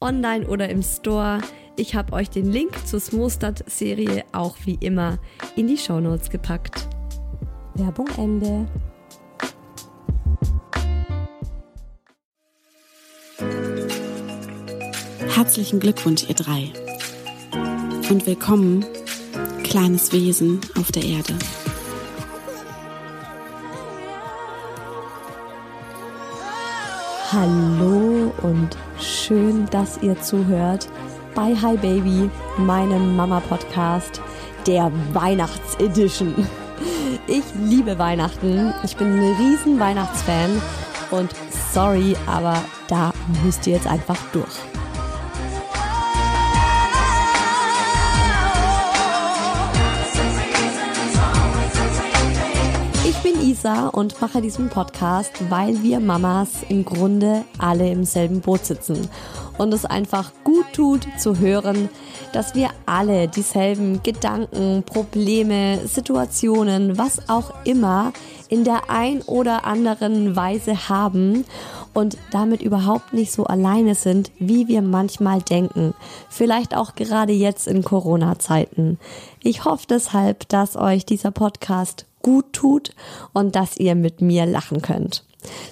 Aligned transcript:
online 0.00 0.46
oder 0.46 0.68
im 0.68 0.82
Store. 0.82 1.40
Ich 1.76 1.94
habe 1.94 2.12
euch 2.12 2.30
den 2.30 2.50
Link 2.50 2.86
zur 2.86 3.00
Smostad-Serie 3.00 4.24
auch 4.32 4.56
wie 4.64 4.78
immer 4.80 5.18
in 5.56 5.68
die 5.68 5.76
Shownotes 5.76 6.30
gepackt. 6.30 6.88
Werbung 7.74 8.08
Ende. 8.16 8.66
Herzlichen 15.34 15.80
Glückwunsch, 15.80 16.28
ihr 16.28 16.34
drei. 16.34 16.72
Und 18.10 18.26
willkommen, 18.26 18.84
kleines 19.62 20.12
Wesen 20.12 20.60
auf 20.78 20.90
der 20.92 21.04
Erde. 21.04 21.34
Hallo 27.32 28.34
und 28.42 28.76
schön, 28.98 29.64
dass 29.66 30.02
ihr 30.02 30.20
zuhört 30.20 30.88
bei 31.32 31.54
Hi 31.54 31.76
Baby, 31.76 32.28
meinem 32.58 33.14
Mama-Podcast, 33.14 34.20
der 34.66 34.90
Weihnachtsedition. 35.12 36.34
Ich 37.28 37.44
liebe 37.54 37.96
Weihnachten. 38.00 38.74
Ich 38.82 38.96
bin 38.96 39.12
ein 39.12 39.36
riesen 39.36 39.78
Weihnachtsfan 39.78 40.60
und 41.12 41.30
sorry, 41.72 42.16
aber 42.26 42.60
da 42.88 43.12
müsst 43.44 43.64
ihr 43.68 43.74
jetzt 43.74 43.86
einfach 43.86 44.18
durch. 44.32 44.79
Lisa 53.50 53.88
und 53.88 54.20
mache 54.20 54.40
diesen 54.40 54.68
Podcast, 54.68 55.32
weil 55.50 55.82
wir 55.82 55.98
Mamas 55.98 56.62
im 56.68 56.84
Grunde 56.84 57.44
alle 57.58 57.90
im 57.90 58.04
selben 58.04 58.42
Boot 58.42 58.64
sitzen. 58.64 59.08
Und 59.58 59.74
es 59.74 59.84
einfach 59.84 60.30
gut 60.44 60.66
tut 60.72 61.08
zu 61.18 61.40
hören, 61.40 61.88
dass 62.32 62.54
wir 62.54 62.68
alle 62.86 63.26
dieselben 63.26 64.04
Gedanken, 64.04 64.84
Probleme, 64.84 65.80
Situationen, 65.84 66.96
was 66.96 67.28
auch 67.28 67.52
immer 67.64 68.12
in 68.48 68.62
der 68.62 68.88
ein 68.88 69.20
oder 69.22 69.64
anderen 69.64 70.36
Weise 70.36 70.88
haben 70.88 71.44
und 71.92 72.18
damit 72.30 72.62
überhaupt 72.62 73.12
nicht 73.12 73.32
so 73.32 73.46
alleine 73.46 73.96
sind, 73.96 74.30
wie 74.38 74.68
wir 74.68 74.80
manchmal 74.80 75.42
denken. 75.42 75.92
Vielleicht 76.28 76.76
auch 76.76 76.94
gerade 76.94 77.32
jetzt 77.32 77.66
in 77.66 77.82
Corona-Zeiten. 77.82 79.00
Ich 79.42 79.64
hoffe 79.64 79.86
deshalb, 79.88 80.48
dass 80.48 80.76
euch 80.76 81.04
dieser 81.04 81.32
Podcast 81.32 82.06
gut 82.22 82.52
tut 82.52 82.90
und 83.32 83.56
dass 83.56 83.76
ihr 83.76 83.94
mit 83.94 84.20
mir 84.20 84.46
lachen 84.46 84.82
könnt. 84.82 85.24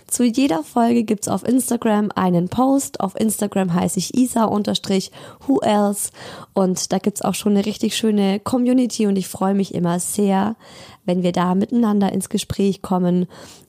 Zu 0.06 0.24
jeder 0.24 0.62
Folge 0.62 1.04
gibt's 1.04 1.28
auf 1.28 1.46
Instagram 1.46 2.10
einen 2.14 2.48
Post. 2.48 3.00
Auf 3.00 3.18
Instagram 3.20 3.74
heiße 3.74 3.98
ich 3.98 4.14
isa-who 4.14 5.60
else 5.60 6.10
und 6.54 6.92
da 6.92 6.98
gibt's 6.98 7.22
auch 7.22 7.34
schon 7.34 7.52
eine 7.52 7.66
richtig 7.66 7.96
schöne 7.96 8.40
Community 8.40 9.06
und 9.06 9.16
ich 9.16 9.28
freue 9.28 9.54
mich 9.54 9.74
immer 9.74 10.00
sehr, 10.00 10.56
wenn 11.04 11.22
wir 11.22 11.32
da 11.32 11.54
miteinander 11.54 12.12
ins 12.12 12.28
Gespräch 12.30 12.80
kommen, 12.80 13.26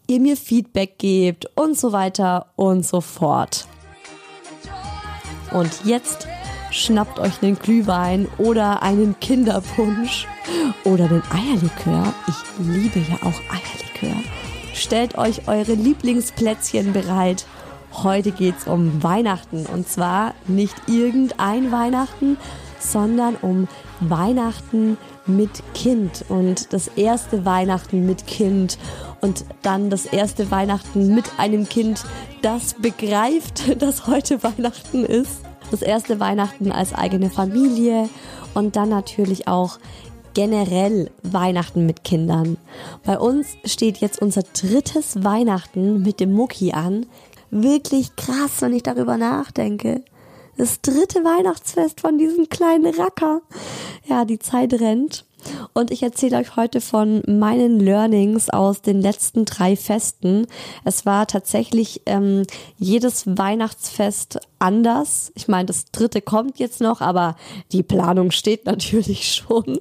ihr 0.07 0.19
mir 0.19 0.37
Feedback 0.37 0.97
gebt 0.97 1.47
und 1.55 1.77
so 1.77 1.91
weiter 1.91 2.47
und 2.55 2.85
so 2.85 3.01
fort. 3.01 3.67
Und 5.51 5.69
jetzt 5.83 6.27
schnappt 6.71 7.19
euch 7.19 7.41
einen 7.41 7.57
Glühwein 7.57 8.27
oder 8.37 8.81
einen 8.83 9.19
Kinderpunsch 9.19 10.27
oder 10.83 11.07
den 11.07 11.23
Eierlikör. 11.31 12.13
Ich 12.27 12.65
liebe 12.65 12.99
ja 12.99 13.15
auch 13.17 13.39
Eierlikör. 13.51 14.21
Stellt 14.73 15.17
euch 15.17 15.47
eure 15.47 15.73
Lieblingsplätzchen 15.73 16.93
bereit. 16.93 17.45
Heute 17.91 18.31
geht's 18.31 18.67
um 18.67 19.03
Weihnachten 19.03 19.65
und 19.65 19.87
zwar 19.87 20.33
nicht 20.47 20.75
irgendein 20.87 21.71
Weihnachten, 21.71 22.37
sondern 22.79 23.35
um 23.35 23.67
Weihnachten 23.99 24.97
mit 25.25 25.61
Kind 25.73 26.23
und 26.29 26.71
das 26.71 26.87
erste 26.87 27.45
Weihnachten 27.45 28.05
mit 28.05 28.25
Kind 28.25 28.77
und 29.21 29.43
dann 29.63 29.89
das 29.89 30.05
erste 30.05 30.49
Weihnachten 30.49 31.13
mit 31.13 31.25
einem 31.37 31.67
Kind, 31.67 32.03
das 32.41 32.75
begreift, 32.75 33.63
dass 33.81 34.07
heute 34.07 34.41
Weihnachten 34.43 35.03
ist 35.03 35.48
das 35.71 35.81
erste 35.81 36.19
Weihnachten 36.19 36.71
als 36.71 36.93
eigene 36.93 37.29
Familie 37.29 38.09
und 38.53 38.75
dann 38.75 38.89
natürlich 38.89 39.47
auch 39.47 39.79
generell 40.33 41.09
Weihnachten 41.23 41.85
mit 41.85 42.03
Kindern. 42.03 42.57
Bei 43.03 43.17
uns 43.19 43.47
steht 43.65 43.97
jetzt 43.97 44.21
unser 44.21 44.43
drittes 44.43 45.23
Weihnachten 45.23 46.01
mit 46.03 46.19
dem 46.19 46.33
Mucki 46.33 46.71
an. 46.71 47.05
Wirklich 47.51 48.15
krass, 48.15 48.61
wenn 48.61 48.73
ich 48.73 48.83
darüber 48.83 49.17
nachdenke. 49.17 50.03
Das 50.57 50.81
dritte 50.81 51.23
Weihnachtsfest 51.23 52.01
von 52.01 52.17
diesem 52.17 52.49
kleinen 52.49 52.93
Racker. 52.93 53.41
Ja, 54.07 54.25
die 54.25 54.39
Zeit 54.39 54.73
rennt. 54.73 55.25
Und 55.73 55.91
ich 55.91 56.03
erzähle 56.03 56.37
euch 56.37 56.55
heute 56.57 56.81
von 56.81 57.23
meinen 57.27 57.79
Learnings 57.79 58.49
aus 58.49 58.81
den 58.81 59.01
letzten 59.01 59.45
drei 59.45 59.75
Festen. 59.75 60.47
Es 60.83 61.05
war 61.05 61.27
tatsächlich 61.27 62.01
ähm, 62.05 62.43
jedes 62.77 63.25
Weihnachtsfest 63.25 64.39
anders. 64.59 65.31
Ich 65.35 65.47
meine, 65.47 65.65
das 65.65 65.85
dritte 65.91 66.21
kommt 66.21 66.59
jetzt 66.59 66.81
noch, 66.81 67.01
aber 67.01 67.35
die 67.71 67.83
Planung 67.83 68.31
steht 68.31 68.65
natürlich 68.67 69.33
schon. 69.33 69.79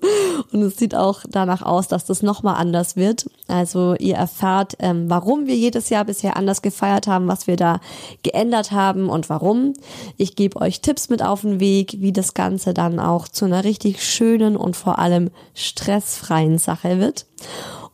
Und 0.52 0.62
es 0.62 0.76
sieht 0.76 0.94
auch 0.94 1.20
danach 1.28 1.62
aus, 1.62 1.88
dass 1.88 2.06
das 2.06 2.22
nochmal 2.22 2.56
anders 2.56 2.96
wird. 2.96 3.28
Also 3.48 3.94
ihr 3.98 4.16
erfahrt, 4.16 4.74
ähm, 4.78 5.10
warum 5.10 5.46
wir 5.46 5.56
jedes 5.56 5.90
Jahr 5.90 6.04
bisher 6.04 6.36
anders 6.36 6.62
gefeiert 6.62 7.06
haben, 7.06 7.28
was 7.28 7.46
wir 7.46 7.56
da 7.56 7.80
geändert 8.22 8.72
haben 8.72 9.08
und 9.08 9.28
warum. 9.28 9.74
Ich 10.16 10.36
gebe 10.36 10.60
euch 10.60 10.80
Tipps 10.80 11.08
mit 11.08 11.22
auf 11.22 11.42
den 11.42 11.60
Weg, 11.60 11.96
wie 12.00 12.12
das 12.12 12.34
Ganze 12.34 12.74
dann 12.74 13.00
auch 13.00 13.28
zu 13.28 13.44
einer 13.44 13.64
richtig 13.64 14.04
schönen 14.04 14.56
und 14.56 14.76
vor 14.76 14.98
allem 14.98 15.30
stressfreien 15.54 16.58
Sache 16.58 16.98
wird. 17.00 17.26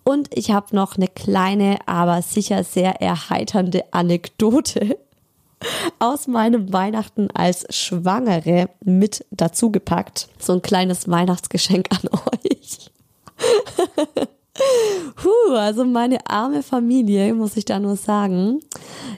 Und 0.05 0.29
ich 0.37 0.51
habe 0.51 0.77
noch 0.77 0.97
eine 0.97 1.09
kleine, 1.09 1.79
aber 1.87 2.21
sicher 2.21 2.63
sehr 2.63 3.01
erheiternde 3.01 3.85
Anekdote 3.91 4.99
aus 5.99 6.27
meinem 6.27 6.73
Weihnachten 6.73 7.29
als 7.33 7.67
Schwangere 7.71 8.71
mit 8.85 9.25
dazu 9.31 9.71
gepackt. 9.71 10.29
So 10.39 10.53
ein 10.55 10.63
kleines 10.63 11.09
Weihnachtsgeschenk 11.09 11.89
an 11.91 12.09
euch. 12.09 12.91
Puh, 15.17 15.55
also 15.55 15.85
meine 15.85 16.19
arme 16.29 16.63
Familie, 16.63 17.35
muss 17.35 17.57
ich 17.57 17.65
da 17.65 17.81
nur 17.81 17.97
sagen. 17.97 18.61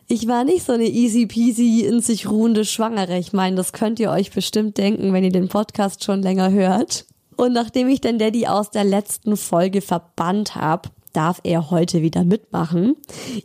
Ich 0.09 0.27
war 0.29 0.45
nicht 0.45 0.65
so 0.65 0.73
eine 0.73 0.87
easy 0.87 1.27
peasy 1.27 1.81
in 1.81 2.01
sich 2.01 2.29
ruhende 2.29 2.65
Schwangere. 2.65 3.19
Ich 3.19 3.33
meine, 3.33 3.57
das 3.57 3.73
könnt 3.73 4.01
ihr 4.01 4.11
euch 4.11 4.31
bestimmt 4.31 4.79
denken, 4.79 5.13
wenn 5.13 5.25
ihr 5.25 5.33
den 5.33 5.49
Podcast 5.49 6.05
schon 6.05 6.23
länger 6.23 6.51
hört. 6.51 7.07
Und 7.37 7.53
nachdem 7.53 7.89
ich 7.89 8.01
den 8.01 8.19
Daddy 8.19 8.47
aus 8.47 8.71
der 8.71 8.85
letzten 8.85 9.37
Folge 9.37 9.83
verbannt 9.83 10.55
habe, 10.55 10.89
darf 11.17 11.41
er 11.45 11.71
heute 11.71 12.03
wieder 12.03 12.25
mitmachen. 12.25 12.97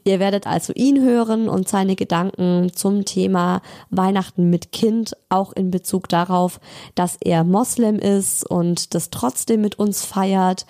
Ihr 0.04 0.20
werdet 0.20 0.46
also 0.46 0.74
ihn 0.74 1.02
hören 1.02 1.48
und 1.48 1.70
seine 1.70 1.96
Gedanken 1.96 2.72
zum 2.74 3.06
Thema 3.06 3.62
Weihnachten 3.90 4.50
mit 4.50 4.72
Kind, 4.72 5.16
auch 5.30 5.54
in 5.54 5.72
Bezug 5.72 6.10
darauf, 6.10 6.60
dass 6.96 7.18
er 7.22 7.44
Moslem 7.44 7.98
ist 7.98 8.50
und 8.50 8.94
das 8.94 9.10
trotzdem 9.10 9.62
mit 9.62 9.80
uns 9.80 10.04
feiert 10.04 10.66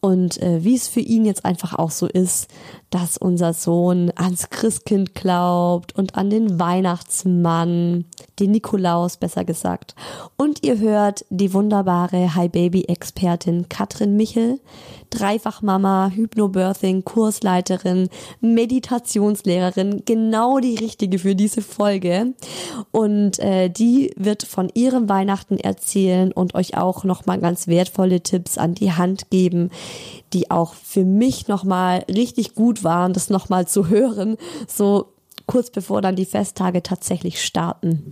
und 0.00 0.40
äh, 0.40 0.62
wie 0.62 0.76
es 0.76 0.86
für 0.86 1.00
ihn 1.00 1.24
jetzt 1.24 1.44
einfach 1.44 1.74
auch 1.74 1.90
so 1.90 2.06
ist, 2.06 2.48
dass 2.94 3.16
unser 3.16 3.54
Sohn 3.54 4.12
ans 4.14 4.50
Christkind 4.50 5.16
glaubt 5.16 5.98
und 5.98 6.14
an 6.14 6.30
den 6.30 6.60
Weihnachtsmann, 6.60 8.04
den 8.38 8.52
Nikolaus 8.52 9.16
besser 9.16 9.44
gesagt. 9.44 9.96
Und 10.36 10.64
ihr 10.64 10.78
hört 10.78 11.24
die 11.28 11.52
wunderbare 11.52 12.36
Hi 12.36 12.48
Baby 12.48 12.84
Expertin 12.84 13.68
Katrin 13.68 14.16
Michel, 14.16 14.60
Dreifachmama, 15.10 16.12
Hypnobirthing, 16.14 17.04
Kursleiterin, 17.04 18.08
Meditationslehrerin, 18.40 20.02
genau 20.04 20.60
die 20.60 20.76
richtige 20.76 21.18
für 21.18 21.34
diese 21.34 21.62
Folge. 21.62 22.34
Und 22.92 23.40
äh, 23.40 23.70
die 23.70 24.12
wird 24.16 24.44
von 24.44 24.70
ihrem 24.72 25.08
Weihnachten 25.08 25.58
erzählen 25.58 26.30
und 26.30 26.54
euch 26.54 26.76
auch 26.76 27.02
nochmal 27.02 27.40
ganz 27.40 27.66
wertvolle 27.66 28.20
Tipps 28.20 28.56
an 28.56 28.74
die 28.74 28.92
Hand 28.92 29.30
geben, 29.30 29.70
die 30.34 30.50
auch 30.50 30.74
für 30.74 31.04
mich 31.04 31.48
nochmal 31.48 32.04
richtig 32.10 32.54
gut 32.54 32.84
waren, 32.84 33.12
das 33.12 33.30
nochmal 33.30 33.66
zu 33.66 33.88
hören, 33.88 34.36
so 34.66 35.14
kurz 35.46 35.70
bevor 35.70 36.02
dann 36.02 36.16
die 36.16 36.26
Festtage 36.26 36.82
tatsächlich 36.82 37.42
starten. 37.42 38.10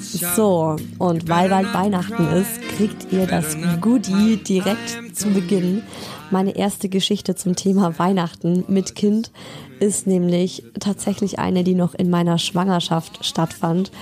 So, 0.00 0.76
und 0.98 1.28
weil 1.28 1.48
bald 1.48 1.72
Weihnachten 1.72 2.26
ist, 2.32 2.60
kriegt 2.76 3.12
ihr 3.12 3.26
das 3.26 3.56
Goodie 3.80 4.36
direkt 4.36 5.16
zu 5.16 5.28
Beginn. 5.30 5.82
Meine 6.30 6.56
erste 6.56 6.88
Geschichte 6.88 7.36
zum 7.36 7.54
Thema 7.54 7.98
Weihnachten 7.98 8.64
mit 8.66 8.94
Kind 8.96 9.30
ist 9.78 10.06
nämlich 10.06 10.64
tatsächlich 10.80 11.38
eine, 11.38 11.62
die 11.62 11.74
noch 11.74 11.94
in 11.94 12.10
meiner 12.10 12.38
Schwangerschaft 12.38 13.24
stattfand. 13.24 13.92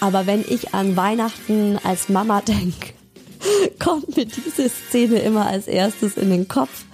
Aber 0.00 0.26
wenn 0.26 0.44
ich 0.48 0.74
an 0.74 0.96
Weihnachten 0.96 1.78
als 1.84 2.08
Mama 2.08 2.40
denke, 2.46 2.94
kommt 3.78 4.16
mir 4.16 4.26
diese 4.26 4.68
Szene 4.68 5.18
immer 5.20 5.46
als 5.46 5.66
erstes 5.66 6.16
in 6.16 6.30
den 6.30 6.48
Kopf. 6.48 6.84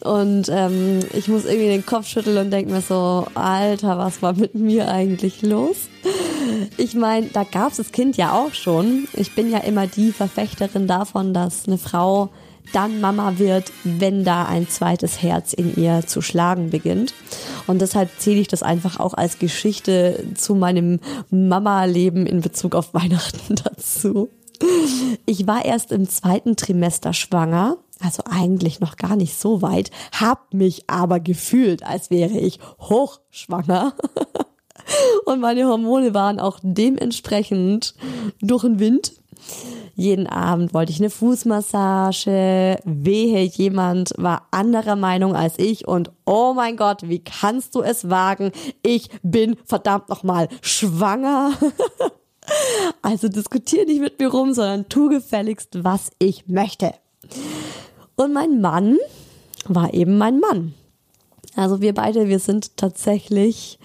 Und 0.00 0.48
ähm, 0.48 0.98
ich 1.14 1.28
muss 1.28 1.44
irgendwie 1.44 1.68
den 1.68 1.86
Kopf 1.86 2.08
schütteln 2.08 2.36
und 2.36 2.50
denke 2.50 2.72
mir 2.72 2.80
so, 2.80 3.26
Alter, 3.34 3.98
was 3.98 4.20
war 4.20 4.32
mit 4.32 4.54
mir 4.54 4.88
eigentlich 4.88 5.42
los? 5.42 5.76
Ich 6.76 6.94
meine, 6.94 7.28
da 7.28 7.44
gab 7.44 7.70
es 7.70 7.76
das 7.76 7.92
Kind 7.92 8.16
ja 8.16 8.32
auch 8.32 8.52
schon. 8.52 9.06
Ich 9.12 9.34
bin 9.36 9.48
ja 9.48 9.58
immer 9.58 9.86
die 9.86 10.10
Verfechterin 10.10 10.88
davon, 10.88 11.32
dass 11.32 11.68
eine 11.68 11.78
Frau 11.78 12.30
dann 12.72 13.00
Mama 13.00 13.38
wird, 13.38 13.72
wenn 13.84 14.24
da 14.24 14.44
ein 14.44 14.68
zweites 14.68 15.22
Herz 15.22 15.52
in 15.52 15.76
ihr 15.76 16.06
zu 16.06 16.20
schlagen 16.20 16.70
beginnt. 16.70 17.14
Und 17.66 17.80
deshalb 17.80 18.10
zähle 18.18 18.40
ich 18.40 18.48
das 18.48 18.62
einfach 18.62 18.98
auch 18.98 19.14
als 19.14 19.38
Geschichte 19.38 20.24
zu 20.34 20.54
meinem 20.54 21.00
Mama-Leben 21.30 22.26
in 22.26 22.40
Bezug 22.40 22.74
auf 22.74 22.92
Weihnachten 22.94 23.54
dazu. 23.54 24.30
Ich 25.26 25.46
war 25.46 25.64
erst 25.64 25.92
im 25.92 26.08
zweiten 26.08 26.56
Trimester 26.56 27.12
schwanger, 27.12 27.76
also 28.00 28.22
eigentlich 28.28 28.80
noch 28.80 28.96
gar 28.96 29.16
nicht 29.16 29.38
so 29.38 29.62
weit, 29.62 29.90
hab 30.12 30.52
mich 30.54 30.88
aber 30.88 31.20
gefühlt, 31.20 31.84
als 31.84 32.10
wäre 32.10 32.38
ich 32.38 32.58
hochschwanger. 32.80 33.94
Und 35.26 35.40
meine 35.40 35.66
Hormone 35.66 36.12
waren 36.14 36.40
auch 36.40 36.58
dementsprechend 36.62 37.94
durch 38.40 38.62
den 38.62 38.78
Wind. 38.78 39.12
Jeden 39.94 40.26
Abend 40.26 40.72
wollte 40.72 40.92
ich 40.92 41.00
eine 41.00 41.10
Fußmassage. 41.10 42.78
Wehe, 42.84 43.42
jemand 43.42 44.12
war 44.16 44.48
anderer 44.50 44.96
Meinung 44.96 45.36
als 45.36 45.58
ich 45.58 45.86
und 45.86 46.10
oh 46.24 46.54
mein 46.54 46.76
Gott, 46.76 47.08
wie 47.08 47.18
kannst 47.18 47.74
du 47.74 47.82
es 47.82 48.08
wagen? 48.08 48.52
Ich 48.82 49.10
bin 49.22 49.56
verdammt 49.64 50.08
nochmal 50.08 50.48
schwanger. 50.62 51.52
Also 53.02 53.28
diskutier 53.28 53.84
nicht 53.86 54.00
mit 54.00 54.18
mir 54.18 54.28
rum, 54.28 54.52
sondern 54.52 54.88
tu 54.88 55.08
gefälligst, 55.08 55.84
was 55.84 56.10
ich 56.18 56.48
möchte. 56.48 56.94
Und 58.16 58.32
mein 58.32 58.60
Mann 58.60 58.98
war 59.66 59.92
eben 59.94 60.18
mein 60.18 60.40
Mann. 60.40 60.74
Also 61.56 61.80
wir 61.80 61.94
beide, 61.94 62.28
wir 62.28 62.38
sind 62.38 62.76
tatsächlich, 62.76 63.78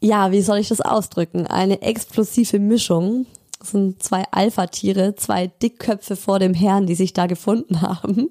ja, 0.00 0.30
wie 0.32 0.42
soll 0.42 0.58
ich 0.58 0.68
das 0.68 0.80
ausdrücken? 0.80 1.46
Eine 1.46 1.82
explosive 1.82 2.58
Mischung. 2.58 3.26
Das 3.58 3.70
sind 3.70 4.02
zwei 4.02 4.24
Alpha-Tiere, 4.30 5.16
zwei 5.16 5.48
Dickköpfe 5.48 6.16
vor 6.16 6.38
dem 6.38 6.54
Herrn, 6.54 6.86
die 6.86 6.94
sich 6.94 7.12
da 7.12 7.26
gefunden 7.26 7.82
haben. 7.82 8.30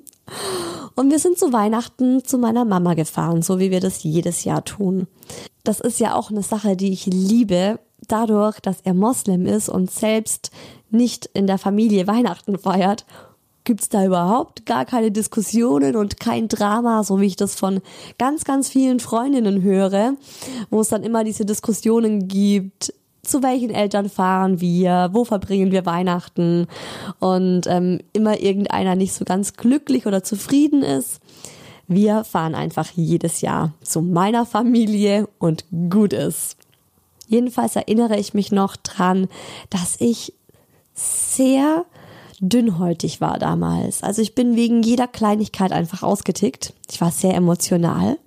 Und 0.95 1.12
wir 1.12 1.19
sind 1.19 1.38
zu 1.38 1.51
Weihnachten 1.51 2.24
zu 2.24 2.38
meiner 2.38 2.63
Mama 2.63 2.94
gefahren, 2.94 3.41
so 3.41 3.59
wie 3.59 3.69
wir 3.69 3.81
das 3.81 4.03
jedes 4.03 4.45
Jahr 4.45 4.63
tun. 4.63 5.07
Das 5.63 5.80
ist 5.81 6.00
ja 6.00 6.15
auch 6.15 6.30
eine 6.30 6.44
Sache, 6.44 6.77
die 6.77 6.94
ich 6.94 7.06
liebe, 7.07 7.80
dadurch, 8.07 8.59
dass 8.59 8.81
er 8.81 8.94
Moslem 8.94 9.45
ist 9.45 9.69
und 9.69 9.92
selbst 9.92 10.51
nicht 10.89 11.25
in 11.33 11.47
der 11.47 11.57
Familie 11.57 12.07
Weihnachten 12.07 12.57
feiert, 12.57 13.06
gibt's 13.63 13.89
da 13.89 14.06
überhaupt 14.06 14.65
gar 14.65 14.86
keine 14.86 15.12
Diskussionen 15.12 15.95
und 15.95 16.19
kein 16.19 16.47
Drama, 16.47 17.03
so 17.03 17.19
wie 17.19 17.25
ich 17.25 17.36
das 17.36 17.56
von 17.56 17.81
ganz, 18.18 18.45
ganz 18.45 18.69
vielen 18.69 19.00
Freundinnen 19.00 19.63
höre, 19.63 20.13
wo 20.69 20.81
es 20.81 20.89
dann 20.89 21.03
immer 21.03 21.24
diese 21.24 21.45
Diskussionen 21.45 22.27
gibt, 22.27 22.94
zu 23.24 23.42
welchen 23.42 23.71
Eltern 23.71 24.07
fahren 24.07 24.62
wir, 24.62 25.09
wo 25.12 25.25
verbringen 25.25 25.71
wir 25.71 25.86
Weihnachten 25.88 26.68
und 27.19 27.63
ähm, 27.65 28.00
immer 28.13 28.39
irgendeiner 28.39 28.95
nicht 28.95 29.13
so 29.13 29.25
ganz 29.25 29.53
glücklich 29.53 30.06
oder 30.06 30.24
zufrieden 30.24 30.83
ist. 30.83 31.19
Wir 31.88 32.24
fahren 32.24 32.56
einfach 32.56 32.89
jedes 32.95 33.41
Jahr 33.41 33.74
zu 33.81 34.01
meiner 34.01 34.45
Familie 34.45 35.27
und 35.39 35.65
gut 35.89 36.13
ist. 36.13 36.55
Jedenfalls 37.27 37.75
erinnere 37.75 38.18
ich 38.18 38.33
mich 38.33 38.51
noch 38.51 38.75
dran, 38.75 39.27
dass 39.69 39.95
ich 40.00 40.33
sehr 40.94 41.86
dünnhäutig 42.39 43.22
war 43.22 43.39
damals. 43.39 44.03
Also 44.03 44.22
ich 44.22 44.36
bin 44.36 44.55
wegen 44.55 44.84
jeder 44.84 45.08
Kleinigkeit 45.08 45.72
einfach 45.72 46.03
ausgetickt. 46.03 46.74
Ich 46.91 47.01
war 47.01 47.12
sehr 47.12 47.34
emotional. 47.34 48.17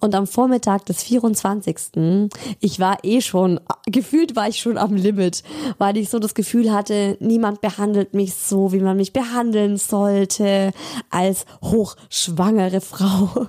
Und 0.00 0.14
am 0.14 0.26
Vormittag 0.26 0.86
des 0.86 1.02
24. 1.04 2.30
Ich 2.60 2.80
war 2.80 2.98
eh 3.04 3.20
schon, 3.20 3.60
gefühlt 3.86 4.34
war 4.34 4.48
ich 4.48 4.58
schon 4.58 4.76
am 4.76 4.94
Limit, 4.94 5.44
weil 5.78 5.96
ich 5.96 6.08
so 6.08 6.18
das 6.18 6.34
Gefühl 6.34 6.72
hatte, 6.72 7.16
niemand 7.20 7.60
behandelt 7.60 8.14
mich 8.14 8.34
so, 8.34 8.72
wie 8.72 8.80
man 8.80 8.96
mich 8.96 9.12
behandeln 9.12 9.76
sollte, 9.76 10.72
als 11.10 11.46
hochschwangere 11.62 12.80
Frau. 12.80 13.46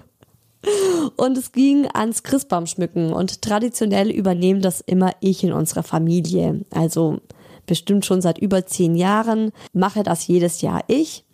Und 1.15 1.37
es 1.37 1.51
ging 1.51 1.87
ans 1.93 2.23
Christbaumschmücken 2.23 3.13
und 3.13 3.41
traditionell 3.41 4.09
übernehmen 4.09 4.61
das 4.61 4.81
immer 4.81 5.11
ich 5.19 5.43
in 5.43 5.53
unserer 5.53 5.83
Familie. 5.83 6.65
Also 6.71 7.19
bestimmt 7.65 8.05
schon 8.05 8.21
seit 8.21 8.37
über 8.39 8.65
zehn 8.65 8.95
Jahren 8.95 9.51
mache 9.73 10.03
das 10.03 10.27
jedes 10.27 10.61
Jahr 10.61 10.83
ich. 10.87 11.25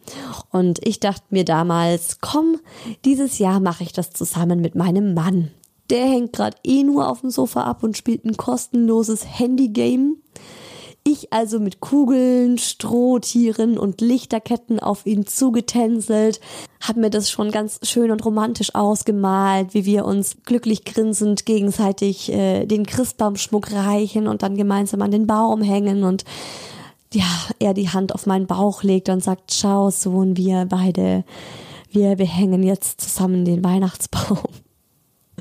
Und 0.52 0.86
ich 0.86 1.00
dachte 1.00 1.24
mir 1.30 1.46
damals, 1.46 2.20
komm, 2.20 2.60
dieses 3.06 3.40
Jahr 3.40 3.60
mache 3.60 3.84
ich 3.84 3.94
das 3.94 4.12
zusammen 4.12 4.60
mit 4.60 4.76
meinem 4.76 5.14
Mann. 5.14 5.52
Der 5.90 6.06
hängt 6.06 6.34
gerade 6.34 6.58
eh 6.64 6.84
nur 6.84 7.10
auf 7.10 7.22
dem 7.22 7.30
Sofa 7.30 7.64
ab 7.64 7.84
und 7.84 7.98
spielt 7.98 8.26
ein 8.26 8.36
kostenloses 8.36 9.40
Handygame. 9.40 10.16
Ich 11.06 11.34
also 11.34 11.60
mit 11.60 11.82
Kugeln, 11.82 12.58
Strohtieren 12.58 13.78
und 13.78 14.00
Lichterketten 14.00 14.80
auf 14.80 15.06
ihn 15.06 15.28
zugetänzelt, 15.28 16.40
hab 16.80 16.96
mir 16.96 17.10
das 17.10 17.30
schon 17.30 17.52
ganz 17.52 17.80
schön 17.84 18.10
und 18.10 18.24
romantisch 18.24 18.74
ausgemalt, 18.74 19.74
wie 19.74 19.84
wir 19.84 20.06
uns 20.06 20.38
glücklich 20.46 20.86
grinsend 20.86 21.46
gegenseitig 21.46 22.32
äh, 22.32 22.66
den 22.66 22.86
Christbaumschmuck 22.86 23.74
reichen 23.74 24.30
und 24.30 24.44
dann 24.44 24.56
gemeinsam 24.56 25.02
an 25.02 25.12
den 25.12 25.28
Baum 25.28 25.62
hängen 25.62 26.06
und 26.06 26.24
ja, 27.14 27.28
er 27.60 27.74
die 27.74 27.90
Hand 27.90 28.16
auf 28.16 28.26
meinen 28.26 28.48
Bauch 28.48 28.82
legt 28.82 29.10
und 29.10 29.22
sagt, 29.22 29.54
schau 29.54 29.90
Sohn, 29.92 30.38
wir 30.38 30.66
beide, 30.66 31.26
wir 31.92 32.16
behängen 32.16 32.64
jetzt 32.64 33.02
zusammen 33.02 33.44
den 33.44 33.64
Weihnachtsbaum. 33.64 34.40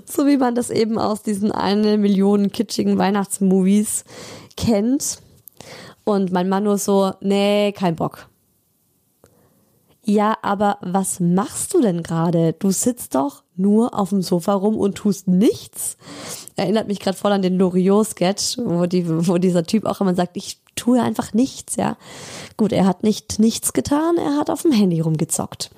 So 0.05 0.27
wie 0.27 0.37
man 0.37 0.55
das 0.55 0.71
eben 0.71 0.99
aus 0.99 1.23
diesen 1.23 1.53
eine 1.53 1.97
Million 1.97 2.51
kitschigen 2.51 2.99
Weihnachtsmovies 2.99 4.05
kennt. 4.57 5.23
Und 6.05 6.33
mein 6.33 6.49
Mann 6.49 6.65
nur 6.65 6.79
so, 6.79 7.13
nee, 7.21 7.73
kein 7.73 7.97
Bock. 7.97 8.29
ja, 10.05 10.37
aber 10.43 10.79
was 10.81 11.21
machst 11.21 11.75
du 11.75 11.81
denn 11.81 12.03
gerade? 12.03 12.55
Du 12.55 12.73
sitzt 12.73 13.15
doch 13.15 13.45
nur 13.55 13.97
auf 13.97 14.09
dem 14.09 14.23
Sofa 14.23 14.53
rum 14.55 14.77
und 14.77 14.97
tust 14.97 15.29
nichts. 15.29 15.97
Erinnert 16.57 16.89
mich 16.89 16.99
gerade 16.99 17.17
voll 17.17 17.33
an 17.33 17.43
den 17.43 17.57
Loriot-Sketch, 17.59 18.59
wo, 18.59 18.87
die, 18.87 19.05
wo 19.29 19.39
dieser 19.39 19.65
Typ 19.65 19.87
auch 19.87 20.01
immer 20.01 20.15
sagt, 20.15 20.37
ich 20.37 20.59
tue 20.75 21.01
einfach 21.01 21.35
nichts, 21.35 21.77
ja. 21.77 21.97
Gut, 22.57 22.73
er 22.73 22.87
hat 22.87 23.05
nicht 23.05 23.39
nichts 23.39 23.73
getan, 23.73 24.17
er 24.17 24.37
hat 24.37 24.51
auf 24.51 24.63
dem 24.63 24.73
Handy 24.73 25.01
rumgezockt. 25.01 25.71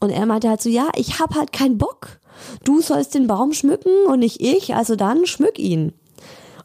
Und 0.00 0.10
er 0.10 0.26
meinte 0.26 0.48
halt 0.50 0.60
so, 0.60 0.68
ja, 0.68 0.88
ich 0.94 1.18
hab 1.18 1.34
halt 1.34 1.52
keinen 1.52 1.78
Bock. 1.78 2.20
Du 2.64 2.82
sollst 2.82 3.14
den 3.14 3.26
Baum 3.26 3.52
schmücken 3.52 4.06
und 4.08 4.18
nicht 4.18 4.42
ich, 4.42 4.74
also 4.74 4.96
dann 4.96 5.24
schmück 5.24 5.58
ihn. 5.58 5.92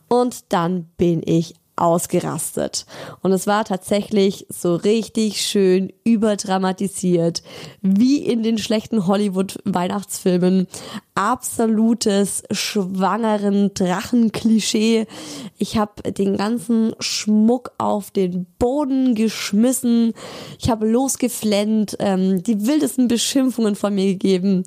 Und 0.09 0.51
dann 0.51 0.89
bin 0.97 1.21
ich 1.23 1.55
ausgerastet. 1.79 2.85
Und 3.21 3.31
es 3.31 3.47
war 3.47 3.65
tatsächlich 3.65 4.45
so 4.49 4.75
richtig 4.75 5.41
schön 5.41 5.91
überdramatisiert, 6.03 7.43
wie 7.81 8.17
in 8.17 8.43
den 8.43 8.57
schlechten 8.57 9.07
Hollywood-Weihnachtsfilmen. 9.07 10.67
Absolutes 11.15 12.43
schwangeren 12.51 13.73
Drachenklischee. 13.73 15.07
Ich 15.57 15.77
habe 15.77 16.11
den 16.11 16.37
ganzen 16.37 16.95
Schmuck 16.99 17.71
auf 17.77 18.11
den 18.11 18.45
Boden 18.57 19.15
geschmissen. 19.15 20.13
Ich 20.59 20.69
habe 20.69 20.87
losgeflennt, 20.87 21.97
ähm, 21.99 22.43
die 22.43 22.65
wildesten 22.65 23.07
Beschimpfungen 23.07 23.75
von 23.75 23.95
mir 23.95 24.05
gegeben 24.05 24.63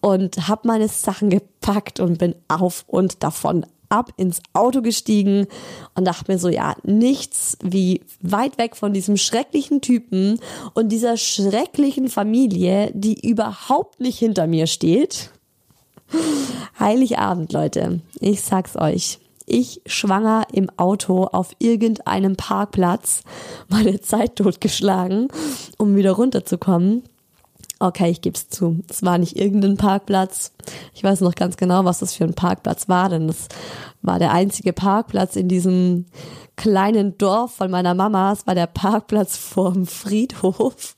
und 0.00 0.48
habe 0.48 0.68
meine 0.68 0.88
Sachen 0.88 1.30
gepackt 1.30 2.00
und 2.00 2.18
bin 2.18 2.34
auf 2.48 2.84
und 2.86 3.22
davon 3.22 3.64
ab 3.88 4.12
ins 4.16 4.40
Auto 4.52 4.82
gestiegen 4.82 5.46
und 5.94 6.06
dachte 6.06 6.30
mir 6.30 6.38
so, 6.38 6.48
ja, 6.48 6.74
nichts 6.82 7.56
wie 7.62 8.02
weit 8.20 8.58
weg 8.58 8.76
von 8.76 8.92
diesem 8.92 9.16
schrecklichen 9.16 9.80
Typen 9.80 10.40
und 10.74 10.90
dieser 10.90 11.16
schrecklichen 11.16 12.08
Familie, 12.08 12.90
die 12.94 13.26
überhaupt 13.26 14.00
nicht 14.00 14.18
hinter 14.18 14.46
mir 14.46 14.66
steht. 14.66 15.30
Heiligabend, 16.78 17.52
Leute. 17.52 18.00
Ich 18.20 18.42
sag's 18.42 18.76
euch. 18.76 19.18
Ich 19.46 19.80
schwanger 19.86 20.46
im 20.52 20.68
Auto 20.76 21.24
auf 21.24 21.52
irgendeinem 21.58 22.36
Parkplatz 22.36 23.22
meine 23.68 24.00
Zeit 24.00 24.36
totgeschlagen, 24.36 25.28
um 25.78 25.96
wieder 25.96 26.12
runterzukommen. 26.12 27.02
Okay, 27.80 28.10
ich 28.10 28.20
gebe 28.20 28.36
es 28.36 28.48
zu. 28.48 28.80
Es 28.88 29.04
war 29.04 29.18
nicht 29.18 29.36
irgendein 29.36 29.76
Parkplatz. 29.76 30.52
Ich 30.94 31.04
weiß 31.04 31.20
noch 31.20 31.36
ganz 31.36 31.56
genau, 31.56 31.84
was 31.84 32.00
das 32.00 32.14
für 32.14 32.24
ein 32.24 32.34
Parkplatz 32.34 32.88
war, 32.88 33.08
denn 33.08 33.28
es 33.28 33.46
war 34.02 34.18
der 34.18 34.32
einzige 34.32 34.72
Parkplatz 34.72 35.36
in 35.36 35.46
diesem 35.48 36.06
kleinen 36.56 37.16
Dorf 37.18 37.54
von 37.54 37.70
meiner 37.70 37.94
Mama. 37.94 38.32
Es 38.32 38.48
war 38.48 38.56
der 38.56 38.66
Parkplatz 38.66 39.36
vorm 39.36 39.86
Friedhof. 39.86 40.96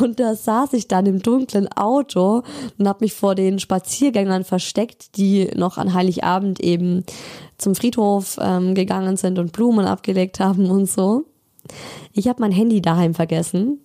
Und 0.00 0.20
da 0.20 0.34
saß 0.34 0.72
ich 0.72 0.88
dann 0.88 1.06
im 1.06 1.22
dunklen 1.22 1.68
Auto 1.72 2.42
und 2.76 2.88
habe 2.88 3.04
mich 3.04 3.14
vor 3.14 3.34
den 3.34 3.58
Spaziergängern 3.58 4.44
versteckt, 4.44 5.16
die 5.16 5.48
noch 5.54 5.78
an 5.78 5.94
Heiligabend 5.94 6.60
eben 6.60 7.04
zum 7.56 7.74
Friedhof 7.74 8.36
ähm, 8.40 8.74
gegangen 8.74 9.16
sind 9.16 9.38
und 9.38 9.52
Blumen 9.52 9.86
abgelegt 9.86 10.40
haben 10.40 10.70
und 10.70 10.86
so. 10.86 11.24
Ich 12.12 12.28
habe 12.28 12.40
mein 12.40 12.52
Handy 12.52 12.80
daheim 12.80 13.14
vergessen. 13.14 13.80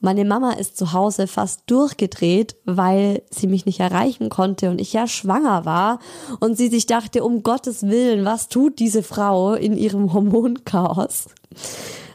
Meine 0.00 0.24
Mama 0.24 0.52
ist 0.52 0.76
zu 0.76 0.92
Hause 0.92 1.26
fast 1.26 1.62
durchgedreht, 1.66 2.56
weil 2.64 3.22
sie 3.30 3.46
mich 3.46 3.66
nicht 3.66 3.80
erreichen 3.80 4.28
konnte 4.28 4.70
und 4.70 4.80
ich 4.80 4.92
ja 4.92 5.06
schwanger 5.06 5.64
war 5.64 5.98
und 6.40 6.56
sie 6.56 6.68
sich 6.68 6.86
dachte, 6.86 7.24
um 7.24 7.42
Gottes 7.42 7.82
Willen, 7.82 8.24
was 8.24 8.48
tut 8.48 8.78
diese 8.78 9.02
Frau 9.02 9.54
in 9.54 9.76
ihrem 9.76 10.12
Hormonchaos? 10.12 11.26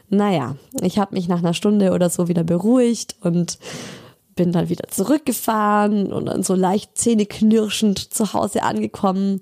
Naja, 0.08 0.56
ich 0.80 0.98
habe 0.98 1.14
mich 1.14 1.28
nach 1.28 1.38
einer 1.38 1.54
Stunde 1.54 1.92
oder 1.92 2.10
so 2.10 2.28
wieder 2.28 2.44
beruhigt 2.44 3.16
und 3.22 3.58
bin 4.36 4.52
dann 4.52 4.68
wieder 4.68 4.88
zurückgefahren 4.88 6.12
und 6.12 6.26
dann 6.26 6.42
so 6.42 6.54
leicht 6.54 6.98
zähneknirschend 6.98 7.98
zu 7.98 8.32
Hause 8.32 8.62
angekommen 8.62 9.40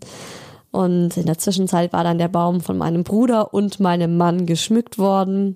und 0.72 1.16
in 1.16 1.26
der 1.26 1.38
Zwischenzeit 1.38 1.92
war 1.92 2.02
dann 2.02 2.18
der 2.18 2.28
Baum 2.28 2.60
von 2.60 2.76
meinem 2.76 3.04
Bruder 3.04 3.54
und 3.54 3.78
meinem 3.78 4.16
Mann 4.16 4.46
geschmückt 4.46 4.98
worden. 4.98 5.54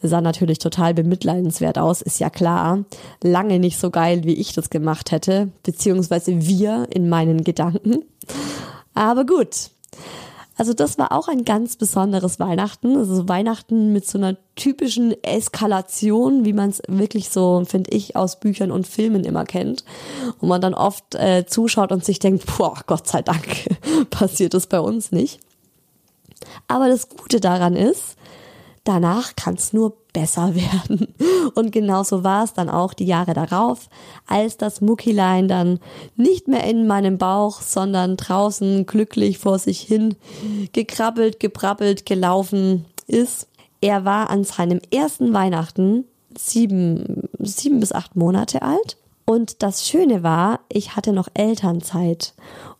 Sah 0.00 0.20
natürlich 0.20 0.58
total 0.58 0.94
bemitleidenswert 0.94 1.78
aus, 1.78 2.00
ist 2.00 2.20
ja 2.20 2.30
klar. 2.30 2.84
Lange 3.22 3.58
nicht 3.58 3.78
so 3.78 3.90
geil, 3.90 4.22
wie 4.24 4.34
ich 4.34 4.52
das 4.52 4.70
gemacht 4.70 5.10
hätte, 5.10 5.50
beziehungsweise 5.64 6.46
wir 6.46 6.86
in 6.90 7.08
meinen 7.08 7.44
Gedanken. 7.44 8.04
Aber 8.94 9.26
gut, 9.26 9.70
also 10.56 10.72
das 10.72 10.96
war 10.98 11.12
auch 11.12 11.28
ein 11.28 11.44
ganz 11.44 11.76
besonderes 11.76 12.40
Weihnachten. 12.40 12.96
Also 12.96 13.28
Weihnachten 13.28 13.92
mit 13.92 14.06
so 14.06 14.16
einer 14.16 14.36
typischen 14.56 15.22
Eskalation, 15.22 16.46
wie 16.46 16.54
man 16.54 16.70
es 16.70 16.80
wirklich 16.88 17.28
so, 17.28 17.62
finde 17.66 17.90
ich, 17.90 18.16
aus 18.16 18.40
Büchern 18.40 18.70
und 18.70 18.86
Filmen 18.86 19.24
immer 19.24 19.44
kennt. 19.44 19.84
Wo 20.40 20.46
man 20.46 20.62
dann 20.62 20.72
oft 20.72 21.14
äh, 21.14 21.44
zuschaut 21.46 21.92
und 21.92 22.04
sich 22.04 22.18
denkt, 22.20 22.46
boah, 22.56 22.74
Gott 22.86 23.06
sei 23.06 23.20
Dank 23.20 23.68
passiert 24.10 24.54
das 24.54 24.66
bei 24.66 24.80
uns 24.80 25.12
nicht. 25.12 25.40
Aber 26.68 26.88
das 26.88 27.10
Gute 27.10 27.40
daran 27.40 27.76
ist, 27.76 28.15
danach 28.86 29.36
kann 29.36 29.54
es 29.54 29.72
nur 29.72 29.96
besser 30.12 30.54
werden. 30.54 31.14
Und 31.54 31.72
genauso 31.72 32.24
war 32.24 32.44
es 32.44 32.54
dann 32.54 32.68
auch 32.70 32.94
die 32.94 33.06
Jahre 33.06 33.34
darauf, 33.34 33.88
als 34.26 34.56
das 34.56 34.80
Muckilein 34.80 35.48
dann 35.48 35.78
nicht 36.16 36.48
mehr 36.48 36.64
in 36.64 36.86
meinem 36.86 37.18
Bauch, 37.18 37.60
sondern 37.60 38.16
draußen 38.16 38.86
glücklich 38.86 39.38
vor 39.38 39.58
sich 39.58 39.80
hin 39.80 40.16
gekrabbelt, 40.72 41.40
gebrabbelt, 41.40 42.06
gelaufen 42.06 42.86
ist. 43.06 43.48
Er 43.80 44.04
war 44.04 44.30
an 44.30 44.44
seinem 44.44 44.80
ersten 44.92 45.32
Weihnachten 45.34 46.04
sieben, 46.36 47.28
sieben 47.38 47.80
bis 47.80 47.92
acht 47.92 48.16
Monate 48.16 48.62
alt. 48.62 48.96
Und 49.24 49.62
das 49.62 49.86
Schöne 49.86 50.22
war, 50.22 50.60
ich 50.68 50.94
hatte 50.94 51.12
noch 51.12 51.28
Elternzeit 51.34 52.34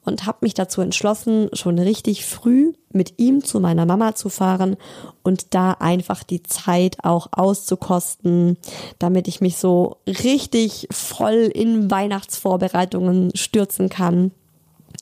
und 0.07 0.25
habe 0.25 0.39
mich 0.41 0.55
dazu 0.55 0.81
entschlossen, 0.81 1.51
schon 1.53 1.79
richtig 1.79 2.25
früh 2.25 2.73
mit 2.93 3.15
ihm 3.19 3.45
zu 3.45 3.61
meiner 3.61 3.85
Mama 3.85 4.15
zu 4.15 4.29
fahren 4.29 4.77
und 5.23 5.55
da 5.55 5.73
einfach 5.73 6.23
die 6.23 6.43
Zeit 6.43 6.97
auch 7.03 7.29
auszukosten, 7.33 8.57
damit 8.99 9.29
ich 9.29 9.41
mich 9.41 9.59
so 9.59 9.99
richtig 10.07 10.89
voll 10.91 11.51
in 11.53 11.91
Weihnachtsvorbereitungen 11.91 13.33
stürzen 13.35 13.89
kann, 13.89 14.31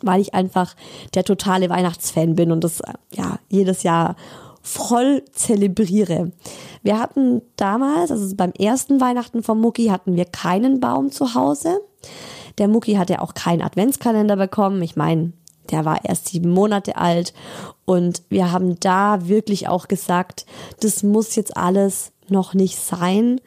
weil 0.02 0.20
ich 0.20 0.34
einfach 0.34 0.74
der 1.14 1.24
totale 1.24 1.68
Weihnachtsfan 1.68 2.34
bin 2.34 2.50
und 2.50 2.64
das 2.64 2.82
ja 3.12 3.38
jedes 3.50 3.82
Jahr 3.82 4.16
voll 4.62 5.22
zelebriere. 5.32 6.32
Wir 6.82 6.98
hatten 6.98 7.42
damals, 7.56 8.10
also 8.10 8.34
beim 8.34 8.52
ersten 8.52 9.00
Weihnachten 9.00 9.42
vom 9.42 9.60
Mucki, 9.60 9.86
hatten 9.88 10.16
wir 10.16 10.24
keinen 10.24 10.80
Baum 10.80 11.12
zu 11.12 11.34
Hause. 11.34 11.80
Der 12.58 12.68
Mucki 12.68 12.94
hat 12.94 13.10
ja 13.10 13.20
auch 13.20 13.34
keinen 13.34 13.62
Adventskalender 13.62 14.36
bekommen. 14.36 14.82
Ich 14.82 14.96
meine, 14.96 15.32
der 15.70 15.84
war 15.84 16.04
erst 16.04 16.28
sieben 16.28 16.50
Monate 16.50 16.96
alt 16.96 17.32
und 17.84 18.22
wir 18.28 18.52
haben 18.52 18.78
da 18.80 19.28
wirklich 19.28 19.68
auch 19.68 19.88
gesagt, 19.88 20.46
das 20.80 21.02
muss 21.02 21.36
jetzt 21.36 21.56
alles 21.56 22.12
noch 22.28 22.54
nicht 22.54 22.78
sein 22.78 23.40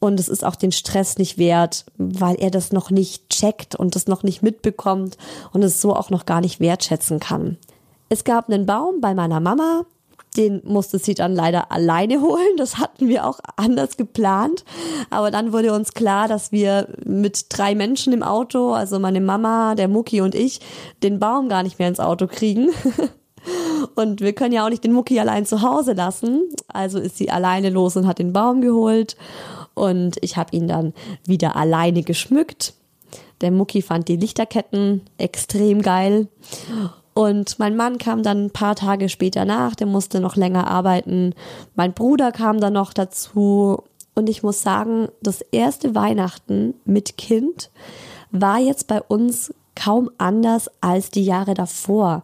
und 0.00 0.20
es 0.20 0.28
ist 0.28 0.44
auch 0.44 0.56
den 0.56 0.72
Stress 0.72 1.18
nicht 1.18 1.38
wert, 1.38 1.86
weil 1.96 2.36
er 2.36 2.50
das 2.50 2.72
noch 2.72 2.90
nicht 2.90 3.28
checkt 3.30 3.74
und 3.74 3.94
das 3.94 4.06
noch 4.06 4.22
nicht 4.22 4.42
mitbekommt 4.42 5.16
und 5.52 5.62
es 5.62 5.80
so 5.80 5.94
auch 5.94 6.10
noch 6.10 6.26
gar 6.26 6.40
nicht 6.40 6.60
wertschätzen 6.60 7.20
kann. 7.20 7.56
Es 8.08 8.24
gab 8.24 8.48
einen 8.48 8.66
Baum 8.66 9.00
bei 9.00 9.14
meiner 9.14 9.40
Mama, 9.40 9.84
den 10.36 10.60
musste 10.64 10.98
sie 10.98 11.14
dann 11.14 11.34
leider 11.34 11.70
alleine 11.70 12.20
holen. 12.20 12.56
Das 12.56 12.78
hatten 12.78 13.08
wir 13.08 13.26
auch 13.26 13.38
anders 13.56 13.96
geplant. 13.96 14.64
Aber 15.10 15.30
dann 15.30 15.52
wurde 15.52 15.72
uns 15.72 15.94
klar, 15.94 16.28
dass 16.28 16.52
wir 16.52 16.88
mit 17.04 17.46
drei 17.50 17.74
Menschen 17.74 18.12
im 18.12 18.22
Auto, 18.22 18.72
also 18.72 18.98
meine 18.98 19.20
Mama, 19.20 19.74
der 19.74 19.88
Mucki 19.88 20.20
und 20.20 20.34
ich, 20.34 20.60
den 21.02 21.18
Baum 21.18 21.48
gar 21.48 21.62
nicht 21.62 21.78
mehr 21.78 21.88
ins 21.88 22.00
Auto 22.00 22.26
kriegen. 22.26 22.70
Und 23.94 24.22
wir 24.22 24.32
können 24.32 24.54
ja 24.54 24.64
auch 24.64 24.70
nicht 24.70 24.84
den 24.84 24.92
Mucki 24.92 25.20
allein 25.20 25.44
zu 25.44 25.60
Hause 25.60 25.92
lassen. 25.92 26.48
Also 26.68 26.98
ist 26.98 27.18
sie 27.18 27.30
alleine 27.30 27.68
los 27.68 27.94
und 27.94 28.06
hat 28.06 28.18
den 28.18 28.32
Baum 28.32 28.62
geholt. 28.62 29.16
Und 29.74 30.16
ich 30.22 30.36
habe 30.36 30.56
ihn 30.56 30.66
dann 30.66 30.94
wieder 31.26 31.54
alleine 31.54 32.02
geschmückt. 32.02 32.72
Der 33.40 33.50
Mucki 33.50 33.82
fand 33.82 34.08
die 34.08 34.16
Lichterketten 34.16 35.02
extrem 35.18 35.82
geil. 35.82 36.28
Und 37.14 37.60
mein 37.60 37.76
Mann 37.76 37.98
kam 37.98 38.22
dann 38.22 38.46
ein 38.46 38.50
paar 38.50 38.74
Tage 38.74 39.08
später 39.08 39.44
nach, 39.44 39.76
der 39.76 39.86
musste 39.86 40.20
noch 40.20 40.34
länger 40.34 40.66
arbeiten. 40.66 41.34
Mein 41.76 41.92
Bruder 41.92 42.32
kam 42.32 42.60
dann 42.60 42.72
noch 42.72 42.92
dazu. 42.92 43.84
Und 44.16 44.28
ich 44.28 44.42
muss 44.42 44.62
sagen, 44.62 45.08
das 45.22 45.40
erste 45.40 45.94
Weihnachten 45.94 46.74
mit 46.84 47.16
Kind 47.16 47.70
war 48.30 48.58
jetzt 48.58 48.88
bei 48.88 49.00
uns 49.00 49.54
kaum 49.76 50.10
anders 50.18 50.70
als 50.80 51.10
die 51.10 51.24
Jahre 51.24 51.54
davor 51.54 52.22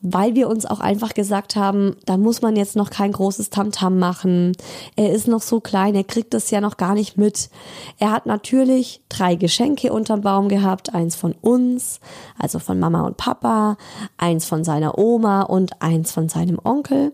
weil 0.00 0.34
wir 0.34 0.48
uns 0.48 0.64
auch 0.64 0.80
einfach 0.80 1.14
gesagt 1.14 1.56
haben, 1.56 1.96
da 2.06 2.16
muss 2.16 2.40
man 2.40 2.56
jetzt 2.56 2.76
noch 2.76 2.90
kein 2.90 3.12
großes 3.12 3.50
Tamtam 3.50 3.94
-Tam 3.94 3.98
machen. 3.98 4.52
Er 4.96 5.12
ist 5.12 5.28
noch 5.28 5.42
so 5.42 5.60
klein, 5.60 5.94
er 5.94 6.04
kriegt 6.04 6.34
das 6.34 6.50
ja 6.50 6.60
noch 6.60 6.76
gar 6.76 6.94
nicht 6.94 7.16
mit. 7.16 7.50
Er 7.98 8.12
hat 8.12 8.26
natürlich 8.26 9.02
drei 9.08 9.34
Geschenke 9.34 9.92
unterm 9.92 10.20
Baum 10.20 10.48
gehabt, 10.48 10.94
eins 10.94 11.16
von 11.16 11.32
uns, 11.40 12.00
also 12.38 12.58
von 12.58 12.78
Mama 12.78 13.02
und 13.02 13.16
Papa, 13.16 13.76
eins 14.16 14.46
von 14.46 14.64
seiner 14.64 14.98
Oma 14.98 15.42
und 15.42 15.82
eins 15.82 16.12
von 16.12 16.28
seinem 16.28 16.58
Onkel. 16.62 17.12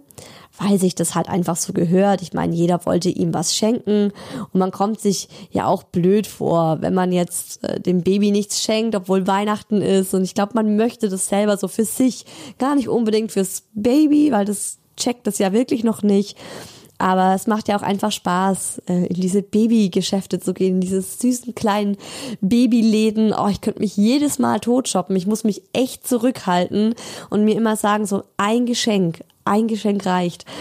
Weil 0.58 0.78
sich 0.78 0.94
das 0.94 1.14
halt 1.14 1.28
einfach 1.28 1.56
so 1.56 1.72
gehört. 1.72 2.22
Ich 2.22 2.32
meine, 2.32 2.54
jeder 2.54 2.84
wollte 2.86 3.08
ihm 3.08 3.34
was 3.34 3.54
schenken 3.54 4.12
und 4.52 4.58
man 4.58 4.70
kommt 4.70 5.00
sich 5.00 5.28
ja 5.50 5.66
auch 5.66 5.82
blöd 5.82 6.26
vor, 6.26 6.80
wenn 6.80 6.94
man 6.94 7.12
jetzt 7.12 7.64
äh, 7.64 7.80
dem 7.80 8.02
Baby 8.02 8.30
nichts 8.30 8.62
schenkt, 8.62 8.94
obwohl 8.94 9.26
Weihnachten 9.26 9.82
ist. 9.82 10.14
Und 10.14 10.22
ich 10.22 10.34
glaube, 10.34 10.52
man 10.54 10.76
möchte 10.76 11.08
das 11.08 11.26
selber 11.26 11.56
so 11.56 11.68
für 11.68 11.84
sich, 11.84 12.24
gar 12.58 12.76
nicht 12.76 12.88
unbedingt 12.88 13.32
fürs 13.32 13.64
Baby, 13.74 14.30
weil 14.30 14.44
das 14.44 14.78
checkt 14.96 15.26
das 15.26 15.38
ja 15.38 15.52
wirklich 15.52 15.82
noch 15.82 16.02
nicht. 16.02 16.36
Aber 16.98 17.34
es 17.34 17.48
macht 17.48 17.66
ja 17.66 17.76
auch 17.76 17.82
einfach 17.82 18.12
Spaß, 18.12 18.82
äh, 18.88 19.06
in 19.06 19.20
diese 19.20 19.42
Babygeschäfte 19.42 20.38
zu 20.38 20.54
gehen, 20.54 20.76
in 20.76 20.80
diese 20.80 21.02
süßen 21.02 21.54
kleinen 21.56 21.96
Babyläden. 22.40 23.32
Oh, 23.32 23.48
ich 23.48 23.60
könnte 23.60 23.80
mich 23.80 23.96
jedes 23.96 24.38
Mal 24.38 24.60
totshoppen. 24.60 25.16
Ich 25.16 25.26
muss 25.26 25.42
mich 25.42 25.62
echt 25.72 26.06
zurückhalten 26.06 26.94
und 27.30 27.44
mir 27.44 27.56
immer 27.56 27.74
sagen, 27.74 28.06
so 28.06 28.22
ein 28.36 28.64
Geschenk, 28.64 29.24
ein 29.44 29.68
Geschenk 29.68 30.06
reicht. 30.06 30.44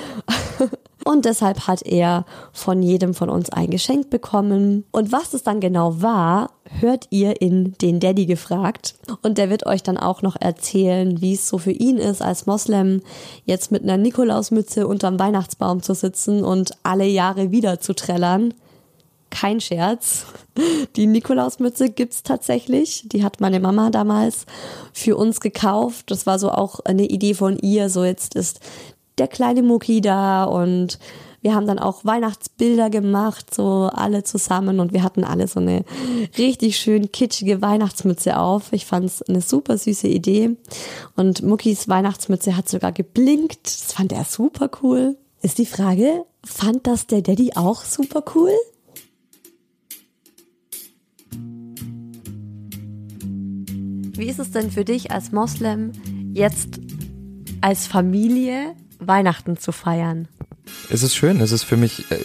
Und 1.05 1.25
deshalb 1.25 1.67
hat 1.67 1.81
er 1.81 2.25
von 2.53 2.81
jedem 2.81 3.13
von 3.13 3.29
uns 3.29 3.49
ein 3.49 3.69
Geschenk 3.69 4.09
bekommen. 4.09 4.85
Und 4.91 5.11
was 5.11 5.33
es 5.33 5.43
dann 5.43 5.59
genau 5.59 6.01
war, 6.01 6.51
hört 6.79 7.07
ihr 7.09 7.41
in 7.41 7.73
den 7.81 7.99
Daddy 7.99 8.25
gefragt. 8.25 8.95
Und 9.21 9.37
der 9.37 9.49
wird 9.49 9.65
euch 9.65 9.83
dann 9.83 9.97
auch 9.97 10.21
noch 10.21 10.37
erzählen, 10.39 11.19
wie 11.19 11.33
es 11.33 11.49
so 11.49 11.57
für 11.57 11.71
ihn 11.71 11.97
ist, 11.97 12.21
als 12.21 12.45
Moslem 12.45 13.01
jetzt 13.45 13.71
mit 13.71 13.83
einer 13.83 13.97
Nikolausmütze 13.97 14.87
unterm 14.87 15.19
Weihnachtsbaum 15.19 15.81
zu 15.81 15.93
sitzen 15.93 16.43
und 16.43 16.71
alle 16.83 17.05
Jahre 17.05 17.51
wieder 17.51 17.81
zu 17.81 17.93
trällern. 17.93 18.53
Kein 19.29 19.59
Scherz. 19.59 20.25
Die 20.95 21.07
Nikolausmütze 21.07 21.89
gibt's 21.89 22.23
tatsächlich. 22.23 23.03
Die 23.07 23.23
hat 23.23 23.41
meine 23.41 23.59
Mama 23.59 23.89
damals 23.89 24.45
für 24.93 25.17
uns 25.17 25.39
gekauft. 25.39 26.11
Das 26.11 26.25
war 26.25 26.39
so 26.39 26.51
auch 26.51 26.79
eine 26.81 27.05
Idee 27.05 27.33
von 27.33 27.57
ihr. 27.57 27.89
So 27.89 28.03
jetzt 28.03 28.35
ist 28.35 28.59
der 29.17 29.27
kleine 29.27 29.63
Mucki 29.63 30.01
da 30.01 30.43
und 30.43 30.99
wir 31.43 31.53
haben 31.53 31.67
dann 31.67 31.77
auch 31.77 32.05
Weihnachtsbilder 32.05 32.89
gemacht, 32.89 33.53
so 33.53 33.89
alle 33.93 34.23
zusammen 34.23 34.79
und 34.79 34.93
wir 34.93 35.03
hatten 35.03 35.25
alle 35.25 35.49
so 35.49 35.59
eine 35.59 35.83
richtig 36.37 36.77
schön 36.77 37.11
kitschige 37.11 37.61
Weihnachtsmütze 37.61 38.39
auf. 38.39 38.71
Ich 38.71 38.85
fand 38.85 39.07
es 39.07 39.21
eine 39.23 39.41
super 39.41 39.77
süße 39.77 40.07
Idee 40.07 40.55
und 41.17 41.43
Muckis 41.43 41.89
Weihnachtsmütze 41.89 42.55
hat 42.55 42.69
sogar 42.69 42.93
geblinkt. 42.93 43.65
Das 43.65 43.91
fand 43.91 44.13
er 44.13 44.23
super 44.23 44.69
cool. 44.81 45.17
Ist 45.41 45.57
die 45.57 45.65
Frage, 45.65 46.23
fand 46.45 46.87
das 46.87 47.07
der 47.07 47.21
Daddy 47.21 47.51
auch 47.55 47.83
super 47.83 48.23
cool? 48.35 48.51
Wie 54.15 54.27
ist 54.27 54.39
es 54.39 54.51
denn 54.51 54.69
für 54.69 54.85
dich 54.85 55.11
als 55.11 55.31
Moslem 55.31 55.91
jetzt 56.33 56.79
als 57.61 57.87
Familie 57.87 58.75
Weihnachten 58.99 59.57
zu 59.57 59.71
feiern? 59.71 60.27
Es 60.91 61.01
ist 61.01 61.15
schön. 61.15 61.41
Es 61.41 61.51
ist 61.51 61.63
für 61.63 61.77
mich 61.77 62.11
äh, 62.11 62.17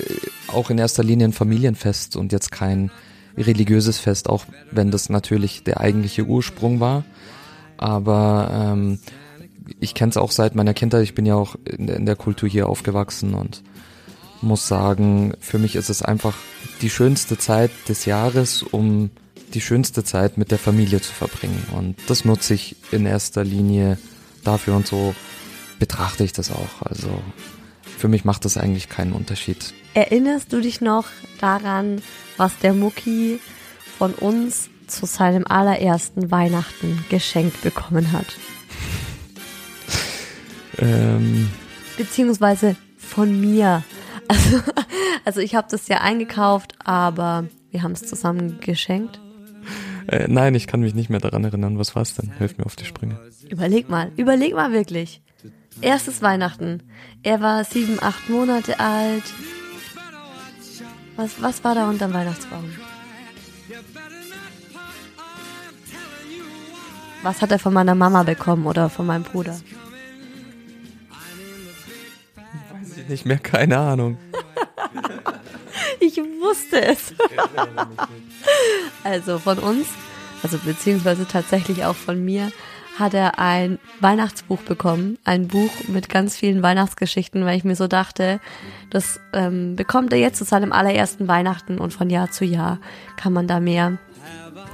auch 0.49 0.69
in 0.69 0.77
erster 0.77 1.03
Linie 1.03 1.29
ein 1.29 1.33
Familienfest 1.33 2.17
und 2.17 2.31
jetzt 2.31 2.53
kein 2.53 2.91
religiöses 3.39 3.99
Fest, 3.99 4.29
auch 4.29 4.45
wenn 4.71 4.91
das 4.91 5.09
natürlich 5.09 5.65
der 5.65 5.81
eigentliche 5.81 6.25
Ursprung 6.25 6.79
war. 6.79 7.05
Aber 7.79 8.51
ähm, 8.53 8.99
ich 9.81 9.95
kenne 9.95 10.11
es 10.11 10.19
auch 10.19 10.31
seit 10.31 10.55
meiner 10.55 10.75
Kindheit. 10.75 11.05
Ich 11.05 11.15
bin 11.15 11.25
ja 11.25 11.37
auch 11.37 11.57
in, 11.65 11.89
in 11.89 12.05
der 12.05 12.17
Kultur 12.17 12.49
hier 12.49 12.69
aufgewachsen 12.69 13.35
und 13.35 13.63
muss 14.43 14.69
sagen, 14.69 15.33
für 15.41 15.59
mich 15.59 15.75
ist 15.75 15.89
es 15.89 16.03
einfach 16.03 16.37
die 16.83 16.91
schönste 16.91 17.39
Zeit 17.39 17.71
des 17.89 18.05
Jahres, 18.05 18.63
um 18.63 19.11
die 19.55 19.61
schönste 19.61 20.05
Zeit 20.05 20.39
mit 20.39 20.51
der 20.51 20.59
Familie 20.59 21.01
zu 21.01 21.13
verbringen. 21.13 21.63
Und 21.73 21.97
das 22.07 22.25
nutze 22.25 22.55
ich 22.55 22.77
in 22.91 23.07
erster 23.07 23.45
Linie 23.45 23.99
dafür 24.45 24.77
und 24.77 24.87
so 24.87 25.15
betrachte 25.79 26.25
ich 26.25 26.33
das 26.33 26.51
auch. 26.51 26.83
Also 26.83 27.09
für 27.99 28.09
mich 28.09 28.25
macht 28.25 28.45
das 28.45 28.57
eigentlich 28.57 28.89
keinen 28.89 29.13
Unterschied. 29.13 29.75
Erinnerst 29.95 30.53
du 30.53 30.61
dich 30.61 30.81
noch 30.81 31.07
daran, 31.41 32.03
was 32.37 32.59
der 32.59 32.75
Mucki 32.75 33.41
von 33.99 34.15
uns 34.15 34.71
zu 34.87 35.07
seinem 35.07 35.47
allerersten 35.47 36.31
Weihnachten 36.31 37.05
geschenkt 37.09 37.63
bekommen 37.63 38.13
hat? 38.13 38.27
ähm. 40.79 41.51
Beziehungsweise 41.97 42.77
von 42.97 43.41
mir. 43.41 43.83
Also, 44.31 44.61
also 45.25 45.41
ich 45.41 45.55
habe 45.55 45.69
das 45.71 45.89
ja 45.89 46.03
eingekauft, 46.03 46.75
aber 46.85 47.47
wir 47.71 47.83
haben 47.83 47.93
es 47.93 48.03
zusammen 48.03 48.61
geschenkt. 48.61 49.19
Äh, 50.09 50.27
nein, 50.27 50.55
ich 50.55 50.67
kann 50.67 50.81
mich 50.81 50.95
nicht 50.95 51.11
mehr 51.11 51.21
daran 51.21 51.45
erinnern. 51.45 51.79
Was 51.79 51.95
war 51.95 52.03
es 52.03 52.15
denn? 52.15 52.33
Hilf 52.39 52.57
mir 52.57 52.65
auf 52.65 52.77
die 52.77 52.87
Sprünge. 52.87 53.21
Überleg 53.51 53.91
mal, 53.91 54.11
überleg 54.17 54.55
mal 54.55 54.73
wirklich. 54.73 55.21
Erstes 55.83 56.23
Weihnachten. 56.23 56.83
Er 57.23 57.41
war 57.41 57.63
sieben, 57.63 57.99
acht 58.01 58.29
Monate 58.31 58.81
alt. 58.81 59.25
Was, 61.17 61.43
was 61.43 61.63
war 61.63 61.75
da 61.75 61.89
unterm 61.89 62.15
Weihnachtsbaum? 62.15 62.65
Was 67.23 67.43
hat 67.43 67.53
er 67.53 67.59
von 67.59 67.75
meiner 67.75 67.95
Mama 67.95 68.23
bekommen 68.23 68.67
oder 68.67 68.89
von 68.89 69.07
meinem 69.07 69.25
Bruder? 69.25 69.61
Weiß 72.73 72.97
ich 72.97 73.09
nicht 73.09 73.27
mehr, 73.27 73.39
keine 73.39 73.79
Ahnung. 73.79 74.17
ich 76.01 76.17
wusste 76.17 76.83
es. 76.83 77.15
also 79.05 79.39
von 79.39 79.59
uns, 79.59 79.87
also 80.43 80.59
beziehungsweise 80.59 81.27
tatsächlich 81.27 81.85
auch 81.85 81.97
von 81.97 82.25
mir, 82.25 82.51
hat 82.99 83.15
er 83.15 83.39
ein 83.39 83.79
Weihnachtsbuch 84.01 84.61
bekommen, 84.63 85.19
ein 85.25 85.47
Buch 85.47 85.71
mit 85.87 86.09
ganz 86.09 86.37
vielen 86.37 86.63
Weihnachtsgeschichten, 86.63 87.45
weil 87.45 87.57
ich 87.57 87.65
mir 87.65 87.77
so 87.77 87.87
dachte, 87.87 88.41
das 88.91 89.21
ähm, 89.33 89.77
bekommt 89.77 90.13
er 90.13 90.19
jetzt 90.19 90.39
zu 90.39 90.45
seinem 90.45 90.73
allerersten 90.73 91.29
Weihnachten 91.29 91.79
und 91.79 91.93
von 91.93 92.11
Jahr 92.11 92.31
zu 92.33 92.45
Jahr 92.45 92.81
kann 93.17 93.33
man 93.33 93.47
da 93.47 93.61
mehr 93.61 93.99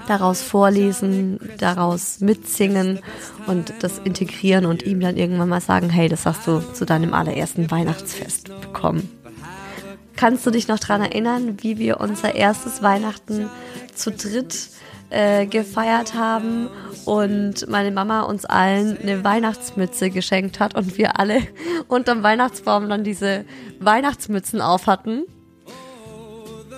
daraus 0.09 0.43
vorlesen, 0.43 1.39
daraus 1.59 2.21
mitsingen 2.21 3.01
und 3.47 3.73
das 3.81 3.99
integrieren 3.99 4.67
und 4.67 4.83
ihm 4.83 5.01
dann 5.01 5.17
irgendwann 5.17 5.49
mal 5.49 5.61
sagen, 5.61 5.91
hey, 5.91 6.09
das 6.09 6.27
hast 6.27 6.47
du 6.47 6.61
zu 6.61 6.85
deinem 6.85 7.15
allerersten 7.15 7.71
Weihnachtsfest 7.71 8.51
bekommen. 8.61 9.09
Kannst 10.17 10.47
du 10.47 10.51
dich 10.51 10.69
noch 10.69 10.79
dran 10.79 11.01
erinnern, 11.01 11.57
wie 11.61 11.79
wir 11.79 12.01
unser 12.01 12.35
erstes 12.35 12.83
Weihnachten 12.83 13.51
zu 13.95 14.11
dritt 14.11 14.71
äh, 15.11 15.47
gefeiert 15.47 16.15
haben 16.15 16.69
und 17.05 17.69
meine 17.69 17.91
Mama 17.91 18.23
uns 18.23 18.45
allen 18.45 18.99
eine 18.99 19.25
Weihnachtsmütze 19.25 20.11
geschenkt 20.11 20.61
hat 20.61 20.75
und 20.75 20.99
wir 20.99 21.19
alle 21.19 21.41
unterm 21.89 22.23
Weihnachtsbaum 22.23 22.89
dann 22.89 23.05
diese 23.05 23.45
Weihnachtsmützen 23.81 24.61
auf 24.61 24.87
hatten. 24.87 25.25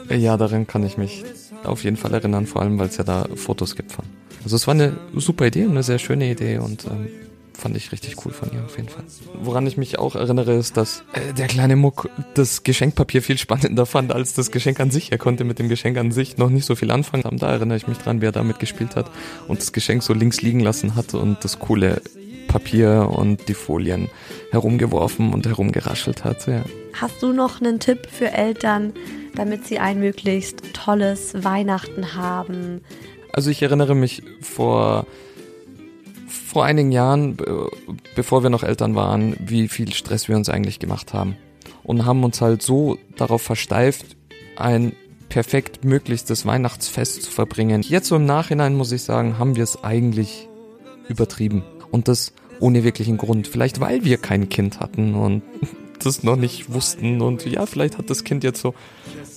Ja, 0.09 0.37
daran 0.37 0.67
kann 0.67 0.85
ich 0.85 0.99
mich 0.99 1.25
auf 1.65 1.83
jeden 1.85 1.97
Fall 1.97 2.15
erinnern, 2.15 2.47
vor 2.47 2.63
allem 2.63 2.79
weil 2.79 2.89
es 2.89 2.97
ja 2.97 3.05
da 3.05 3.27
Fotos 3.35 3.75
gibt 3.75 3.93
von. 3.93 4.05
Also 4.45 4.57
es 4.57 4.67
war 4.67 4.75
eine 4.75 4.97
super 5.15 5.47
Idee 5.47 5.65
und 5.65 5.73
eine 5.73 5.83
sehr 5.83 5.99
schöne 5.99 6.31
Idee 6.31 6.59
und 6.59 6.85
ähm, 6.85 7.09
fand 7.57 7.77
ich 7.77 7.93
richtig 7.93 8.25
cool 8.25 8.33
von 8.33 8.51
ihr 8.53 8.65
auf 8.65 8.77
jeden 8.77 8.89
Fall. 8.89 9.05
Woran 9.43 9.67
ich 9.67 9.77
mich 9.77 9.99
auch 9.99 10.15
erinnere, 10.15 10.55
ist, 10.55 10.77
dass 10.77 11.03
äh, 11.13 11.33
der 11.33 11.47
kleine 11.47 11.77
Muck 11.77 12.09
das 12.35 12.63
Geschenkpapier 12.63 13.23
viel 13.23 13.39
spannender 13.39 13.87
fand 13.87 14.13
als 14.13 14.35
das 14.35 14.51
Geschenk 14.51 14.81
an 14.81 14.91
sich. 14.91 15.13
Er 15.13 15.19
konnte 15.19 15.45
mit 15.45 15.59
dem 15.59 15.69
Geschenk 15.69 15.97
an 15.99 16.13
sich 16.13 16.37
noch 16.37 16.51
nicht 16.51 16.67
so 16.67 16.77
viel 16.77 16.91
anfangen. 16.91 17.39
Da 17.39 17.51
erinnere 17.51 17.77
ich 17.77 17.89
mich 17.89 17.99
dran, 17.99 18.21
wie 18.21 18.27
er 18.27 18.33
damit 18.33 18.59
gespielt 18.59 18.97
hat 18.97 19.11
und 19.49 19.61
das 19.61 19.73
Geschenk 19.73 20.03
so 20.03 20.13
links 20.13 20.43
liegen 20.43 20.61
lassen 20.61 20.95
hat 20.95 21.15
und 21.15 21.45
das 21.45 21.59
coole 21.59 22.01
Papier 22.47 23.11
und 23.13 23.49
die 23.49 23.55
Folien 23.55 24.09
herumgeworfen 24.51 25.33
und 25.33 25.47
herumgeraschelt 25.47 26.25
hat. 26.25 26.47
Ja. 26.47 26.63
Hast 26.95 27.23
du 27.23 27.33
noch 27.33 27.61
einen 27.61 27.81
Tipp 27.81 28.07
für 28.11 28.33
Eltern, 28.33 28.93
damit 29.35 29.67
sie 29.67 29.79
ein 29.79 29.99
möglichst 30.01 30.63
tolles 30.73 31.45
Weihnachten 31.45 32.15
haben? 32.15 32.81
Also 33.33 33.51
ich 33.51 33.61
erinnere 33.63 33.95
mich 33.95 34.23
vor 34.41 35.07
vor 36.57 36.65
einigen 36.65 36.91
Jahren, 36.91 37.37
bevor 38.15 38.43
wir 38.43 38.49
noch 38.49 38.63
Eltern 38.63 38.95
waren, 38.95 39.37
wie 39.39 39.69
viel 39.69 39.93
Stress 39.93 40.27
wir 40.27 40.37
uns 40.37 40.49
eigentlich 40.49 40.79
gemacht 40.79 41.13
haben. 41.13 41.37
Und 41.83 42.07
haben 42.07 42.25
uns 42.25 42.41
halt 42.41 42.63
so 42.63 42.97
darauf 43.15 43.43
versteift, 43.43 44.17
ein 44.57 44.95
perfekt 45.29 45.85
möglichstes 45.85 46.47
Weihnachtsfest 46.47 47.25
zu 47.25 47.31
verbringen. 47.31 47.83
Jetzt 47.83 48.09
so 48.09 48.17
im 48.17 48.25
Nachhinein 48.25 48.75
muss 48.75 48.91
ich 48.91 49.03
sagen, 49.03 49.39
haben 49.39 49.55
wir 49.55 49.65
es 49.65 49.85
eigentlich 49.85 50.49
übertrieben. 51.11 51.63
Und 51.91 52.09
das 52.09 52.33
ohne 52.59 52.85
wirklichen 52.85 53.19
Grund. 53.19 53.49
Vielleicht 53.49 53.79
weil 53.81 54.05
wir 54.05 54.17
kein 54.17 54.49
Kind 54.49 54.81
hatten 54.81 55.15
und 55.15 55.43
das 56.03 56.23
noch 56.23 56.37
nicht 56.37 56.73
wussten. 56.73 57.21
Und 57.21 57.45
ja, 57.45 57.67
vielleicht 57.67 57.99
hat 57.99 58.09
das 58.09 58.25
Kind 58.25 58.45
jetzt 58.45 58.63
so 58.63 58.73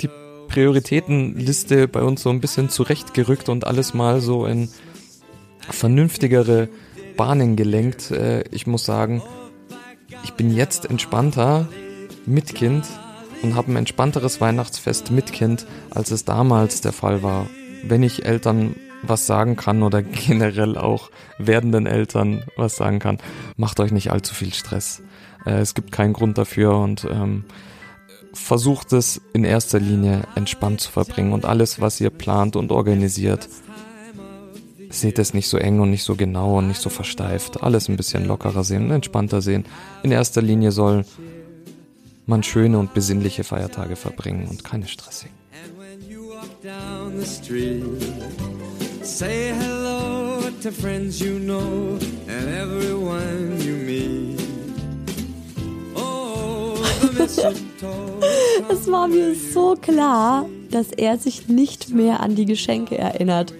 die 0.01 0.09
Prioritätenliste 0.47 1.89
bei 1.89 2.01
uns 2.01 2.23
so 2.23 2.29
ein 2.29 2.39
bisschen 2.39 2.69
zurechtgerückt 2.69 3.49
und 3.49 3.67
alles 3.67 3.93
mal 3.93 4.21
so 4.21 4.45
in 4.45 4.69
vernünftigere 5.69 6.69
Bahnen 7.19 7.57
gelenkt. 7.57 8.11
Äh, 8.11 8.45
ich 8.49 8.65
muss 8.65 8.85
sagen, 8.85 9.21
ich 10.23 10.33
bin 10.35 10.55
jetzt 10.55 10.89
entspannter 10.89 11.67
mit 12.25 12.55
Kind 12.55 12.85
und 13.43 13.55
habe 13.55 13.73
ein 13.73 13.75
entspannteres 13.75 14.39
Weihnachtsfest 14.39 15.11
mit 15.11 15.33
Kind, 15.33 15.67
als 15.89 16.11
es 16.11 16.23
damals 16.23 16.79
der 16.79 16.93
Fall 16.93 17.21
war. 17.21 17.47
Wenn 17.83 18.03
ich 18.03 18.23
Eltern 18.25 18.77
was 19.01 19.25
sagen 19.25 19.57
kann 19.57 19.83
oder 19.83 20.01
generell 20.27 20.77
auch 20.77 21.11
werdenden 21.37 21.87
Eltern 21.87 22.45
was 22.55 22.77
sagen 22.77 22.99
kann, 22.99 23.17
macht 23.57 23.81
euch 23.81 23.91
nicht 23.91 24.11
allzu 24.11 24.33
viel 24.33 24.53
Stress. 24.53 25.01
Äh, 25.45 25.59
es 25.59 25.73
gibt 25.73 25.91
keinen 25.91 26.13
Grund 26.13 26.37
dafür 26.37 26.77
und 26.77 27.05
ähm, 27.11 27.43
versucht 28.31 28.93
es 28.93 29.19
in 29.33 29.43
erster 29.43 29.81
Linie 29.81 30.21
entspannt 30.35 30.79
zu 30.79 30.89
verbringen 30.89 31.33
und 31.33 31.43
alles, 31.43 31.81
was 31.81 31.99
ihr 31.99 32.11
plant 32.11 32.55
und 32.55 32.71
organisiert, 32.71 33.49
seht 34.89 35.19
es 35.19 35.33
nicht 35.33 35.47
so 35.47 35.57
eng 35.57 35.79
und 35.79 35.91
nicht 35.91 36.03
so 36.03 36.15
genau 36.15 36.57
und 36.57 36.67
nicht 36.67 36.81
so 36.81 36.89
versteift. 36.89 37.61
Alles 37.63 37.87
ein 37.89 37.97
bisschen 37.97 38.25
lockerer 38.25 38.63
sehen 38.63 38.85
und 38.85 38.91
entspannter 38.91 39.41
sehen. 39.41 39.65
In 40.03 40.11
erster 40.11 40.41
Linie 40.41 40.71
soll 40.71 41.05
man 42.25 42.43
schöne 42.43 42.77
und 42.77 42.93
besinnliche 42.93 43.43
Feiertage 43.43 43.95
verbringen 43.95 44.47
und 44.47 44.63
keine 44.63 44.87
stressigen. 44.87 45.33
Say 49.01 49.53
hello 49.53 50.41
to 50.61 50.71
friends 50.71 51.19
you 51.19 51.39
know 51.39 51.97
and 52.27 52.47
everyone 52.49 53.57
you 53.59 53.75
meet. 53.75 54.39
Oh, 55.95 56.75
es 58.69 58.91
war 58.91 59.07
mir 59.07 59.35
so 59.35 59.75
klar, 59.81 60.45
dass 60.69 60.91
er 60.91 61.17
sich 61.17 61.47
nicht 61.47 61.89
mehr 61.89 62.19
an 62.19 62.35
die 62.35 62.45
Geschenke 62.45 62.97
erinnert. 62.97 63.53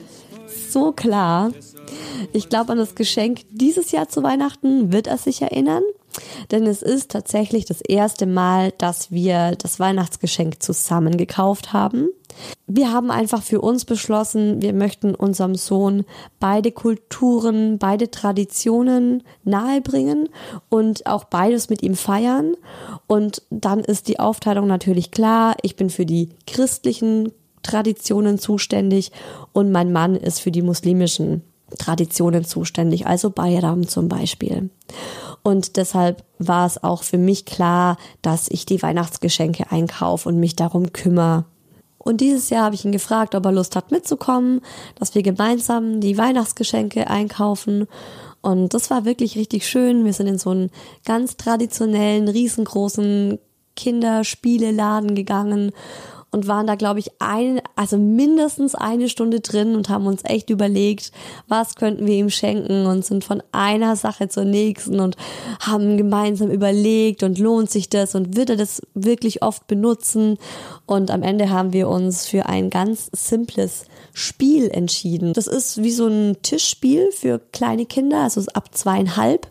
So 0.71 0.91
klar. 0.91 1.51
Ich 2.33 2.49
glaube, 2.49 2.71
an 2.73 2.77
das 2.77 2.95
Geschenk 2.95 3.41
dieses 3.49 3.91
Jahr 3.91 4.07
zu 4.07 4.21
Weihnachten 4.21 4.91
wird 4.91 5.07
er 5.07 5.17
sich 5.17 5.41
erinnern. 5.41 5.83
Denn 6.51 6.65
es 6.65 6.81
ist 6.81 7.11
tatsächlich 7.11 7.65
das 7.65 7.81
erste 7.81 8.25
Mal, 8.25 8.71
dass 8.77 9.11
wir 9.11 9.55
das 9.55 9.79
Weihnachtsgeschenk 9.79 10.61
zusammen 10.61 11.17
gekauft 11.17 11.73
haben. 11.73 12.09
Wir 12.67 12.91
haben 12.91 13.11
einfach 13.11 13.41
für 13.41 13.61
uns 13.61 13.85
beschlossen, 13.85 14.61
wir 14.61 14.73
möchten 14.73 15.15
unserem 15.15 15.55
Sohn 15.55 16.05
beide 16.39 16.71
Kulturen, 16.71 17.79
beide 17.79 18.11
Traditionen 18.11 19.23
nahebringen 19.43 20.29
und 20.69 21.05
auch 21.05 21.25
beides 21.25 21.69
mit 21.69 21.81
ihm 21.81 21.95
feiern. 21.95 22.55
Und 23.07 23.41
dann 23.49 23.79
ist 23.79 24.07
die 24.07 24.19
Aufteilung 24.19 24.67
natürlich 24.67 25.11
klar. 25.11 25.55
Ich 25.63 25.75
bin 25.75 25.89
für 25.89 26.05
die 26.05 26.29
christlichen 26.47 27.31
Traditionen 27.63 28.39
zuständig 28.39 29.11
und 29.53 29.71
mein 29.71 29.91
Mann 29.91 30.15
ist 30.15 30.39
für 30.39 30.51
die 30.51 30.61
muslimischen 30.61 31.43
Traditionen 31.77 32.45
zuständig, 32.45 33.05
also 33.05 33.29
Bayram 33.29 33.87
zum 33.87 34.09
Beispiel. 34.09 34.69
Und 35.43 35.77
deshalb 35.77 36.23
war 36.37 36.65
es 36.65 36.83
auch 36.83 37.03
für 37.03 37.17
mich 37.17 37.45
klar, 37.45 37.97
dass 38.21 38.49
ich 38.49 38.65
die 38.65 38.81
Weihnachtsgeschenke 38.81 39.71
einkaufe 39.71 40.27
und 40.27 40.39
mich 40.39 40.55
darum 40.55 40.91
kümmere. 40.91 41.45
Und 41.97 42.21
dieses 42.21 42.49
Jahr 42.49 42.65
habe 42.65 42.75
ich 42.75 42.85
ihn 42.85 42.91
gefragt, 42.91 43.35
ob 43.35 43.45
er 43.45 43.51
Lust 43.51 43.75
hat 43.75 43.91
mitzukommen, 43.91 44.61
dass 44.95 45.15
wir 45.15 45.21
gemeinsam 45.21 46.01
die 46.01 46.17
Weihnachtsgeschenke 46.17 47.07
einkaufen. 47.07 47.87
Und 48.41 48.73
das 48.73 48.89
war 48.89 49.05
wirklich 49.05 49.37
richtig 49.37 49.67
schön. 49.67 50.05
Wir 50.05 50.13
sind 50.13 50.27
in 50.27 50.39
so 50.39 50.49
einen 50.51 50.71
ganz 51.05 51.37
traditionellen, 51.37 52.27
riesengroßen 52.27 53.37
Kinderspieleladen 53.75 55.13
gegangen 55.13 55.71
und 56.31 56.47
waren 56.47 56.67
da, 56.67 56.75
glaube 56.75 56.99
ich, 56.99 57.11
ein, 57.19 57.61
also 57.75 57.97
mindestens 57.97 58.75
eine 58.75 59.09
Stunde 59.09 59.39
drin 59.39 59.75
und 59.75 59.89
haben 59.89 60.05
uns 60.05 60.21
echt 60.25 60.49
überlegt, 60.49 61.11
was 61.47 61.75
könnten 61.75 62.05
wir 62.05 62.15
ihm 62.15 62.29
schenken 62.29 62.85
und 62.85 63.03
sind 63.03 63.23
von 63.23 63.41
einer 63.51 63.95
Sache 63.95 64.29
zur 64.29 64.45
nächsten 64.45 64.99
und 64.99 65.15
haben 65.59 65.97
gemeinsam 65.97 66.51
überlegt 66.51 67.23
und 67.23 67.39
lohnt 67.39 67.71
sich 67.71 67.89
das 67.89 68.15
und 68.15 68.35
wird 68.35 68.51
er 68.51 68.57
das 68.57 68.81
wirklich 68.93 69.41
oft 69.41 69.65
benutzen. 69.67 70.37
Und 70.85 71.11
am 71.11 71.23
Ende 71.23 71.49
haben 71.49 71.73
wir 71.73 71.87
uns 71.87 72.27
für 72.27 72.45
ein 72.45 72.69
ganz 72.69 73.09
simples 73.11 73.85
Spiel 74.13 74.69
entschieden. 74.69 75.33
Das 75.33 75.47
ist 75.47 75.81
wie 75.81 75.91
so 75.91 76.07
ein 76.07 76.37
Tischspiel 76.41 77.11
für 77.11 77.39
kleine 77.51 77.85
Kinder, 77.85 78.21
also 78.21 78.41
ab 78.53 78.75
zweieinhalb 78.75 79.47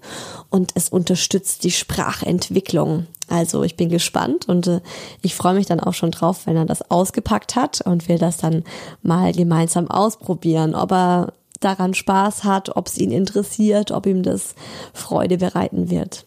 und 0.50 0.72
es 0.74 0.88
unterstützt 0.88 1.64
die 1.64 1.70
Sprachentwicklung. 1.70 3.06
Also 3.28 3.62
ich 3.62 3.76
bin 3.76 3.90
gespannt 3.90 4.48
und 4.48 4.66
äh, 4.66 4.80
ich 5.20 5.34
freue 5.34 5.54
mich 5.54 5.66
dann 5.66 5.80
auch 5.80 5.92
schon 5.92 6.10
drauf, 6.10 6.46
wenn 6.46 6.56
er 6.56 6.64
das 6.64 6.90
ausgepackt 6.90 7.56
hat 7.56 7.82
und 7.82 8.08
wir 8.08 8.18
das 8.18 8.38
dann 8.38 8.64
mal 9.02 9.32
gemeinsam 9.32 9.90
ausprobieren, 9.90 10.74
ob 10.74 10.92
er 10.92 11.32
daran 11.60 11.92
Spaß 11.92 12.44
hat, 12.44 12.76
ob 12.76 12.86
es 12.86 12.96
ihn 12.98 13.10
interessiert, 13.10 13.90
ob 13.90 14.06
ihm 14.06 14.22
das 14.22 14.54
Freude 14.94 15.38
bereiten 15.38 15.90
wird. 15.90 16.24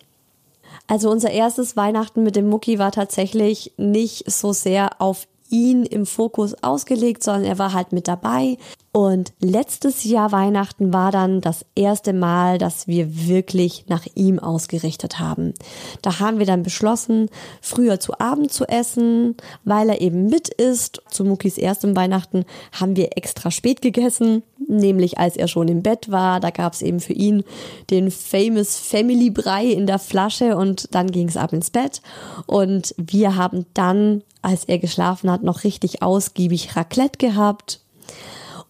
Also 0.88 1.10
unser 1.10 1.32
erstes 1.32 1.78
Weihnachten 1.78 2.22
mit 2.24 2.36
dem 2.36 2.50
Mucki 2.50 2.78
war 2.78 2.92
tatsächlich 2.92 3.74
nicht 3.78 4.30
so 4.30 4.52
sehr 4.54 5.02
auf 5.02 5.28
ihn 5.50 5.84
im 5.84 6.06
Fokus 6.06 6.64
ausgelegt, 6.64 7.24
sondern 7.24 7.46
er 7.46 7.60
war 7.60 7.74
halt 7.74 7.92
mit 7.92 8.08
dabei. 8.08 8.58
Und 8.94 9.32
letztes 9.40 10.04
Jahr 10.04 10.34
Weihnachten 10.34 10.92
war 10.92 11.14
dann 11.14 11.40
das 11.40 11.66
erste 11.76 12.12
Mal, 12.12 12.58
dass 12.58 12.88
wir 12.88 13.26
wirklich 13.28 13.86
nach 13.88 14.06
ihm 14.16 14.38
ausgerichtet 14.38 15.18
haben. 15.18 15.54
Da 16.02 16.20
haben 16.20 16.40
wir 16.40 16.46
dann 16.46 16.64
beschlossen, 16.64 17.30
früher 17.62 18.02
zu 18.02 18.20
Abend 18.20 18.52
zu 18.52 18.66
essen, 18.66 19.38
weil 19.64 19.88
er 19.88 20.02
eben 20.02 20.26
mit 20.26 20.50
ist. 20.50 21.02
Zu 21.10 21.24
Muckis 21.24 21.58
erstem 21.58 21.96
Weihnachten 21.96 22.44
haben 22.74 22.98
wir 22.98 23.16
extra 23.16 23.50
spät 23.50 23.82
gegessen, 23.82 24.44
nämlich 24.68 25.18
als 25.18 25.38
er 25.38 25.48
schon 25.48 25.70
im 25.70 25.84
Bett 25.84 26.12
war. 26.12 26.42
Da 26.42 26.50
gab 26.50 26.74
es 26.74 26.82
eben 26.82 27.00
für 27.00 27.14
ihn 27.14 27.46
den 27.90 28.12
famous 28.12 28.76
Family 28.76 29.30
Brei 29.30 29.68
in 29.68 29.88
der 29.88 30.00
Flasche 30.00 30.58
und 30.58 30.94
dann 30.94 31.12
ging 31.12 31.30
es 31.30 31.38
ab 31.38 31.54
ins 31.54 31.70
Bett. 31.70 32.02
Und 32.46 32.94
wir 32.98 33.38
haben 33.38 33.66
dann, 33.74 34.24
als 34.42 34.66
er 34.66 34.80
geschlafen 34.80 35.32
hat, 35.32 35.44
noch 35.44 35.64
richtig 35.64 36.02
ausgiebig 36.02 36.76
Raclette 36.76 37.18
gehabt 37.18 37.80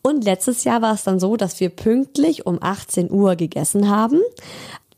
und 0.01 0.23
letztes 0.23 0.63
Jahr 0.63 0.81
war 0.81 0.93
es 0.93 1.03
dann 1.03 1.19
so, 1.19 1.37
dass 1.37 1.59
wir 1.59 1.69
pünktlich 1.69 2.45
um 2.45 2.57
18 2.61 3.11
Uhr 3.11 3.35
gegessen 3.35 3.89
haben. 3.89 4.19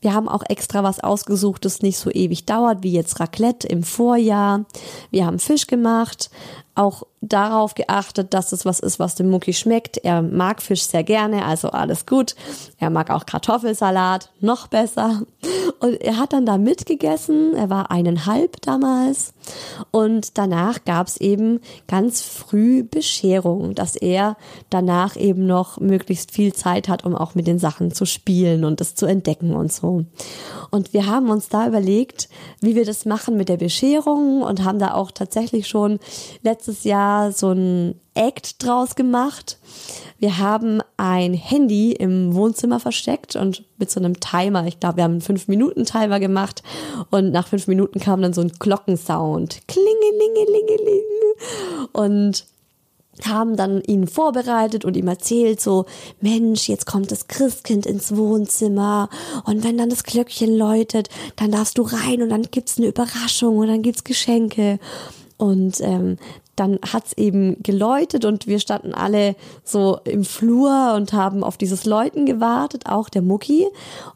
Wir 0.00 0.12
haben 0.12 0.28
auch 0.28 0.42
extra 0.48 0.82
was 0.82 1.00
ausgesucht, 1.00 1.64
das 1.64 1.80
nicht 1.80 1.98
so 1.98 2.10
ewig 2.10 2.44
dauert, 2.44 2.82
wie 2.82 2.92
jetzt 2.92 3.20
Raclette 3.20 3.66
im 3.68 3.82
Vorjahr. 3.82 4.66
Wir 5.10 5.24
haben 5.24 5.38
Fisch 5.38 5.66
gemacht, 5.66 6.30
auch 6.74 7.04
darauf 7.28 7.74
geachtet, 7.74 8.34
dass 8.34 8.52
es 8.52 8.64
was 8.64 8.80
ist, 8.80 8.98
was 8.98 9.14
dem 9.14 9.30
Mucki 9.30 9.52
schmeckt. 9.52 9.98
Er 9.98 10.22
mag 10.22 10.60
Fisch 10.60 10.82
sehr 10.82 11.04
gerne, 11.04 11.44
also 11.44 11.70
alles 11.70 12.06
gut. 12.06 12.34
Er 12.78 12.90
mag 12.90 13.10
auch 13.10 13.26
Kartoffelsalat, 13.26 14.30
noch 14.40 14.66
besser. 14.66 15.22
Und 15.80 16.00
er 16.00 16.18
hat 16.18 16.32
dann 16.32 16.46
da 16.46 16.58
mitgegessen. 16.58 17.54
Er 17.54 17.70
war 17.70 17.90
eineinhalb 17.90 18.60
damals. 18.62 19.32
Und 19.90 20.36
danach 20.38 20.84
gab 20.84 21.06
es 21.06 21.16
eben 21.16 21.60
ganz 21.88 22.22
früh 22.22 22.82
Bescherung, 22.82 23.74
dass 23.74 23.96
er 23.96 24.36
danach 24.70 25.16
eben 25.16 25.46
noch 25.46 25.78
möglichst 25.80 26.30
viel 26.30 26.52
Zeit 26.52 26.88
hat, 26.88 27.04
um 27.04 27.14
auch 27.14 27.34
mit 27.34 27.46
den 27.46 27.58
Sachen 27.58 27.92
zu 27.92 28.04
spielen 28.06 28.64
und 28.64 28.80
das 28.80 28.94
zu 28.94 29.06
entdecken 29.06 29.54
und 29.54 29.72
so. 29.72 30.04
Und 30.70 30.92
wir 30.92 31.06
haben 31.06 31.30
uns 31.30 31.48
da 31.48 31.66
überlegt, 31.66 32.28
wie 32.60 32.74
wir 32.74 32.84
das 32.84 33.04
machen 33.04 33.36
mit 33.36 33.48
der 33.48 33.58
Bescherung 33.58 34.42
und 34.42 34.64
haben 34.64 34.78
da 34.78 34.94
auch 34.94 35.10
tatsächlich 35.10 35.68
schon 35.68 36.00
letztes 36.42 36.63
Jahr 36.84 37.32
so 37.32 37.52
ein 37.52 38.00
Act 38.14 38.64
draus 38.64 38.94
gemacht. 38.94 39.58
Wir 40.18 40.38
haben 40.38 40.80
ein 40.96 41.34
Handy 41.34 41.92
im 41.92 42.34
Wohnzimmer 42.34 42.80
versteckt 42.80 43.36
und 43.36 43.64
mit 43.78 43.90
so 43.90 44.00
einem 44.00 44.20
Timer, 44.20 44.66
ich 44.66 44.80
glaube, 44.80 44.96
wir 44.96 45.04
haben 45.04 45.12
einen 45.12 45.20
5-Minuten-Timer 45.20 46.20
gemacht 46.20 46.62
und 47.10 47.30
nach 47.30 47.48
fünf 47.48 47.66
Minuten 47.66 48.00
kam 48.00 48.22
dann 48.22 48.32
so 48.32 48.40
ein 48.40 48.52
Glockensound. 48.58 49.60
Klingelingelingeling. 49.68 51.02
Und 51.92 52.46
haben 53.22 53.56
dann 53.56 53.80
ihn 53.82 54.06
vorbereitet 54.06 54.84
und 54.84 54.96
ihm 54.96 55.08
erzählt, 55.08 55.60
so, 55.60 55.86
Mensch, 56.20 56.68
jetzt 56.68 56.86
kommt 56.86 57.12
das 57.12 57.28
Christkind 57.28 57.86
ins 57.86 58.16
Wohnzimmer 58.16 59.08
und 59.44 59.62
wenn 59.62 59.78
dann 59.78 59.90
das 59.90 60.04
Glöckchen 60.04 60.56
läutet, 60.56 61.08
dann 61.36 61.52
darfst 61.52 61.78
du 61.78 61.82
rein 61.82 62.22
und 62.22 62.30
dann 62.30 62.42
gibt's 62.50 62.78
eine 62.78 62.88
Überraschung 62.88 63.58
und 63.58 63.68
dann 63.68 63.82
gibt's 63.82 64.04
Geschenke. 64.04 64.78
Und 65.36 65.80
ähm, 65.80 66.16
dann 66.56 66.78
hat's 66.92 67.12
eben 67.14 67.62
geläutet 67.62 68.24
und 68.24 68.46
wir 68.46 68.58
standen 68.58 68.94
alle 68.94 69.36
so 69.64 69.98
im 70.04 70.24
Flur 70.24 70.94
und 70.94 71.12
haben 71.12 71.42
auf 71.42 71.56
dieses 71.56 71.84
Läuten 71.84 72.26
gewartet, 72.26 72.86
auch 72.86 73.08
der 73.08 73.22
Mucki. 73.22 73.66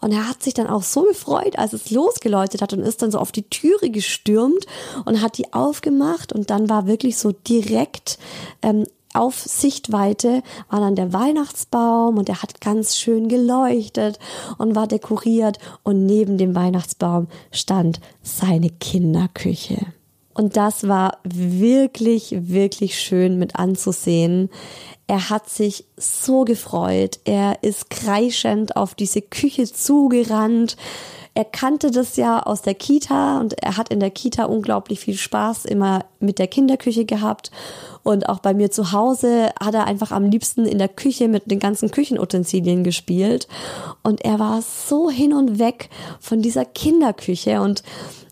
Und 0.01 0.13
er 0.13 0.29
hat 0.29 0.43
sich 0.43 0.55
dann 0.55 0.67
auch 0.67 0.83
so 0.83 1.03
gefreut, 1.03 1.59
als 1.59 1.73
es 1.73 1.91
losgeläutet 1.91 2.63
hat 2.63 2.73
und 2.73 2.81
ist 2.81 3.03
dann 3.03 3.11
so 3.11 3.19
auf 3.19 3.33
die 3.33 3.49
Türe 3.49 3.91
gestürmt 3.91 4.67
und 5.05 5.23
hat 5.23 5.39
die 5.39 5.53
aufgemacht 5.53 6.33
und 6.33 6.51
dann 6.51 6.69
war 6.69 6.87
wirklich 6.87 7.19
so 7.19 7.33
direkt 7.33 8.19
ähm, 8.63 8.85
auf 9.15 9.37
Sichtweite 9.41 10.43
war 10.69 10.81
dann 10.81 10.95
der 10.95 11.13
Weihnachtsbaum 11.13 12.19
und 12.19 12.29
er 12.29 12.43
hat 12.43 12.61
ganz 12.61 12.97
schön 12.97 13.29
geleuchtet 13.29 14.19
und 14.59 14.77
war 14.77 14.87
dekoriert 14.87 15.59
und 15.83 16.07
neben 16.07 16.39
dem 16.39 16.55
Weihnachtsbaum 16.55 17.27
stand 17.51 18.01
seine 18.23 18.69
Kinderküche. 18.69 19.79
Und 20.39 20.57
das 20.57 20.87
war 20.87 21.19
wirklich, 21.25 22.33
wirklich 22.39 23.01
schön 23.01 23.41
mit 23.41 23.57
anzusehen. 23.57 24.51
Er 25.09 25.31
hat 25.31 25.51
sich 25.51 25.85
so 25.97 26.45
gefreut. 26.45 27.19
Er 27.25 27.65
ist 27.65 27.91
kreischend 27.91 28.77
auf 28.77 28.95
diese 28.95 29.21
Küche 29.21 29.65
zugerannt. 29.65 30.77
Er 31.39 31.45
kannte 31.45 31.93
das 31.93 32.17
ja 32.17 32.43
aus 32.43 32.63
der 32.63 32.75
Kita 32.75 33.39
und 33.39 33.63
er 33.63 33.77
hat 33.77 33.91
in 33.91 34.01
der 34.01 34.11
Kita 34.11 34.47
unglaublich 34.47 34.99
viel 34.99 35.17
Spaß 35.17 35.67
immer 35.67 36.05
mit 36.19 36.41
der 36.41 36.49
Kinderküche 36.49 37.05
gehabt. 37.05 37.53
Und 38.03 38.29
auch 38.29 38.41
bei 38.41 38.55
mir 38.55 38.73
zu 38.73 38.91
Hause 38.91 39.51
hat 39.61 39.73
er 39.73 39.87
einfach 39.87 40.11
am 40.11 40.25
liebsten 40.25 40.67
in 40.67 40.79
der 40.79 40.89
Küche 40.89 41.29
mit 41.29 41.49
den 41.49 41.61
ganzen 41.61 41.93
Küchenutensilien 41.93 42.83
gespielt. 42.83 43.47
Und 44.03 44.25
er 44.25 44.41
war 44.41 44.63
so 44.63 45.11
hin 45.11 45.33
und 45.33 45.61
weg 45.61 45.91
von 46.19 46.43
dieser 46.43 46.65
Kinderküche 46.65 47.61
und 47.61 47.85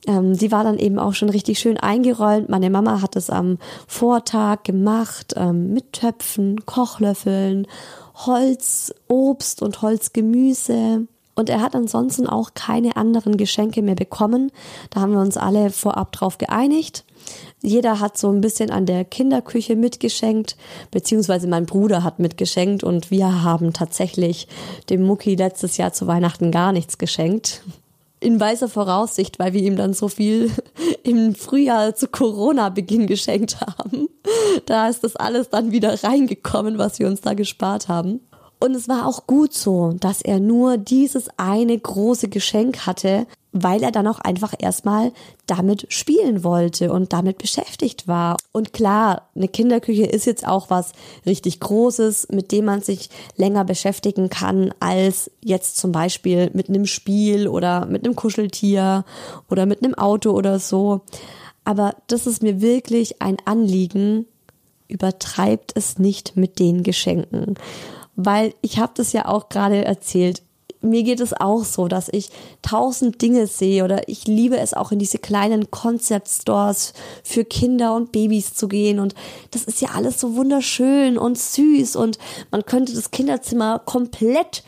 ähm, 0.09 0.35
sie 0.35 0.51
war 0.51 0.65
dann 0.65 0.81
eben 0.81 0.99
auch 0.99 1.15
schon 1.15 1.29
richtig 1.29 1.61
schön 1.61 1.79
eingeräumt. 1.79 2.49
Meine 2.49 2.71
Mama 2.71 3.03
hat 3.03 3.15
es 3.15 3.31
am 3.31 3.59
Vortag 3.87 4.65
gemacht 4.65 5.35
ähm, 5.37 5.73
mit 5.73 5.93
Töpfen, 5.93 6.67
Kochlöffeln, 6.67 7.69
Holz, 8.17 8.93
Obst 9.07 9.63
und 9.63 9.81
Holzgemüse. 9.81 11.07
Und 11.37 11.51
er 11.51 11.61
hat 11.61 11.77
ansonsten 11.77 12.27
auch 12.27 12.55
keine 12.55 12.97
anderen 12.97 13.37
Geschenke 13.37 13.83
mehr 13.83 13.95
bekommen. 13.95 14.51
Da 14.91 15.01
haben 15.01 15.13
wir 15.13 15.21
uns 15.21 15.37
alle 15.37 15.71
vorab 15.71 16.11
drauf 16.13 16.39
geeinigt. 16.39 17.05
Jeder 17.63 18.01
hat 18.01 18.17
so 18.17 18.31
ein 18.31 18.41
bisschen 18.41 18.71
an 18.71 18.87
der 18.87 19.05
Kinderküche 19.05 19.77
mitgeschenkt, 19.77 20.57
beziehungsweise 20.91 21.47
mein 21.47 21.67
Bruder 21.67 22.03
hat 22.03 22.19
mitgeschenkt 22.19 22.85
und 22.85 23.11
wir 23.11 23.43
haben 23.43 23.73
tatsächlich 23.73 24.49
dem 24.91 25.03
Mucki 25.03 25.35
letztes 25.35 25.77
Jahr 25.77 25.93
zu 25.93 26.07
Weihnachten 26.07 26.51
gar 26.51 26.73
nichts 26.73 26.99
geschenkt 26.99 27.63
in 28.21 28.41
weiser 28.41 28.69
Voraussicht, 28.69 29.39
weil 29.39 29.53
wir 29.53 29.63
ihm 29.63 29.77
dann 29.77 29.93
so 29.93 30.09
viel 30.09 30.51
im 31.03 31.35
Frühjahr 31.35 31.95
zu 31.95 32.09
Corona-Beginn 32.09 33.07
geschenkt 33.07 33.61
haben. 33.61 34.09
Da 34.65 34.89
ist 34.89 35.05
das 35.05 35.17
alles 35.17 35.51
dann 35.51 35.71
wieder 35.71 36.03
reingekommen, 36.03 36.79
was 36.79 36.99
wir 36.99 37.07
uns 37.07 37.21
da 37.21 37.35
gespart 37.35 37.89
haben. 37.89 38.21
Und 38.59 38.75
es 38.75 38.89
war 38.89 39.07
auch 39.07 39.27
gut 39.27 39.53
so, 39.53 39.93
dass 40.01 40.23
er 40.23 40.41
nur 40.41 40.79
dieses 40.79 41.29
eine 41.37 41.79
große 41.79 42.29
Geschenk 42.29 42.87
hatte, 42.87 43.27
weil 43.53 43.83
er 43.83 43.91
dann 43.91 44.07
auch 44.07 44.19
einfach 44.19 44.55
erstmal 44.59 45.13
damit 45.47 45.87
spielen 45.91 46.45
wollte 46.45 46.93
und 46.93 47.13
damit 47.13 47.39
beschäftigt 47.39 48.07
war. 48.09 48.37
Und 48.53 48.73
klar, 48.73 49.29
eine 49.35 49.49
Kinderküche 49.49 50.05
ist 50.05 50.27
jetzt 50.27 50.47
auch 50.47 50.71
was 50.71 50.93
richtig 51.25 51.61
Großes, 51.61 52.29
mit 52.31 52.53
dem 52.53 52.67
man 52.67 52.83
sich 52.83 53.11
länger 53.37 53.65
beschäftigen 53.65 54.31
kann, 54.31 54.73
als 54.81 55.31
jetzt 55.43 55.77
zum 55.77 55.93
Beispiel 55.93 56.51
mit 56.53 56.69
einem 56.69 56.87
Spiel 56.87 57.49
oder 57.49 57.87
mit 57.87 58.05
einem 58.05 58.17
Kuscheltier 58.17 59.05
oder 59.51 59.67
mit 59.67 59.83
einem 59.83 59.95
Auto 59.95 60.31
oder 60.31 60.59
so. 60.59 61.03
Aber 61.65 61.95
das 62.07 62.27
ist 62.27 62.43
mir 62.43 62.61
wirklich 62.61 63.21
ein 63.21 63.37
Anliegen, 63.45 64.27
übertreibt 64.89 65.73
es 65.75 65.99
nicht 65.99 66.37
mit 66.37 66.59
den 66.59 66.83
Geschenken 66.83 67.57
weil 68.17 68.55
ich 68.63 68.79
habe 68.79 68.93
das 68.97 69.13
ja 69.13 69.27
auch 69.27 69.49
gerade 69.49 69.85
erzählt. 69.85 70.43
Mir 70.81 71.03
geht 71.03 71.21
es 71.21 71.33
auch 71.33 71.65
so, 71.65 71.89
dass 71.89 72.09
ich 72.09 72.31
tausend 72.63 73.21
Dinge 73.23 73.47
sehe 73.47 73.83
oder 73.85 74.09
ich 74.09 74.27
liebe 74.27 74.59
es 74.59 74.75
auch 74.75 74.93
in 74.93 74.99
diese 74.99 75.19
kleinen 75.19 75.71
Concept 75.71 76.29
Stores 76.29 76.93
für 77.25 77.45
Kinder 77.45 77.95
und 77.95 78.13
Babys 78.13 78.55
zu 78.55 78.69
gehen. 78.69 79.01
Und 79.01 79.15
das 79.51 79.65
ist 79.65 79.81
ja 79.81 79.91
alles 79.95 80.21
so 80.21 80.37
wunderschön 80.37 81.19
und 81.19 81.39
süß 81.39 81.97
und 81.97 82.19
man 82.51 82.65
könnte 82.65 82.95
das 82.95 83.11
Kinderzimmer 83.11 83.81
komplett 83.85 84.63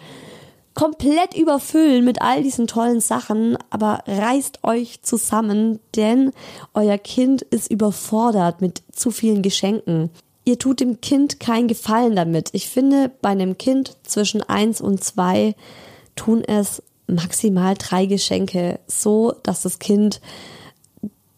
komplett 0.75 1.37
überfüllen 1.37 2.05
mit 2.05 2.23
all 2.23 2.45
diesen 2.45 2.69
tollen 2.69 3.01
Sachen, 3.01 3.59
aber 3.69 4.05
reißt 4.07 4.61
euch 4.63 5.03
zusammen, 5.03 5.81
denn 5.97 6.31
euer 6.73 6.99
Kind 6.99 7.43
ist 7.43 7.69
überfordert 7.69 8.61
mit 8.61 8.85
zu 8.93 9.11
vielen 9.11 9.43
Geschenken 9.43 10.11
ihr 10.49 10.59
tut 10.59 10.81
dem 10.81 11.03
Kind 11.03 11.41
keinen 11.41 11.69
Gefallen 11.69 12.17
damit. 12.17 12.49
Ich 12.53 12.71
finde, 12.71 13.11
bei 13.21 13.29
einem 13.29 13.59
Kind 13.59 13.97
zwischen 14.03 14.43
eins 14.43 14.81
und 14.81 15.05
zwei 15.05 15.55
tun 16.17 16.43
es 16.43 16.83
maximal 17.07 17.75
drei 17.75 18.07
Geschenke, 18.07 18.81
so 18.87 19.35
dass 19.43 19.63
das 19.63 19.79
Kind 19.79 20.23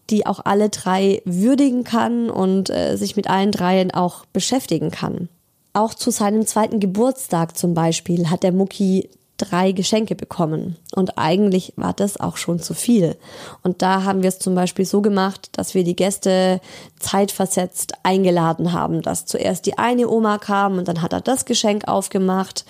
die 0.09 0.25
auch 0.25 0.41
alle 0.43 0.69
drei 0.69 1.21
würdigen 1.23 1.83
kann 1.85 2.29
und 2.29 2.69
äh, 2.69 2.97
sich 2.97 3.15
mit 3.15 3.29
allen 3.29 3.51
dreien 3.51 3.91
auch 3.91 4.25
beschäftigen 4.25 4.91
kann. 4.91 5.29
Auch 5.71 5.93
zu 5.93 6.11
seinem 6.11 6.45
zweiten 6.45 6.81
Geburtstag 6.81 7.57
zum 7.57 7.73
Beispiel 7.73 8.29
hat 8.29 8.43
der 8.43 8.51
Mucki 8.51 9.09
drei 9.41 9.71
Geschenke 9.71 10.15
bekommen. 10.15 10.77
Und 10.93 11.17
eigentlich 11.17 11.73
war 11.75 11.93
das 11.93 12.19
auch 12.19 12.37
schon 12.37 12.59
zu 12.59 12.73
viel. 12.73 13.17
Und 13.63 13.81
da 13.81 14.03
haben 14.03 14.21
wir 14.21 14.29
es 14.29 14.39
zum 14.39 14.55
Beispiel 14.55 14.85
so 14.85 15.01
gemacht, 15.01 15.49
dass 15.53 15.73
wir 15.73 15.83
die 15.83 15.95
Gäste 15.95 16.61
zeitversetzt 16.99 17.93
eingeladen 18.03 18.73
haben, 18.73 19.01
dass 19.01 19.25
zuerst 19.25 19.65
die 19.65 19.77
eine 19.77 20.07
Oma 20.07 20.37
kam 20.37 20.77
und 20.77 20.87
dann 20.87 21.01
hat 21.01 21.13
er 21.13 21.21
das 21.21 21.45
Geschenk 21.45 21.87
aufgemacht. 21.87 22.65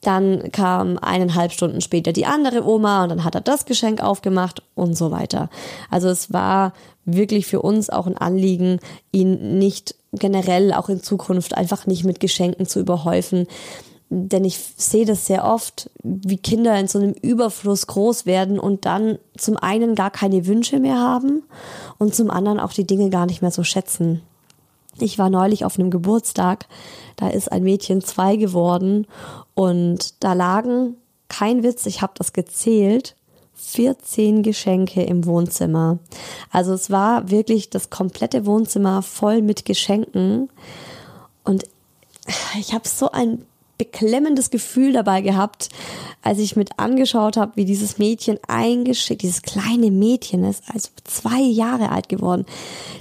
Dann 0.00 0.52
kam 0.52 0.96
eineinhalb 0.98 1.52
Stunden 1.52 1.80
später 1.80 2.12
die 2.12 2.26
andere 2.26 2.66
Oma 2.66 3.02
und 3.02 3.08
dann 3.10 3.24
hat 3.24 3.34
er 3.34 3.40
das 3.40 3.66
Geschenk 3.66 4.02
aufgemacht 4.02 4.62
und 4.74 4.96
so 4.96 5.10
weiter. 5.10 5.50
Also 5.90 6.08
es 6.08 6.32
war 6.32 6.72
wirklich 7.04 7.46
für 7.46 7.60
uns 7.62 7.90
auch 7.90 8.06
ein 8.06 8.16
Anliegen, 8.16 8.78
ihn 9.12 9.58
nicht 9.58 9.96
generell 10.12 10.72
auch 10.72 10.88
in 10.88 11.02
Zukunft 11.02 11.56
einfach 11.56 11.86
nicht 11.86 12.04
mit 12.04 12.20
Geschenken 12.20 12.66
zu 12.66 12.80
überhäufen, 12.80 13.46
denn 14.10 14.44
ich 14.44 14.58
sehe 14.58 15.04
das 15.04 15.26
sehr 15.26 15.44
oft, 15.44 15.90
wie 16.02 16.38
Kinder 16.38 16.78
in 16.78 16.88
so 16.88 16.98
einem 16.98 17.12
Überfluss 17.12 17.86
groß 17.86 18.24
werden 18.24 18.58
und 18.58 18.86
dann 18.86 19.18
zum 19.36 19.56
einen 19.56 19.94
gar 19.94 20.10
keine 20.10 20.46
Wünsche 20.46 20.80
mehr 20.80 20.98
haben 20.98 21.42
und 21.98 22.14
zum 22.14 22.30
anderen 22.30 22.58
auch 22.58 22.72
die 22.72 22.86
Dinge 22.86 23.10
gar 23.10 23.26
nicht 23.26 23.42
mehr 23.42 23.50
so 23.50 23.64
schätzen. 23.64 24.22
Ich 24.98 25.18
war 25.18 25.30
neulich 25.30 25.64
auf 25.64 25.78
einem 25.78 25.90
Geburtstag, 25.90 26.66
da 27.16 27.28
ist 27.28 27.52
ein 27.52 27.62
Mädchen 27.62 28.00
zwei 28.00 28.36
geworden 28.36 29.06
und 29.54 30.22
da 30.24 30.32
lagen, 30.32 30.96
kein 31.28 31.62
Witz, 31.62 31.84
ich 31.86 32.00
habe 32.00 32.14
das 32.16 32.32
gezählt, 32.32 33.14
14 33.54 34.42
Geschenke 34.42 35.02
im 35.02 35.26
Wohnzimmer. 35.26 35.98
Also 36.50 36.72
es 36.72 36.90
war 36.90 37.30
wirklich 37.30 37.68
das 37.70 37.90
komplette 37.90 38.46
Wohnzimmer 38.46 39.02
voll 39.02 39.42
mit 39.42 39.64
Geschenken 39.66 40.48
und 41.44 41.64
ich 42.58 42.72
habe 42.72 42.88
so 42.88 43.10
ein 43.10 43.44
beklemmendes 43.78 44.50
Gefühl 44.50 44.92
dabei 44.92 45.22
gehabt, 45.22 45.68
als 46.22 46.38
ich 46.38 46.56
mit 46.56 46.78
angeschaut 46.78 47.36
habe, 47.36 47.52
wie 47.54 47.64
dieses 47.64 47.98
Mädchen 47.98 48.38
eingeschickt, 48.46 49.22
dieses 49.22 49.42
kleine 49.42 49.90
Mädchen 49.90 50.44
ist, 50.44 50.64
also 50.72 50.90
zwei 51.04 51.40
Jahre 51.40 51.90
alt 51.90 52.08
geworden, 52.08 52.44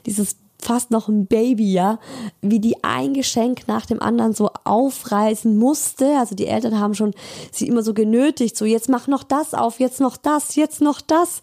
dieses 0.05 0.37
fast 0.59 0.91
noch 0.91 1.07
ein 1.07 1.27
Baby, 1.27 1.71
ja, 1.71 1.99
wie 2.41 2.59
die 2.59 2.83
ein 2.83 3.13
Geschenk 3.13 3.67
nach 3.67 3.85
dem 3.85 4.01
anderen 4.01 4.33
so 4.33 4.49
aufreißen 4.63 5.57
musste. 5.57 6.17
Also 6.17 6.35
die 6.35 6.47
Eltern 6.47 6.79
haben 6.79 6.93
schon 6.93 7.13
sie 7.51 7.67
immer 7.67 7.83
so 7.83 7.93
genötigt, 7.93 8.57
so 8.57 8.65
jetzt 8.65 8.89
mach 8.89 9.07
noch 9.07 9.23
das 9.23 9.53
auf, 9.53 9.79
jetzt 9.79 10.01
noch 10.01 10.17
das, 10.17 10.55
jetzt 10.55 10.81
noch 10.81 10.99
das. 10.99 11.41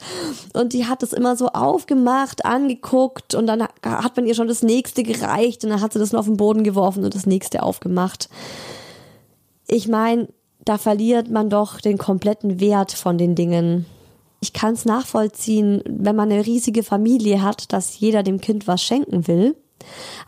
Und 0.52 0.72
die 0.72 0.86
hat 0.86 1.02
es 1.02 1.12
immer 1.12 1.36
so 1.36 1.48
aufgemacht, 1.48 2.44
angeguckt 2.44 3.34
und 3.34 3.46
dann 3.46 3.62
hat 3.62 4.16
man 4.16 4.26
ihr 4.26 4.34
schon 4.34 4.48
das 4.48 4.62
nächste 4.62 5.02
gereicht 5.04 5.64
und 5.64 5.70
dann 5.70 5.80
hat 5.80 5.92
sie 5.92 5.98
das 5.98 6.12
nur 6.12 6.20
auf 6.20 6.26
den 6.26 6.36
Boden 6.36 6.64
geworfen 6.64 7.04
und 7.04 7.14
das 7.14 7.26
nächste 7.26 7.62
aufgemacht 7.62 8.28
ich 9.66 9.88
meine, 9.88 10.28
da 10.64 10.78
verliert 10.78 11.30
man 11.30 11.50
doch 11.50 11.80
den 11.80 11.98
kompletten 11.98 12.60
Wert 12.60 12.92
von 12.92 13.18
den 13.18 13.34
Dingen. 13.34 13.86
Ich 14.40 14.52
kann 14.52 14.74
es 14.74 14.84
nachvollziehen, 14.84 15.82
wenn 15.86 16.16
man 16.16 16.30
eine 16.30 16.44
riesige 16.44 16.82
Familie 16.82 17.42
hat, 17.42 17.72
dass 17.72 17.98
jeder 17.98 18.22
dem 18.22 18.40
Kind 18.40 18.66
was 18.66 18.82
schenken 18.82 19.26
will. 19.26 19.56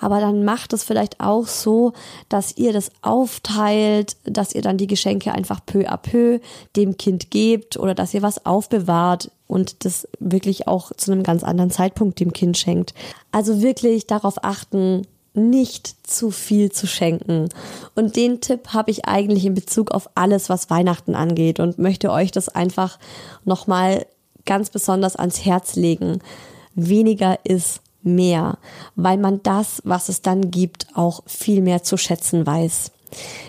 Aber 0.00 0.20
dann 0.20 0.44
macht 0.44 0.72
es 0.72 0.84
vielleicht 0.84 1.20
auch 1.20 1.46
so, 1.46 1.92
dass 2.28 2.56
ihr 2.56 2.72
das 2.72 2.90
aufteilt, 3.02 4.16
dass 4.24 4.54
ihr 4.54 4.62
dann 4.62 4.76
die 4.76 4.86
Geschenke 4.86 5.32
einfach 5.32 5.64
peu 5.64 5.88
à 5.88 5.96
peu 5.96 6.40
dem 6.76 6.96
Kind 6.96 7.30
gebt 7.30 7.78
oder 7.78 7.94
dass 7.94 8.14
ihr 8.14 8.22
was 8.22 8.44
aufbewahrt 8.44 9.30
und 9.46 9.84
das 9.84 10.08
wirklich 10.18 10.68
auch 10.68 10.92
zu 10.96 11.12
einem 11.12 11.22
ganz 11.22 11.44
anderen 11.44 11.70
Zeitpunkt 11.70 12.20
dem 12.20 12.32
Kind 12.32 12.58
schenkt. 12.58 12.94
Also 13.32 13.62
wirklich 13.62 14.06
darauf 14.06 14.44
achten, 14.44 15.06
nicht 15.36 16.08
zu 16.08 16.30
viel 16.30 16.72
zu 16.72 16.86
schenken. 16.86 17.48
Und 17.94 18.16
den 18.16 18.40
Tipp 18.40 18.68
habe 18.72 18.90
ich 18.90 19.06
eigentlich 19.06 19.44
in 19.44 19.54
Bezug 19.54 19.90
auf 19.90 20.10
alles, 20.14 20.48
was 20.48 20.70
Weihnachten 20.70 21.14
angeht 21.14 21.60
und 21.60 21.78
möchte 21.78 22.10
euch 22.10 22.30
das 22.30 22.48
einfach 22.48 22.98
nochmal 23.44 24.06
ganz 24.44 24.70
besonders 24.70 25.16
ans 25.16 25.44
Herz 25.44 25.76
legen. 25.76 26.20
Weniger 26.74 27.38
ist 27.44 27.80
mehr, 28.02 28.58
weil 28.94 29.18
man 29.18 29.42
das, 29.42 29.82
was 29.84 30.08
es 30.08 30.22
dann 30.22 30.50
gibt, 30.50 30.86
auch 30.94 31.22
viel 31.26 31.60
mehr 31.60 31.82
zu 31.82 31.96
schätzen 31.96 32.46
weiß. 32.46 32.92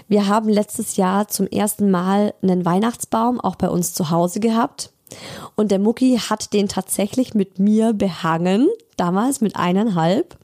Wir 0.08 0.28
haben 0.28 0.50
letztes 0.50 0.97
Jahr 0.97 1.28
zum 1.28 1.47
ersten 1.47 1.89
Mal 1.89 2.34
einen 2.41 2.65
Weihnachtsbaum 2.65 3.39
auch 3.39 3.56
bei 3.56 3.69
uns 3.69 3.93
zu 3.93 4.10
Hause 4.10 4.39
gehabt. 4.39 4.91
Und 5.56 5.71
der 5.71 5.80
Mucki 5.80 6.17
hat 6.17 6.54
den 6.54 6.67
tatsächlich 6.67 7.34
mit 7.34 7.60
mir 7.60 7.93
behangen, 7.93 8.67
damals 8.97 9.41
mit 9.41 9.56
eineinhalb 9.56 10.38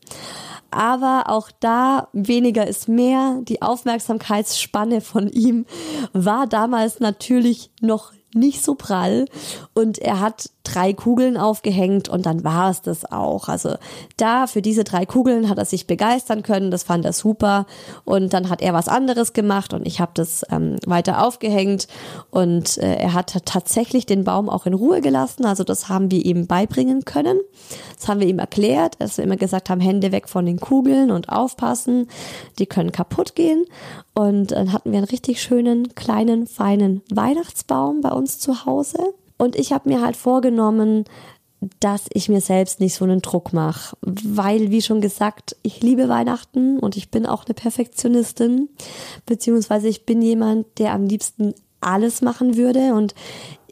aber 0.75 1.25
auch 1.27 1.49
da 1.59 2.07
weniger 2.13 2.67
ist 2.67 2.87
mehr. 2.87 3.39
Die 3.43 3.61
Aufmerksamkeitsspanne 3.61 5.01
von 5.01 5.29
ihm 5.29 5.65
war 6.13 6.47
damals 6.47 6.99
natürlich 6.99 7.71
noch 7.81 8.13
nicht 8.33 8.63
so 8.63 8.75
prall 8.75 9.25
und 9.73 9.99
er 9.99 10.19
hat 10.19 10.49
drei 10.63 10.93
Kugeln 10.93 11.35
aufgehängt 11.37 12.07
und 12.07 12.25
dann 12.25 12.43
war 12.43 12.69
es 12.69 12.81
das 12.81 13.11
auch. 13.11 13.49
Also 13.49 13.75
da 14.17 14.47
für 14.47 14.61
diese 14.61 14.83
drei 14.83 15.05
Kugeln 15.05 15.49
hat 15.49 15.57
er 15.57 15.65
sich 15.65 15.87
begeistern 15.87 16.41
können, 16.41 16.71
das 16.71 16.83
fand 16.83 17.03
er 17.03 17.13
super. 17.13 17.65
Und 18.05 18.33
dann 18.33 18.49
hat 18.49 18.61
er 18.61 18.73
was 18.73 18.87
anderes 18.87 19.33
gemacht 19.33 19.73
und 19.73 19.85
ich 19.85 19.99
habe 19.99 20.13
das 20.15 20.43
ähm, 20.49 20.77
weiter 20.85 21.25
aufgehängt. 21.25 21.87
Und 22.31 22.77
äh, 22.77 22.95
er 22.95 23.13
hat 23.13 23.45
tatsächlich 23.45 24.05
den 24.05 24.23
Baum 24.23 24.49
auch 24.49 24.65
in 24.65 24.73
Ruhe 24.73 25.01
gelassen, 25.01 25.45
also 25.45 25.63
das 25.63 25.89
haben 25.89 26.09
wir 26.11 26.23
ihm 26.23 26.47
beibringen 26.47 27.03
können. 27.03 27.39
Das 27.97 28.07
haben 28.07 28.21
wir 28.21 28.27
ihm 28.27 28.39
erklärt, 28.39 28.95
dass 28.99 29.17
wir 29.17 29.25
immer 29.25 29.37
gesagt 29.37 29.69
haben, 29.69 29.81
Hände 29.81 30.11
weg 30.11 30.29
von 30.29 30.45
den 30.45 30.59
Kugeln 30.59 31.11
und 31.11 31.29
aufpassen, 31.29 32.07
die 32.57 32.65
können 32.65 32.91
kaputt 32.91 33.35
gehen. 33.35 33.65
Und 34.13 34.51
dann 34.51 34.71
hatten 34.71 34.91
wir 34.91 34.99
einen 34.99 35.07
richtig 35.07 35.41
schönen 35.41 35.93
kleinen 35.95 36.47
feinen 36.47 37.01
Weihnachtsbaum 37.11 38.01
bei 38.01 38.11
uns 38.11 38.39
zu 38.39 38.65
Hause 38.65 39.13
und 39.43 39.55
ich 39.55 39.71
habe 39.71 39.89
mir 39.89 40.01
halt 40.01 40.15
vorgenommen, 40.15 41.05
dass 41.79 42.05
ich 42.13 42.29
mir 42.29 42.41
selbst 42.41 42.79
nicht 42.79 42.95
so 42.95 43.05
einen 43.05 43.21
Druck 43.21 43.53
mache. 43.53 43.95
Weil, 44.01 44.71
wie 44.71 44.81
schon 44.81 45.01
gesagt, 45.01 45.55
ich 45.63 45.81
liebe 45.81 46.09
Weihnachten 46.09 46.79
und 46.79 46.97
ich 46.97 47.09
bin 47.09 47.25
auch 47.25 47.45
eine 47.45 47.53
Perfektionistin. 47.53 48.69
Beziehungsweise 49.25 49.87
ich 49.87 50.05
bin 50.05 50.21
jemand, 50.21 50.65
der 50.79 50.93
am 50.93 51.05
liebsten 51.05 51.53
alles 51.79 52.21
machen 52.21 52.57
würde 52.57 52.93
und 52.93 53.13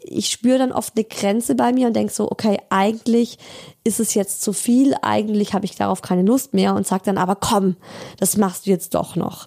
ich 0.04 0.28
spüre 0.28 0.58
dann 0.58 0.72
oft 0.72 0.94
eine 0.96 1.04
Grenze 1.04 1.54
bei 1.54 1.72
mir 1.72 1.86
und 1.86 1.94
denke 1.94 2.12
so, 2.12 2.30
okay, 2.30 2.58
eigentlich 2.70 3.38
ist 3.84 4.00
es 4.00 4.14
jetzt 4.14 4.42
zu 4.42 4.52
viel, 4.52 4.94
eigentlich 5.00 5.54
habe 5.54 5.64
ich 5.64 5.76
darauf 5.76 6.02
keine 6.02 6.22
Lust 6.22 6.54
mehr 6.54 6.74
und 6.74 6.86
sage 6.86 7.04
dann 7.06 7.18
aber 7.18 7.36
komm, 7.36 7.76
das 8.18 8.36
machst 8.36 8.66
du 8.66 8.70
jetzt 8.70 8.94
doch 8.94 9.16
noch 9.16 9.46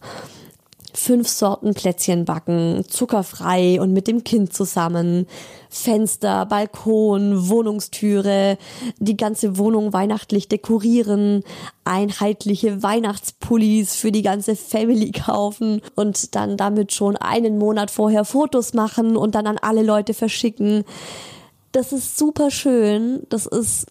fünf 0.95 1.27
Sorten 1.27 1.73
Plätzchen 1.73 2.25
backen, 2.25 2.83
zuckerfrei 2.87 3.79
und 3.81 3.93
mit 3.93 4.07
dem 4.07 4.23
Kind 4.23 4.53
zusammen, 4.53 5.27
Fenster, 5.69 6.45
Balkon, 6.45 7.49
Wohnungstüre, 7.49 8.57
die 8.99 9.17
ganze 9.17 9.57
Wohnung 9.57 9.93
weihnachtlich 9.93 10.47
dekorieren, 10.47 11.43
einheitliche 11.83 12.81
Weihnachtspullis 12.81 13.95
für 13.95 14.11
die 14.11 14.21
ganze 14.21 14.55
Family 14.55 15.11
kaufen 15.25 15.81
und 15.95 16.35
dann 16.35 16.57
damit 16.57 16.93
schon 16.93 17.17
einen 17.17 17.57
Monat 17.57 17.91
vorher 17.91 18.25
Fotos 18.25 18.73
machen 18.73 19.17
und 19.17 19.35
dann 19.35 19.47
an 19.47 19.57
alle 19.61 19.83
Leute 19.83 20.13
verschicken. 20.13 20.83
Das 21.71 21.91
ist 21.91 22.17
super 22.17 22.51
schön. 22.51 23.23
Das 23.29 23.45
ist 23.45 23.87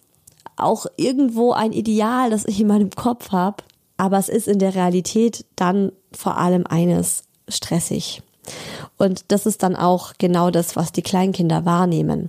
auch 0.57 0.85
irgendwo 0.97 1.51
ein 1.51 1.71
Ideal, 1.71 2.29
das 2.29 2.45
ich 2.45 2.59
in 2.59 2.67
meinem 2.67 2.89
Kopf 2.89 3.31
habe. 3.31 3.63
Aber 3.97 4.17
es 4.17 4.29
ist 4.29 4.47
in 4.47 4.59
der 4.59 4.75
Realität 4.75 5.45
dann 5.55 5.91
vor 6.11 6.37
allem 6.37 6.65
eines 6.67 7.23
stressig. 7.47 8.21
Und 8.97 9.25
das 9.29 9.45
ist 9.45 9.63
dann 9.63 9.75
auch 9.75 10.13
genau 10.17 10.51
das, 10.51 10.75
was 10.75 10.91
die 10.91 11.01
Kleinkinder 11.01 11.65
wahrnehmen. 11.65 12.27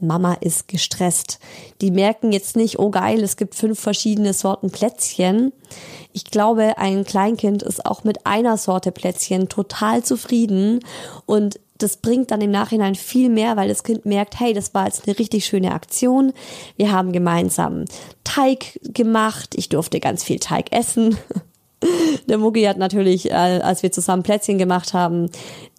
Mama 0.00 0.34
ist 0.34 0.68
gestresst. 0.68 1.38
Die 1.80 1.90
merken 1.90 2.32
jetzt 2.32 2.56
nicht, 2.56 2.78
oh 2.78 2.90
geil, 2.90 3.22
es 3.22 3.36
gibt 3.36 3.54
fünf 3.54 3.80
verschiedene 3.80 4.32
Sorten 4.32 4.70
Plätzchen. 4.70 5.52
Ich 6.12 6.24
glaube, 6.26 6.78
ein 6.78 7.04
Kleinkind 7.04 7.62
ist 7.62 7.86
auch 7.86 8.04
mit 8.04 8.26
einer 8.26 8.56
Sorte 8.56 8.92
Plätzchen 8.92 9.48
total 9.48 10.02
zufrieden 10.02 10.80
und 11.26 11.58
das 11.78 11.96
bringt 11.96 12.30
dann 12.30 12.40
im 12.40 12.50
Nachhinein 12.50 12.94
viel 12.94 13.28
mehr, 13.28 13.56
weil 13.56 13.68
das 13.68 13.82
Kind 13.82 14.06
merkt, 14.06 14.38
hey, 14.38 14.52
das 14.52 14.74
war 14.74 14.86
jetzt 14.86 15.06
eine 15.06 15.18
richtig 15.18 15.44
schöne 15.44 15.72
Aktion. 15.72 16.32
Wir 16.76 16.92
haben 16.92 17.12
gemeinsam 17.12 17.84
Teig 18.22 18.78
gemacht. 18.82 19.54
Ich 19.56 19.68
durfte 19.68 19.98
ganz 20.00 20.22
viel 20.22 20.38
Teig 20.38 20.72
essen. 20.72 21.16
Der 22.28 22.38
Mucki 22.38 22.62
hat 22.62 22.78
natürlich, 22.78 23.30
äh, 23.30 23.34
als 23.34 23.82
wir 23.82 23.92
zusammen 23.92 24.22
Plätzchen 24.22 24.56
gemacht 24.56 24.94
haben, 24.94 25.28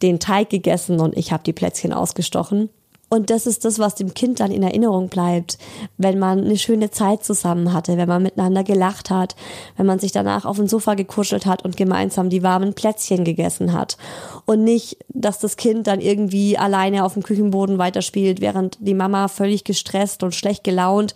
den 0.02 0.20
Teig 0.20 0.50
gegessen 0.50 1.00
und 1.00 1.18
ich 1.18 1.32
habe 1.32 1.44
die 1.44 1.54
Plätzchen 1.54 1.94
ausgestochen. 1.94 2.70
Und 3.08 3.30
das 3.30 3.46
ist 3.46 3.66
das, 3.66 3.78
was 3.78 3.96
dem 3.96 4.14
Kind 4.14 4.40
dann 4.40 4.52
in 4.52 4.64
Erinnerung 4.64 5.10
bleibt, 5.10 5.58
wenn 5.98 6.18
man 6.18 6.44
eine 6.44 6.58
schöne 6.58 6.90
Zeit 6.90 7.24
zusammen 7.24 7.72
hatte, 7.72 7.98
wenn 7.98 8.10
man 8.10 8.24
miteinander 8.24 8.64
gelacht 8.64 9.12
hat, 9.12 9.36
wenn 9.78 9.86
man 9.86 10.00
sich 10.00 10.12
danach 10.12 10.46
auf 10.46 10.58
dem 10.58 10.68
Sofa 10.68 10.96
gekuschelt 10.96 11.46
hat 11.46 11.64
und 11.64 11.78
gemeinsam 11.78 12.30
die 12.30 12.42
warmen 12.42 12.74
Plätzchen 12.74 13.24
gegessen 13.24 13.74
hat. 13.74 13.98
Und 14.46 14.64
nicht, 14.64 14.98
dass 15.10 15.40
das 15.40 15.56
Kind 15.56 15.88
dann 15.88 16.02
irgendwie 16.02 16.58
alleine 16.58 17.06
auf 17.06 17.14
dem 17.14 17.24
Küchenboden 17.24 17.78
weiterspielt, 17.78 18.42
während 18.42 18.78
die 18.80 18.96
Mama 18.96 19.28
völlig 19.28 19.64
gestresst 19.64 20.24
und 20.24 20.34
schlecht 20.34 20.64
gelaunt 20.64 21.14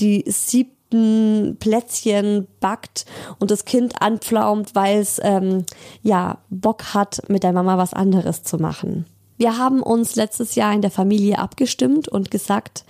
die 0.00 0.24
siebten 0.26 1.56
Plätzchen 1.58 2.46
backt 2.60 3.04
und 3.38 3.50
das 3.50 3.64
Kind 3.64 4.00
anpflaumt, 4.00 4.74
weil 4.74 4.98
es 4.98 5.20
ähm, 5.22 5.64
ja 6.02 6.38
Bock 6.50 6.94
hat, 6.94 7.22
mit 7.28 7.42
der 7.42 7.52
Mama 7.52 7.78
was 7.78 7.94
anderes 7.94 8.42
zu 8.42 8.58
machen. 8.58 9.06
Wir 9.38 9.56
haben 9.56 9.82
uns 9.82 10.16
letztes 10.16 10.56
Jahr 10.56 10.74
in 10.74 10.82
der 10.82 10.90
Familie 10.90 11.38
abgestimmt 11.38 12.08
und 12.08 12.30
gesagt, 12.30 12.84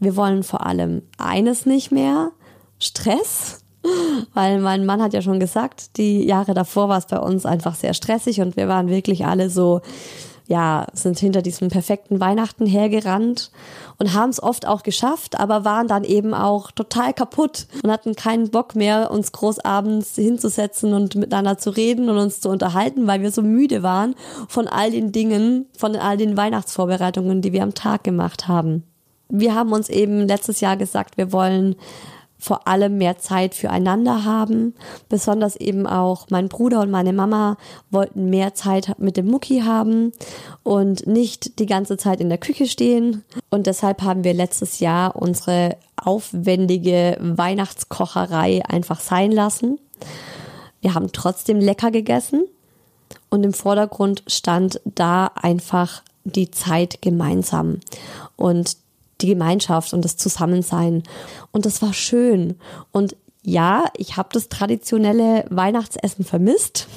wir 0.00 0.16
wollen 0.16 0.42
vor 0.42 0.66
allem 0.66 1.02
eines 1.18 1.66
nicht 1.66 1.92
mehr, 1.92 2.32
Stress. 2.78 3.62
Weil 4.34 4.60
mein 4.60 4.84
Mann 4.84 5.02
hat 5.02 5.12
ja 5.12 5.22
schon 5.22 5.40
gesagt, 5.40 5.96
die 5.98 6.24
Jahre 6.24 6.54
davor 6.54 6.88
war 6.88 6.98
es 6.98 7.06
bei 7.06 7.18
uns 7.18 7.46
einfach 7.46 7.74
sehr 7.74 7.94
stressig 7.94 8.40
und 8.40 8.56
wir 8.56 8.68
waren 8.68 8.88
wirklich 8.88 9.26
alle 9.26 9.50
so, 9.50 9.80
ja, 10.50 10.88
sind 10.94 11.16
hinter 11.20 11.42
diesem 11.42 11.68
perfekten 11.68 12.18
Weihnachten 12.18 12.66
hergerannt 12.66 13.52
und 13.98 14.14
haben 14.14 14.30
es 14.30 14.42
oft 14.42 14.66
auch 14.66 14.82
geschafft, 14.82 15.38
aber 15.38 15.64
waren 15.64 15.86
dann 15.86 16.02
eben 16.02 16.34
auch 16.34 16.72
total 16.72 17.14
kaputt 17.14 17.68
und 17.84 17.90
hatten 17.92 18.16
keinen 18.16 18.50
Bock 18.50 18.74
mehr, 18.74 19.12
uns 19.12 19.30
groß 19.30 19.60
abends 19.60 20.16
hinzusetzen 20.16 20.92
und 20.92 21.14
miteinander 21.14 21.56
zu 21.56 21.70
reden 21.70 22.08
und 22.08 22.18
uns 22.18 22.40
zu 22.40 22.48
unterhalten, 22.48 23.06
weil 23.06 23.22
wir 23.22 23.30
so 23.30 23.42
müde 23.42 23.84
waren 23.84 24.16
von 24.48 24.66
all 24.66 24.90
den 24.90 25.12
Dingen, 25.12 25.66
von 25.78 25.94
all 25.94 26.16
den 26.16 26.36
Weihnachtsvorbereitungen, 26.36 27.42
die 27.42 27.52
wir 27.52 27.62
am 27.62 27.74
Tag 27.74 28.02
gemacht 28.02 28.48
haben. 28.48 28.82
Wir 29.28 29.54
haben 29.54 29.70
uns 29.70 29.88
eben 29.88 30.26
letztes 30.26 30.60
Jahr 30.60 30.76
gesagt, 30.76 31.16
wir 31.16 31.30
wollen 31.30 31.76
vor 32.40 32.66
allem 32.66 32.98
mehr 32.98 33.18
Zeit 33.18 33.54
füreinander 33.54 34.24
haben. 34.24 34.74
Besonders 35.08 35.56
eben 35.56 35.86
auch 35.86 36.26
mein 36.30 36.48
Bruder 36.48 36.80
und 36.80 36.90
meine 36.90 37.12
Mama 37.12 37.56
wollten 37.90 38.30
mehr 38.30 38.54
Zeit 38.54 38.98
mit 38.98 39.16
dem 39.16 39.26
Mucki 39.26 39.60
haben 39.60 40.12
und 40.62 41.06
nicht 41.06 41.58
die 41.58 41.66
ganze 41.66 41.96
Zeit 41.96 42.20
in 42.20 42.30
der 42.30 42.38
Küche 42.38 42.66
stehen. 42.66 43.24
Und 43.50 43.66
deshalb 43.66 44.02
haben 44.02 44.24
wir 44.24 44.34
letztes 44.34 44.80
Jahr 44.80 45.16
unsere 45.16 45.76
aufwendige 45.96 47.18
Weihnachtskocherei 47.20 48.62
einfach 48.66 49.00
sein 49.00 49.30
lassen. 49.30 49.78
Wir 50.80 50.94
haben 50.94 51.12
trotzdem 51.12 51.60
lecker 51.60 51.90
gegessen 51.90 52.44
und 53.28 53.44
im 53.44 53.52
Vordergrund 53.52 54.22
stand 54.26 54.80
da 54.84 55.30
einfach 55.34 56.02
die 56.24 56.50
Zeit 56.50 57.02
gemeinsam. 57.02 57.80
Und 58.36 58.76
die 59.22 59.28
Gemeinschaft 59.28 59.92
und 59.92 60.04
das 60.04 60.16
Zusammensein. 60.16 61.02
Und 61.52 61.66
das 61.66 61.82
war 61.82 61.92
schön. 61.92 62.56
Und 62.92 63.16
ja, 63.42 63.86
ich 63.96 64.16
habe 64.16 64.28
das 64.32 64.48
traditionelle 64.48 65.44
Weihnachtsessen 65.50 66.24
vermisst. 66.24 66.88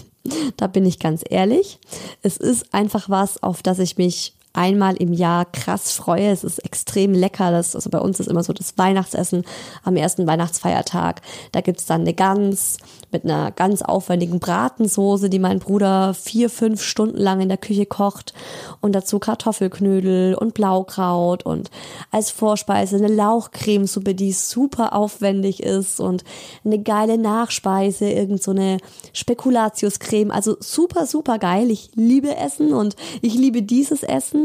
Da 0.57 0.67
bin 0.67 0.85
ich 0.85 0.99
ganz 0.99 1.23
ehrlich. 1.29 1.79
Es 2.21 2.37
ist 2.37 2.73
einfach 2.73 3.09
was, 3.09 3.41
auf 3.43 3.61
das 3.61 3.79
ich 3.79 3.97
mich 3.97 4.35
einmal 4.53 4.95
im 4.95 5.13
Jahr 5.13 5.45
krass 5.45 5.91
freue. 5.91 6.29
Es 6.29 6.43
ist 6.43 6.59
extrem 6.59 7.13
lecker. 7.13 7.51
Das, 7.51 7.75
also 7.75 7.89
bei 7.89 7.99
uns 7.99 8.19
ist 8.19 8.27
immer 8.27 8.43
so 8.43 8.53
das 8.53 8.77
Weihnachtsessen 8.77 9.43
am 9.83 9.95
ersten 9.95 10.27
Weihnachtsfeiertag. 10.27 11.21
Da 11.51 11.61
gibt's 11.61 11.85
dann 11.85 12.01
eine 12.01 12.13
Gans 12.13 12.77
mit 13.11 13.23
einer 13.23 13.51
ganz 13.51 13.81
aufwendigen 13.81 14.39
Bratensoße, 14.39 15.29
die 15.29 15.39
mein 15.39 15.59
Bruder 15.59 16.13
vier, 16.13 16.49
fünf 16.49 16.83
Stunden 16.83 17.17
lang 17.17 17.41
in 17.41 17.49
der 17.49 17.57
Küche 17.57 17.85
kocht. 17.85 18.33
Und 18.81 18.93
dazu 18.93 19.19
Kartoffelknödel 19.19 20.35
und 20.35 20.53
Blaukraut 20.53 21.45
und 21.45 21.69
als 22.11 22.29
Vorspeise 22.31 22.97
eine 22.97 23.07
Lauchcremesuppe, 23.07 24.13
die 24.15 24.33
super 24.33 24.93
aufwendig 24.93 25.63
ist 25.63 25.99
und 25.99 26.23
eine 26.63 26.79
geile 26.79 27.17
Nachspeise, 27.17 28.09
irgend 28.09 28.43
so 28.43 28.51
eine 28.51 28.77
Spekulatiuscreme. 29.13 30.31
Also 30.31 30.57
super, 30.59 31.05
super 31.05 31.39
geil. 31.39 31.71
Ich 31.71 31.91
liebe 31.95 32.35
Essen 32.35 32.73
und 32.73 32.95
ich 33.21 33.35
liebe 33.35 33.61
dieses 33.61 34.03
Essen. 34.03 34.42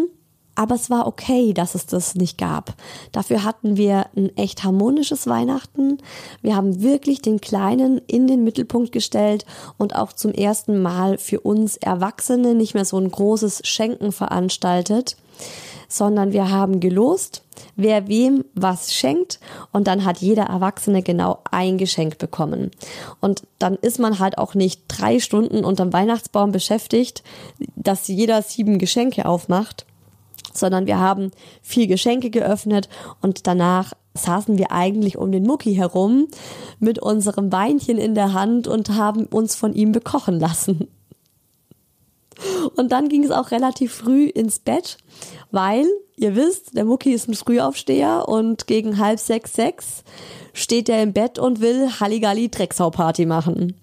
Aber 0.58 0.74
es 0.74 0.90
war 0.90 1.06
okay, 1.06 1.52
dass 1.52 1.76
es 1.76 1.86
das 1.86 2.16
nicht 2.16 2.36
gab. 2.36 2.74
Dafür 3.12 3.44
hatten 3.44 3.76
wir 3.76 4.06
ein 4.16 4.36
echt 4.36 4.64
harmonisches 4.64 5.28
Weihnachten. 5.28 5.98
Wir 6.42 6.56
haben 6.56 6.82
wirklich 6.82 7.22
den 7.22 7.40
Kleinen 7.40 8.00
in 8.08 8.26
den 8.26 8.42
Mittelpunkt 8.42 8.90
gestellt 8.90 9.46
und 9.76 9.94
auch 9.94 10.12
zum 10.12 10.32
ersten 10.32 10.82
Mal 10.82 11.16
für 11.16 11.38
uns 11.38 11.76
Erwachsene 11.76 12.56
nicht 12.56 12.74
mehr 12.74 12.84
so 12.84 12.98
ein 12.98 13.08
großes 13.08 13.68
Schenken 13.68 14.10
veranstaltet, 14.10 15.16
sondern 15.88 16.32
wir 16.32 16.50
haben 16.50 16.80
gelost, 16.80 17.44
wer 17.76 18.08
wem 18.08 18.44
was 18.56 18.92
schenkt 18.92 19.38
und 19.70 19.86
dann 19.86 20.04
hat 20.04 20.18
jeder 20.18 20.46
Erwachsene 20.46 21.04
genau 21.04 21.38
ein 21.52 21.78
Geschenk 21.78 22.18
bekommen. 22.18 22.72
Und 23.20 23.44
dann 23.60 23.76
ist 23.76 24.00
man 24.00 24.18
halt 24.18 24.38
auch 24.38 24.54
nicht 24.54 24.82
drei 24.88 25.20
Stunden 25.20 25.64
unterm 25.64 25.92
Weihnachtsbaum 25.92 26.50
beschäftigt, 26.50 27.22
dass 27.76 28.08
jeder 28.08 28.42
sieben 28.42 28.78
Geschenke 28.78 29.24
aufmacht, 29.24 29.86
sondern 30.58 30.86
wir 30.86 30.98
haben 30.98 31.30
vier 31.62 31.86
Geschenke 31.86 32.30
geöffnet 32.30 32.88
und 33.20 33.46
danach 33.46 33.92
saßen 34.14 34.58
wir 34.58 34.72
eigentlich 34.72 35.16
um 35.16 35.32
den 35.32 35.44
Mucki 35.44 35.74
herum 35.74 36.28
mit 36.78 36.98
unserem 36.98 37.52
Weinchen 37.52 37.98
in 37.98 38.14
der 38.14 38.32
Hand 38.32 38.66
und 38.66 38.90
haben 38.90 39.26
uns 39.26 39.54
von 39.54 39.72
ihm 39.74 39.92
bekochen 39.92 40.40
lassen. 40.40 40.88
Und 42.76 42.92
dann 42.92 43.08
ging 43.08 43.24
es 43.24 43.30
auch 43.30 43.50
relativ 43.50 43.92
früh 43.92 44.26
ins 44.26 44.60
Bett, 44.60 44.98
weil, 45.50 45.86
ihr 46.16 46.36
wisst, 46.36 46.76
der 46.76 46.84
Mucki 46.84 47.12
ist 47.12 47.28
ein 47.28 47.34
Frühaufsteher 47.34 48.28
und 48.28 48.66
gegen 48.66 48.98
halb 48.98 49.18
sechs, 49.18 49.54
sechs 49.54 50.04
steht 50.52 50.88
er 50.88 51.02
im 51.02 51.12
Bett 51.12 51.38
und 51.38 51.60
will 51.60 51.88
Halligalli 51.98 52.48
Drecksau-Party 52.48 53.26
machen. 53.26 53.74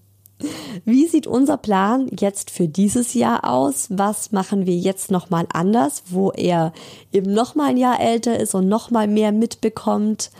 Wie 0.84 1.08
sieht 1.08 1.28
unser 1.28 1.58
Plan 1.58 2.10
jetzt 2.20 2.52
für 2.52 2.68
dieses 2.68 3.14
Jahr 3.14 3.50
aus? 3.50 3.88
Was 3.90 4.32
machen 4.32 4.66
wir 4.66 4.76
jetzt 4.76 5.10
nochmal 5.10 5.48
anders, 5.54 6.04
wo 6.10 6.32
er 6.32 6.74
eben 7.12 7.34
nochmal 7.34 7.70
ein 7.70 7.78
Jahr 7.78 8.00
älter 8.00 8.40
ist 8.40 8.54
und 8.54 8.68
nochmal 8.68 9.08
mehr 9.08 9.32
mitbekommt? 9.32 10.32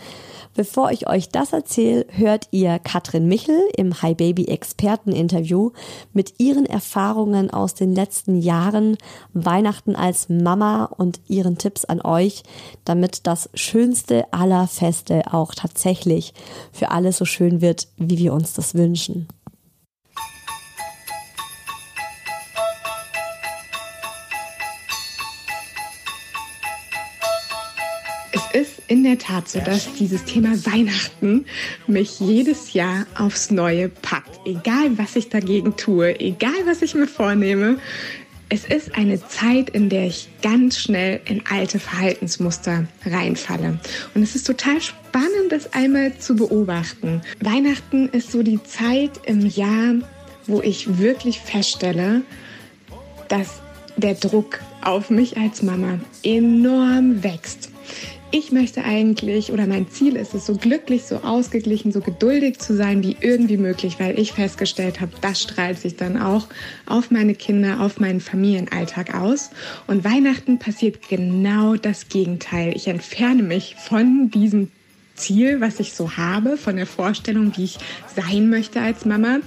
Bevor 0.56 0.92
ich 0.92 1.08
euch 1.08 1.28
das 1.30 1.52
erzähle, 1.52 2.06
hört 2.10 2.48
ihr 2.52 2.80
Katrin 2.80 3.28
Michel 3.28 3.60
im 3.76 4.02
Hi 4.02 4.16
Baby 4.16 4.46
Experten 4.46 5.12
Interview 5.12 5.72
mit 6.14 6.36
ihren 6.40 6.66
Erfahrungen 6.66 7.50
aus 7.50 7.74
den 7.74 7.94
letzten 7.94 8.40
Jahren, 8.40 8.98
Weihnachten 9.34 9.98
als 9.98 10.30
Mama 10.30 10.86
und 10.86 11.20
ihren 11.28 11.58
Tipps 11.58 11.84
an 11.84 12.00
euch, 12.02 12.44
damit 12.86 13.28
das 13.28 13.50
schönste 13.54 14.32
aller 14.32 14.68
Feste 14.68 15.34
auch 15.34 15.54
tatsächlich 15.54 16.34
für 16.72 16.92
alle 16.92 17.12
so 17.12 17.26
schön 17.26 17.60
wird, 17.60 17.90
wie 17.98 18.18
wir 18.18 18.32
uns 18.32 18.54
das 18.54 18.76
wünschen. 18.76 19.28
Ist 28.54 28.82
in 28.88 29.04
der 29.04 29.18
Tat 29.18 29.50
so, 29.50 29.60
dass 29.60 29.94
dieses 29.94 30.24
Thema 30.26 30.50
Weihnachten 30.66 31.46
mich 31.88 32.20
jedes 32.20 32.74
Jahr 32.74 33.06
aufs 33.18 33.52
Neue 33.52 33.90
packt. 33.90 34.40
Egal, 34.46 34.98
was 34.98 35.16
ich 35.16 35.30
dagegen 35.30 35.76
tue, 35.76 36.20
egal, 36.20 36.54
was 36.66 36.82
ich 36.82 36.96
mir 36.96 37.08
vornehme. 37.08 37.80
Es 38.48 38.64
ist 38.64 38.96
eine 38.96 39.26
Zeit, 39.28 39.72
in 39.72 39.90
der 39.90 40.06
ich 40.06 40.30
ganz 40.44 40.78
schnell 40.78 41.20
in 41.26 41.42
alte 41.50 41.80
Verhaltensmuster 41.80 42.86
reinfalle. 43.06 43.80
Und 44.14 44.22
es 44.22 44.36
ist 44.36 44.46
total 44.46 44.80
spannend, 44.82 45.52
das 45.52 45.74
einmal 45.74 46.16
zu 46.18 46.36
beobachten. 46.36 47.22
Weihnachten 47.42 48.08
ist 48.10 48.32
so 48.32 48.44
die 48.44 48.62
Zeit 48.64 49.12
im 49.26 49.48
Jahr, 49.48 49.96
wo 50.46 50.62
ich 50.62 51.00
wirklich 51.00 51.40
feststelle, 51.40 52.22
dass 53.30 53.62
der 53.98 54.14
Druck 54.14 54.60
auf 54.82 55.10
mich 55.10 55.38
als 55.38 55.64
Mama 55.64 56.00
enorm 56.24 57.24
wächst 57.24 57.70
ich 58.32 58.52
möchte 58.52 58.84
eigentlich 58.84 59.52
oder 59.52 59.68
mein 59.68 59.90
Ziel 59.90 60.16
ist 60.16 60.34
es, 60.34 60.46
so 60.46 60.56
glücklich, 60.56 61.04
so 61.04 61.18
ausgeglichen, 61.18 61.92
so 61.92 62.02
geduldig 62.02 62.60
zu 62.60 62.76
sein 62.76 63.04
wie 63.04 63.16
irgendwie 63.22 63.58
möglich, 63.58 64.00
weil 64.00 64.20
ich 64.20 64.34
festgestellt 64.34 65.02
habe, 65.02 65.12
das 65.22 65.42
strahlt 65.42 65.80
sich 65.80 65.96
dann 65.96 66.22
auch 66.22 66.48
auf 66.86 67.12
meine 67.12 67.36
Kinder, 67.36 67.82
auf 67.82 68.00
meinen 68.00 68.20
Familienalltag 68.20 69.16
aus. 69.16 69.52
Und 69.88 70.04
Weihnachten 70.04 70.60
passiert 70.60 71.08
genau 71.08 71.76
das 71.76 72.10
Gegenteil. 72.10 72.74
Ich 72.76 72.88
entferne 72.88 73.44
mich 73.44 73.76
von 73.78 74.32
diesem 74.32 74.70
Ziel, 75.16 75.62
was 75.62 75.80
ich 75.80 75.94
so 75.94 76.18
habe, 76.18 76.58
von 76.58 76.76
der 76.76 76.88
Vorstellung, 76.88 77.54
wie 77.56 77.64
ich 77.64 77.78
sein 78.16 78.50
möchte 78.50 78.82
als 78.82 79.06
Mama 79.06 79.40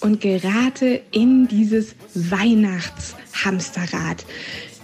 und 0.00 0.20
gerate 0.20 1.02
in 1.10 1.46
dieses 1.46 1.94
Weihnachtshamsterrad 2.14 4.24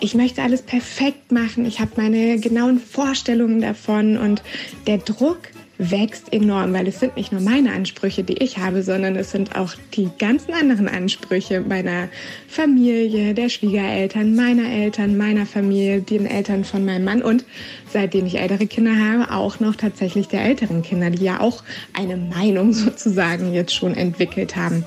ich 0.00 0.14
möchte 0.14 0.42
alles 0.42 0.62
perfekt 0.62 1.32
machen, 1.32 1.64
ich 1.64 1.80
habe 1.80 1.92
meine 1.96 2.38
genauen 2.38 2.78
Vorstellungen 2.78 3.60
davon 3.60 4.16
und 4.16 4.42
der 4.86 4.98
Druck 4.98 5.38
wächst 5.78 6.32
enorm, 6.32 6.72
weil 6.72 6.88
es 6.88 7.00
sind 7.00 7.16
nicht 7.16 7.32
nur 7.32 7.40
meine 7.40 7.72
Ansprüche, 7.72 8.24
die 8.24 8.42
ich 8.42 8.58
habe, 8.58 8.82
sondern 8.82 9.16
es 9.16 9.30
sind 9.30 9.56
auch 9.56 9.74
die 9.94 10.08
ganzen 10.18 10.54
anderen 10.54 10.88
Ansprüche 10.88 11.60
meiner 11.60 12.08
Familie, 12.48 13.34
der 13.34 13.48
Schwiegereltern, 13.48 14.34
meiner 14.34 14.70
Eltern, 14.70 15.16
meiner 15.16 15.44
Familie, 15.44 16.00
den 16.00 16.26
Eltern 16.26 16.64
von 16.64 16.84
meinem 16.84 17.04
Mann 17.04 17.22
und 17.22 17.44
seitdem 17.92 18.26
ich 18.26 18.38
ältere 18.38 18.66
Kinder 18.66 18.96
habe, 18.96 19.32
auch 19.32 19.60
noch 19.60 19.76
tatsächlich 19.76 20.28
der 20.28 20.44
älteren 20.44 20.82
Kinder, 20.82 21.10
die 21.10 21.24
ja 21.24 21.40
auch 21.40 21.62
eine 21.92 22.16
Meinung 22.16 22.72
sozusagen 22.72 23.52
jetzt 23.52 23.74
schon 23.74 23.94
entwickelt 23.94 24.56
haben. 24.56 24.84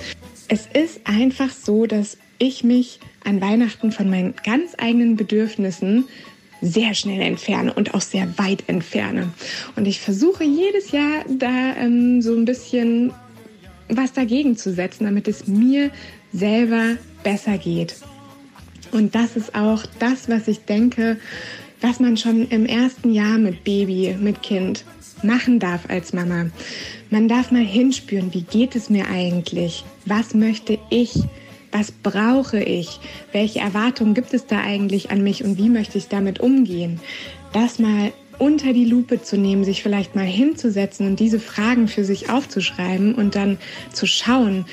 Es 0.47 0.67
ist 0.73 1.01
einfach 1.03 1.51
so, 1.51 1.85
dass 1.85 2.17
ich 2.39 2.63
mich 2.63 2.99
an 3.23 3.41
Weihnachten 3.41 3.91
von 3.91 4.09
meinen 4.09 4.33
ganz 4.43 4.73
eigenen 4.77 5.15
Bedürfnissen 5.15 6.05
sehr 6.61 6.93
schnell 6.93 7.21
entferne 7.21 7.73
und 7.73 7.93
auch 7.93 8.01
sehr 8.01 8.37
weit 8.37 8.63
entferne. 8.67 9.29
Und 9.75 9.87
ich 9.87 9.99
versuche 9.99 10.43
jedes 10.43 10.91
Jahr 10.91 11.23
da 11.29 11.75
ähm, 11.77 12.21
so 12.21 12.35
ein 12.35 12.45
bisschen 12.45 13.13
was 13.87 14.13
dagegen 14.13 14.57
zu 14.57 14.73
setzen, 14.73 15.05
damit 15.05 15.27
es 15.27 15.47
mir 15.47 15.89
selber 16.31 16.97
besser 17.23 17.57
geht. 17.57 17.95
Und 18.91 19.15
das 19.15 19.35
ist 19.35 19.55
auch 19.55 19.83
das, 19.99 20.29
was 20.29 20.47
ich 20.47 20.65
denke, 20.65 21.17
was 21.81 21.99
man 21.99 22.17
schon 22.17 22.47
im 22.49 22.65
ersten 22.65 23.13
Jahr 23.13 23.37
mit 23.37 23.63
Baby, 23.63 24.15
mit 24.19 24.43
Kind 24.43 24.83
machen 25.23 25.59
darf 25.59 25.89
als 25.89 26.13
Mama. 26.13 26.47
Man 27.09 27.27
darf 27.27 27.51
mal 27.51 27.63
hinspüren, 27.63 28.33
wie 28.33 28.41
geht 28.41 28.75
es 28.75 28.89
mir 28.89 29.07
eigentlich? 29.07 29.83
Was 30.05 30.33
möchte 30.33 30.77
ich? 30.89 31.13
Was 31.71 31.91
brauche 31.91 32.61
ich? 32.61 32.99
Welche 33.31 33.59
Erwartungen 33.59 34.13
gibt 34.13 34.33
es 34.33 34.47
da 34.47 34.59
eigentlich 34.59 35.11
an 35.11 35.23
mich 35.23 35.43
und 35.43 35.57
wie 35.57 35.69
möchte 35.69 35.97
ich 35.97 36.07
damit 36.07 36.39
umgehen? 36.39 36.99
Das 37.53 37.79
mal 37.79 38.11
unter 38.39 38.73
die 38.73 38.85
Lupe 38.85 39.21
zu 39.21 39.37
nehmen, 39.37 39.63
sich 39.63 39.83
vielleicht 39.83 40.15
mal 40.15 40.25
hinzusetzen 40.25 41.05
und 41.05 41.19
diese 41.19 41.39
Fragen 41.39 41.87
für 41.87 42.05
sich 42.05 42.29
aufzuschreiben 42.29 43.13
und 43.13 43.35
dann 43.35 43.57
zu 43.93 44.07
schauen, 44.07 44.65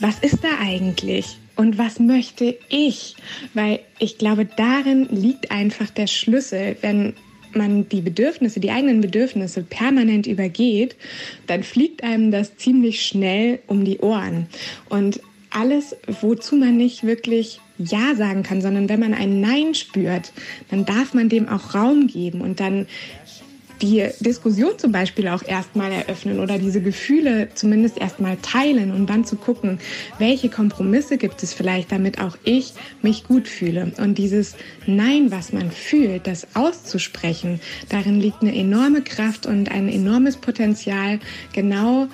was 0.00 0.20
ist 0.20 0.38
da 0.42 0.60
eigentlich? 0.60 1.36
Und 1.56 1.76
was 1.76 1.98
möchte 1.98 2.56
ich? 2.68 3.16
Weil 3.52 3.80
ich 3.98 4.16
glaube, 4.16 4.44
darin 4.44 5.08
liegt 5.10 5.50
einfach 5.50 5.90
der 5.90 6.06
Schlüssel. 6.06 6.76
Wenn 6.80 7.14
man 7.52 7.88
die 7.88 8.00
Bedürfnisse, 8.00 8.60
die 8.60 8.70
eigenen 8.70 9.00
Bedürfnisse 9.00 9.64
permanent 9.64 10.28
übergeht, 10.28 10.94
dann 11.48 11.64
fliegt 11.64 12.04
einem 12.04 12.30
das 12.30 12.56
ziemlich 12.56 13.04
schnell 13.04 13.58
um 13.66 13.84
die 13.84 13.98
Ohren. 13.98 14.46
Und 14.88 15.20
alles, 15.50 15.96
wozu 16.20 16.56
man 16.56 16.76
nicht 16.76 17.04
wirklich 17.04 17.60
Ja 17.78 18.14
sagen 18.16 18.42
kann, 18.42 18.60
sondern 18.60 18.88
wenn 18.88 19.00
man 19.00 19.14
ein 19.14 19.40
Nein 19.40 19.74
spürt, 19.74 20.32
dann 20.70 20.84
darf 20.84 21.14
man 21.14 21.28
dem 21.28 21.48
auch 21.48 21.74
Raum 21.74 22.06
geben 22.06 22.40
und 22.40 22.60
dann 22.60 22.86
die 23.82 24.08
Diskussion 24.20 24.78
zum 24.78 24.92
Beispiel 24.92 25.28
auch 25.28 25.42
erstmal 25.42 25.92
eröffnen 25.92 26.40
oder 26.40 26.58
diese 26.58 26.80
Gefühle 26.80 27.48
zumindest 27.54 27.98
erstmal 27.98 28.36
teilen 28.38 28.92
und 28.92 29.08
dann 29.08 29.24
zu 29.24 29.36
gucken, 29.36 29.78
welche 30.18 30.48
Kompromisse 30.48 31.16
gibt 31.16 31.42
es 31.42 31.54
vielleicht, 31.54 31.92
damit 31.92 32.20
auch 32.20 32.36
ich 32.44 32.72
mich 33.02 33.24
gut 33.24 33.46
fühle. 33.46 33.92
Und 33.98 34.18
dieses 34.18 34.56
Nein, 34.86 35.30
was 35.30 35.52
man 35.52 35.70
fühlt, 35.70 36.26
das 36.26 36.48
auszusprechen, 36.54 37.60
darin 37.88 38.20
liegt 38.20 38.42
eine 38.42 38.54
enorme 38.54 39.02
Kraft 39.02 39.46
und 39.46 39.70
ein 39.70 39.88
enormes 39.88 40.36
Potenzial, 40.36 41.20
genau 41.52 42.08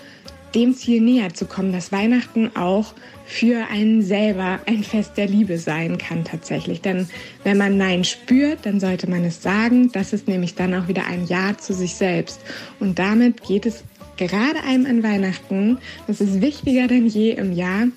dem 0.55 0.75
Ziel 0.75 1.01
näher 1.01 1.35
zu 1.35 1.47
kommen, 1.47 1.73
dass 1.73 1.93
Weihnachten 1.93 2.55
auch 2.57 2.95
für 3.27 3.67
einen 3.71 4.03
selber 4.03 4.61
ein 4.67 4.85
Fest 4.85 5.17
der 5.17 5.27
Liebe 5.27 5.59
sein 5.59 5.99
kann 5.99 6.25
tatsächlich. 6.25 6.81
Denn 6.81 7.09
wenn 7.43 7.57
man 7.57 7.77
Nein 7.77 8.05
spürt, 8.05 8.67
dann 8.67 8.81
sollte 8.81 9.09
man 9.09 9.25
es 9.25 9.43
sagen. 9.43 9.91
Das 9.93 10.13
ist 10.13 10.29
nämlich 10.29 10.55
dann 10.55 10.75
auch 10.75 10.89
wieder 10.89 11.07
ein 11.07 11.27
Ja 11.27 11.57
zu 11.57 11.73
sich 11.73 11.95
selbst. 11.95 12.41
Und 12.81 12.99
damit 12.99 13.43
geht 13.43 13.67
es 13.67 13.85
gerade 14.17 14.63
einem 14.63 14.87
an 14.87 15.03
Weihnachten, 15.03 15.79
das 16.07 16.21
ist 16.21 16.41
wichtiger 16.41 16.87
denn 16.87 17.07
je 17.07 17.33
im 17.33 17.53
Jahr, 17.53 17.89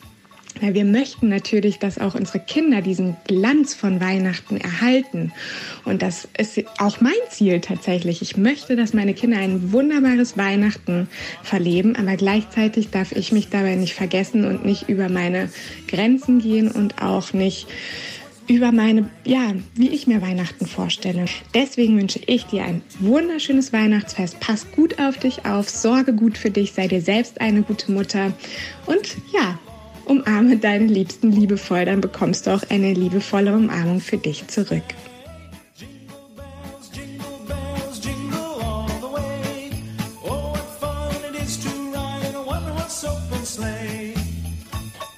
weil 0.61 0.73
wir 0.73 0.85
möchten 0.85 1.29
natürlich, 1.29 1.79
dass 1.79 1.97
auch 1.97 2.15
unsere 2.15 2.39
Kinder 2.39 2.81
diesen 2.81 3.15
Glanz 3.25 3.73
von 3.73 3.99
Weihnachten 3.99 4.57
erhalten. 4.57 5.31
Und 5.85 6.01
das 6.01 6.27
ist 6.37 6.63
auch 6.79 7.01
mein 7.01 7.13
Ziel 7.29 7.61
tatsächlich. 7.61 8.21
Ich 8.21 8.37
möchte, 8.37 8.75
dass 8.75 8.93
meine 8.93 9.13
Kinder 9.13 9.37
ein 9.37 9.71
wunderbares 9.71 10.37
Weihnachten 10.37 11.07
verleben, 11.43 11.95
aber 11.95 12.15
gleichzeitig 12.15 12.89
darf 12.89 13.11
ich 13.11 13.31
mich 13.31 13.49
dabei 13.49 13.75
nicht 13.75 13.93
vergessen 13.93 14.45
und 14.45 14.65
nicht 14.65 14.89
über 14.89 15.09
meine 15.09 15.49
Grenzen 15.87 16.39
gehen 16.39 16.71
und 16.71 17.01
auch 17.01 17.33
nicht 17.33 17.67
über 18.47 18.71
meine, 18.71 19.09
ja, 19.25 19.53
wie 19.75 19.89
ich 19.89 20.07
mir 20.07 20.21
Weihnachten 20.21 20.65
vorstelle. 20.65 21.25
Deswegen 21.53 21.97
wünsche 21.97 22.19
ich 22.25 22.45
dir 22.45 22.63
ein 22.63 22.81
wunderschönes 22.99 23.73
Weihnachtsfest. 23.73 24.39
Pass 24.39 24.71
gut 24.71 24.99
auf 24.99 25.17
dich 25.17 25.45
auf, 25.45 25.69
sorge 25.69 26.13
gut 26.13 26.37
für 26.37 26.49
dich, 26.49 26.71
sei 26.71 26.87
dir 26.87 27.01
selbst 27.01 27.41
eine 27.41 27.61
gute 27.61 27.91
Mutter 27.91 28.33
und 28.85 29.17
ja, 29.33 29.59
Umarme 30.07 30.57
deine 30.57 30.85
Liebsten 30.85 31.31
liebevoll, 31.31 31.85
dann 31.85 32.01
bekommst 32.01 32.47
du 32.47 32.55
auch 32.55 32.63
eine 32.69 32.93
liebevolle 32.93 33.53
Umarmung 33.53 33.99
für 33.99 34.17
dich 34.17 34.47
zurück. 34.47 34.83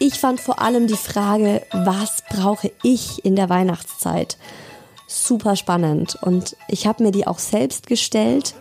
Ich 0.02 0.16
fand 0.16 0.40
vor 0.40 0.60
allem 0.60 0.88
die 0.88 0.96
Frage, 0.96 1.62
was 1.72 2.24
brauche 2.30 2.72
ich 2.82 3.24
in 3.24 3.36
der 3.36 3.50
Weihnachtszeit? 3.50 4.38
Super 5.08 5.56
spannend 5.56 6.18
und 6.22 6.56
ich 6.68 6.88
habe 6.88 7.04
mir 7.04 7.12
die 7.12 7.28
auch 7.28 7.38
selbst 7.38 7.86
gestellt 7.86 8.56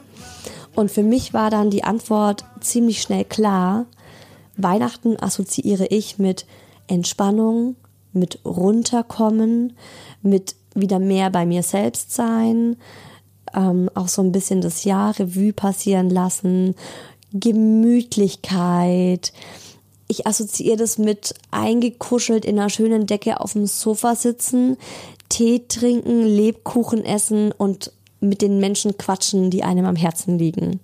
und 0.75 0.91
für 0.91 1.03
mich 1.03 1.33
war 1.33 1.51
dann 1.51 1.71
die 1.71 1.85
Antwort 1.85 2.45
ziemlich 2.61 3.01
schnell 3.01 3.25
klar. 3.25 3.87
Weihnachten 4.59 5.17
assoziiere 5.17 5.87
ich 5.87 6.19
mit 6.19 6.47
Entspannung, 6.87 7.77
mit 8.13 8.41
runterkommen, 8.45 9.75
mit 10.23 10.55
wieder 10.75 10.99
mehr 10.99 11.31
bei 11.31 11.47
mir 11.47 11.63
selbst 11.63 12.13
sein, 12.13 12.77
ähm, 13.55 13.91
auch 13.95 14.09
so 14.09 14.23
ein 14.23 14.33
bisschen 14.33 14.61
das 14.61 14.85
Jahr 14.85 15.19
Revue 15.19 15.53
passieren 15.53 16.11
lassen, 16.11 16.75
Gemütlichkeit. 17.33 19.33
Ich 20.09 20.27
assoziiere 20.27 20.77
das 20.77 20.99
mit 20.99 21.35
eingekuschelt 21.51 22.45
in 22.45 22.59
einer 22.59 22.71
schönen 22.71 23.07
Decke 23.07 23.41
auf 23.41 23.53
dem 23.53 23.67
Sofa 23.67 24.15
sitzen, 24.15 24.77
Tee 25.29 25.65
trinken, 25.69 26.25
Lebkuchen 26.25 27.05
essen 27.05 27.53
und 27.53 27.93
mit 28.21 28.43
den 28.43 28.59
Menschen 28.59 28.97
quatschen, 28.99 29.51
die 29.51 29.63
einem 29.63 29.85
am 29.85 29.97
Herzen 29.97 30.39
liegen. 30.39 30.81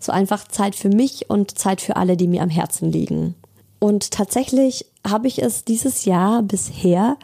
So 0.00 0.12
einfach 0.12 0.46
Zeit 0.48 0.74
für 0.74 0.90
mich 0.90 1.30
und 1.30 1.58
Zeit 1.58 1.80
für 1.80 1.96
alle, 1.96 2.16
die 2.16 2.28
mir 2.28 2.42
am 2.42 2.50
Herzen 2.50 2.92
liegen. 2.92 3.34
Und 3.78 4.10
tatsächlich 4.10 4.86
habe 5.06 5.28
ich 5.28 5.42
es 5.42 5.64
dieses 5.64 6.04
Jahr 6.04 6.42
bisher 6.42 7.16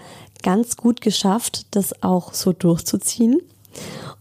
ganz 0.43 0.77
gut 0.77 1.01
geschafft, 1.01 1.67
das 1.71 2.03
auch 2.03 2.35
so 2.35 2.53
durchzuziehen. 2.53 3.41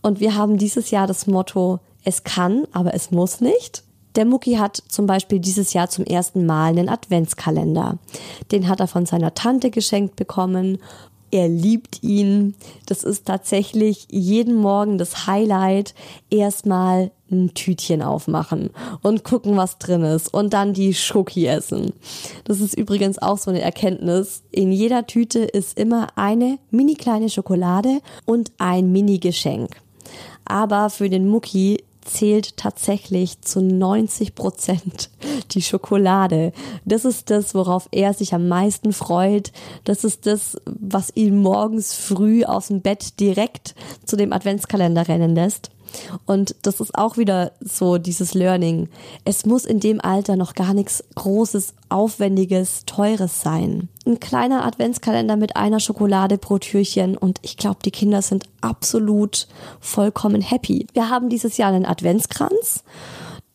Und 0.01 0.19
wir 0.19 0.35
haben 0.35 0.57
dieses 0.57 0.91
Jahr 0.91 1.07
das 1.07 1.27
Motto, 1.27 1.79
es 2.03 2.23
kann, 2.23 2.65
aber 2.71 2.93
es 2.93 3.11
muss 3.11 3.41
nicht. 3.41 3.83
Der 4.15 4.25
Mucki 4.25 4.55
hat 4.55 4.83
zum 4.89 5.05
Beispiel 5.05 5.39
dieses 5.39 5.73
Jahr 5.73 5.89
zum 5.89 6.05
ersten 6.05 6.45
Mal 6.45 6.69
einen 6.69 6.89
Adventskalender. 6.89 7.97
Den 8.51 8.67
hat 8.67 8.79
er 8.79 8.87
von 8.87 9.05
seiner 9.05 9.33
Tante 9.33 9.71
geschenkt 9.71 10.15
bekommen 10.15 10.79
er 11.31 11.47
liebt 11.47 12.03
ihn. 12.03 12.55
Das 12.85 13.03
ist 13.03 13.25
tatsächlich 13.25 14.07
jeden 14.09 14.55
Morgen 14.55 14.97
das 14.97 15.27
Highlight. 15.27 15.93
Erstmal 16.29 17.11
ein 17.31 17.53
Tütchen 17.53 18.01
aufmachen 18.01 18.71
und 19.01 19.23
gucken, 19.23 19.55
was 19.55 19.77
drin 19.77 20.03
ist 20.03 20.33
und 20.33 20.53
dann 20.53 20.73
die 20.73 20.93
Schoki 20.93 21.47
essen. 21.47 21.93
Das 22.43 22.59
ist 22.59 22.77
übrigens 22.77 23.19
auch 23.19 23.37
so 23.37 23.49
eine 23.49 23.61
Erkenntnis. 23.61 24.43
In 24.51 24.71
jeder 24.71 25.07
Tüte 25.07 25.39
ist 25.39 25.79
immer 25.79 26.09
eine 26.15 26.59
mini 26.69 26.95
kleine 26.95 27.29
Schokolade 27.29 27.99
und 28.25 28.51
ein 28.57 28.91
Mini 28.91 29.19
Geschenk. 29.19 29.77
Aber 30.43 30.89
für 30.89 31.09
den 31.09 31.27
Mucki 31.27 31.83
zählt 32.03 32.57
tatsächlich 32.57 33.41
zu 33.41 33.61
90 33.61 34.35
Prozent 34.35 35.09
die 35.51 35.61
Schokolade. 35.61 36.51
Das 36.85 37.05
ist 37.05 37.29
das, 37.29 37.53
worauf 37.55 37.87
er 37.91 38.13
sich 38.13 38.33
am 38.33 38.47
meisten 38.47 38.93
freut. 38.93 39.51
Das 39.83 40.03
ist 40.03 40.25
das, 40.25 40.57
was 40.65 41.15
ihn 41.15 41.37
morgens 41.37 41.93
früh 41.93 42.43
aus 42.43 42.67
dem 42.67 42.81
Bett 42.81 43.19
direkt 43.19 43.75
zu 44.05 44.15
dem 44.15 44.33
Adventskalender 44.33 45.07
rennen 45.07 45.35
lässt. 45.35 45.71
Und 46.25 46.55
das 46.63 46.79
ist 46.79 46.97
auch 46.97 47.17
wieder 47.17 47.51
so 47.59 47.97
dieses 47.97 48.33
Learning. 48.33 48.89
Es 49.25 49.45
muss 49.45 49.65
in 49.65 49.79
dem 49.79 50.01
Alter 50.01 50.35
noch 50.35 50.53
gar 50.53 50.73
nichts 50.73 51.03
Großes, 51.15 51.73
Aufwendiges, 51.89 52.85
Teures 52.85 53.41
sein. 53.41 53.89
Ein 54.05 54.19
kleiner 54.19 54.65
Adventskalender 54.65 55.35
mit 55.35 55.55
einer 55.55 55.79
Schokolade 55.79 56.37
pro 56.37 56.57
Türchen 56.57 57.17
und 57.17 57.39
ich 57.41 57.57
glaube, 57.57 57.79
die 57.83 57.91
Kinder 57.91 58.21
sind 58.21 58.45
absolut 58.61 59.47
vollkommen 59.79 60.41
happy. 60.41 60.87
Wir 60.93 61.09
haben 61.09 61.29
dieses 61.29 61.57
Jahr 61.57 61.73
einen 61.73 61.85
Adventskranz 61.85 62.83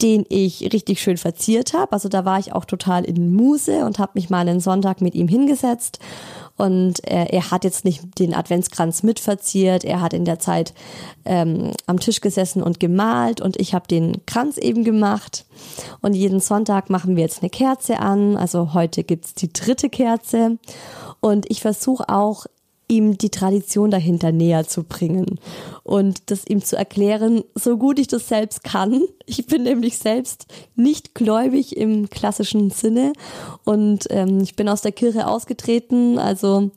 den 0.02 0.26
ich 0.28 0.74
richtig 0.74 1.00
schön 1.00 1.16
verziert 1.16 1.72
habe. 1.72 1.92
Also 1.92 2.08
da 2.08 2.24
war 2.24 2.38
ich 2.38 2.52
auch 2.52 2.64
total 2.66 3.04
in 3.04 3.34
Muse 3.34 3.84
und 3.86 3.98
habe 3.98 4.12
mich 4.14 4.28
mal 4.28 4.46
einen 4.46 4.60
Sonntag 4.60 5.00
mit 5.00 5.14
ihm 5.14 5.28
hingesetzt 5.28 6.00
und 6.56 7.04
er, 7.04 7.32
er 7.32 7.50
hat 7.50 7.64
jetzt 7.64 7.84
nicht 7.84 8.18
den 8.18 8.34
Adventskranz 8.34 9.02
mitverziert, 9.02 9.84
er 9.84 10.00
hat 10.00 10.12
in 10.12 10.24
der 10.24 10.38
Zeit 10.38 10.72
ähm, 11.24 11.72
am 11.86 12.00
Tisch 12.00 12.20
gesessen 12.20 12.62
und 12.62 12.80
gemalt 12.80 13.40
und 13.40 13.60
ich 13.60 13.74
habe 13.74 13.86
den 13.88 14.24
Kranz 14.26 14.56
eben 14.56 14.84
gemacht. 14.84 15.44
Und 16.00 16.14
jeden 16.14 16.40
Sonntag 16.40 16.90
machen 16.90 17.16
wir 17.16 17.22
jetzt 17.22 17.42
eine 17.42 17.50
Kerze 17.50 17.98
an. 18.00 18.36
Also 18.36 18.74
heute 18.74 19.04
gibt's 19.04 19.34
die 19.34 19.52
dritte 19.52 19.90
Kerze. 19.90 20.58
Und 21.20 21.50
ich 21.50 21.60
versuche 21.60 22.08
auch 22.08 22.46
ihm 22.88 23.18
die 23.18 23.30
Tradition 23.30 23.90
dahinter 23.90 24.32
näher 24.32 24.66
zu 24.66 24.84
bringen 24.84 25.40
und 25.82 26.30
das 26.30 26.46
ihm 26.46 26.62
zu 26.62 26.76
erklären, 26.76 27.42
so 27.54 27.76
gut 27.76 27.98
ich 27.98 28.06
das 28.06 28.28
selbst 28.28 28.62
kann. 28.62 29.02
Ich 29.26 29.46
bin 29.46 29.64
nämlich 29.64 29.98
selbst 29.98 30.46
nicht 30.76 31.14
gläubig 31.14 31.76
im 31.76 32.08
klassischen 32.10 32.70
Sinne 32.70 33.12
und 33.64 34.06
ähm, 34.10 34.40
ich 34.40 34.54
bin 34.54 34.68
aus 34.68 34.82
der 34.82 34.92
Kirche 34.92 35.26
ausgetreten, 35.26 36.18
also 36.18 36.70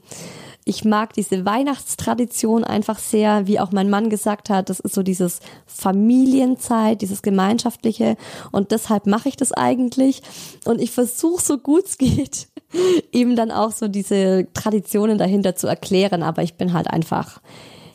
ich 0.69 0.85
mag 0.85 1.13
diese 1.13 1.45
Weihnachtstradition 1.45 2.63
einfach 2.63 2.99
sehr, 2.99 3.47
wie 3.47 3.59
auch 3.59 3.71
mein 3.71 3.89
Mann 3.89 4.11
gesagt 4.11 4.51
hat. 4.51 4.69
Das 4.69 4.79
ist 4.79 4.93
so 4.93 5.01
dieses 5.01 5.39
Familienzeit, 5.65 7.01
dieses 7.01 7.23
Gemeinschaftliche. 7.23 8.17
Und 8.51 8.69
deshalb 8.69 9.07
mache 9.07 9.29
ich 9.29 9.35
das 9.35 9.51
eigentlich. 9.51 10.21
Und 10.65 10.79
ich 10.79 10.91
versuche 10.91 11.43
so 11.43 11.57
gut 11.57 11.85
es 11.85 11.97
geht, 11.97 12.49
ihm 13.11 13.35
dann 13.35 13.49
auch 13.49 13.71
so 13.71 13.87
diese 13.87 14.47
Traditionen 14.53 15.17
dahinter 15.17 15.55
zu 15.55 15.65
erklären. 15.65 16.21
Aber 16.21 16.43
ich 16.43 16.53
bin 16.53 16.73
halt 16.73 16.87
einfach, 16.87 17.41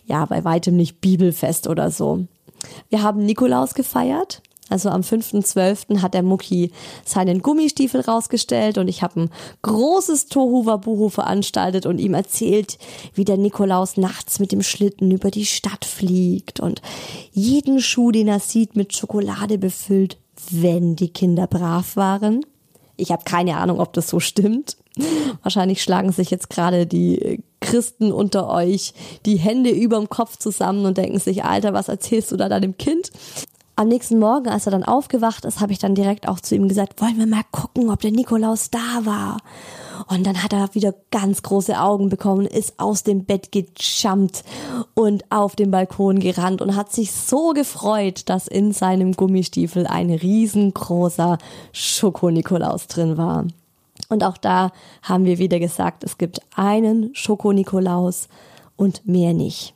ja, 0.04 0.24
bei 0.26 0.42
weitem 0.42 0.76
nicht 0.76 1.00
bibelfest 1.00 1.68
oder 1.68 1.92
so. 1.92 2.26
Wir 2.88 3.04
haben 3.04 3.24
Nikolaus 3.24 3.74
gefeiert. 3.74 4.42
Also 4.70 4.88
am 4.88 5.02
5.12. 5.02 6.00
hat 6.00 6.14
der 6.14 6.22
Mucki 6.22 6.72
seinen 7.04 7.42
Gummistiefel 7.42 8.00
rausgestellt 8.00 8.78
und 8.78 8.88
ich 8.88 9.02
habe 9.02 9.20
ein 9.20 9.30
großes 9.60 10.26
Tohuwabuhu 10.26 11.10
veranstaltet 11.10 11.84
und 11.84 11.98
ihm 11.98 12.14
erzählt, 12.14 12.78
wie 13.12 13.26
der 13.26 13.36
Nikolaus 13.36 13.98
nachts 13.98 14.38
mit 14.38 14.52
dem 14.52 14.62
Schlitten 14.62 15.10
über 15.10 15.30
die 15.30 15.44
Stadt 15.44 15.84
fliegt 15.84 16.60
und 16.60 16.80
jeden 17.32 17.80
Schuh, 17.80 18.10
den 18.10 18.28
er 18.28 18.40
sieht, 18.40 18.74
mit 18.74 18.96
Schokolade 18.96 19.58
befüllt, 19.58 20.16
wenn 20.50 20.96
die 20.96 21.10
Kinder 21.10 21.46
brav 21.46 21.96
waren. 21.96 22.44
Ich 22.96 23.10
habe 23.10 23.24
keine 23.24 23.58
Ahnung, 23.58 23.80
ob 23.80 23.92
das 23.92 24.08
so 24.08 24.18
stimmt. 24.18 24.78
Wahrscheinlich 25.42 25.82
schlagen 25.82 26.12
sich 26.12 26.30
jetzt 26.30 26.48
gerade 26.48 26.86
die 26.86 27.42
Christen 27.60 28.12
unter 28.12 28.48
euch 28.48 28.94
die 29.26 29.36
Hände 29.36 29.70
überm 29.70 30.08
Kopf 30.08 30.38
zusammen 30.38 30.86
und 30.86 30.96
denken 30.96 31.18
sich, 31.18 31.44
Alter, 31.44 31.72
was 31.72 31.88
erzählst 31.88 32.30
du 32.30 32.36
da 32.36 32.48
deinem 32.48 32.78
Kind? 32.78 33.10
Am 33.76 33.88
nächsten 33.88 34.18
Morgen, 34.18 34.48
als 34.48 34.66
er 34.66 34.72
dann 34.72 34.84
aufgewacht 34.84 35.44
ist, 35.44 35.60
habe 35.60 35.72
ich 35.72 35.78
dann 35.78 35.94
direkt 35.94 36.28
auch 36.28 36.38
zu 36.40 36.54
ihm 36.54 36.68
gesagt, 36.68 37.00
wollen 37.00 37.18
wir 37.18 37.26
mal 37.26 37.42
gucken, 37.50 37.90
ob 37.90 38.00
der 38.00 38.12
Nikolaus 38.12 38.70
da 38.70 39.04
war. 39.04 39.38
Und 40.08 40.24
dann 40.26 40.42
hat 40.42 40.52
er 40.52 40.74
wieder 40.74 40.94
ganz 41.10 41.42
große 41.42 41.80
Augen 41.80 42.08
bekommen, 42.08 42.46
ist 42.46 42.74
aus 42.78 43.02
dem 43.02 43.24
Bett 43.24 43.50
gejumpt 43.52 44.44
und 44.94 45.24
auf 45.30 45.56
den 45.56 45.70
Balkon 45.70 46.20
gerannt 46.20 46.62
und 46.62 46.76
hat 46.76 46.92
sich 46.92 47.12
so 47.12 47.50
gefreut, 47.50 48.28
dass 48.28 48.46
in 48.46 48.72
seinem 48.72 49.12
Gummistiefel 49.12 49.86
ein 49.86 50.10
riesengroßer 50.10 51.38
Schoko-Nikolaus 51.72 52.86
drin 52.86 53.16
war. 53.16 53.46
Und 54.08 54.24
auch 54.24 54.36
da 54.36 54.70
haben 55.02 55.24
wir 55.24 55.38
wieder 55.38 55.58
gesagt, 55.58 56.04
es 56.04 56.18
gibt 56.18 56.40
einen 56.54 57.14
Schoko-Nikolaus 57.14 58.28
und 58.76 59.06
mehr 59.06 59.32
nicht. 59.32 59.74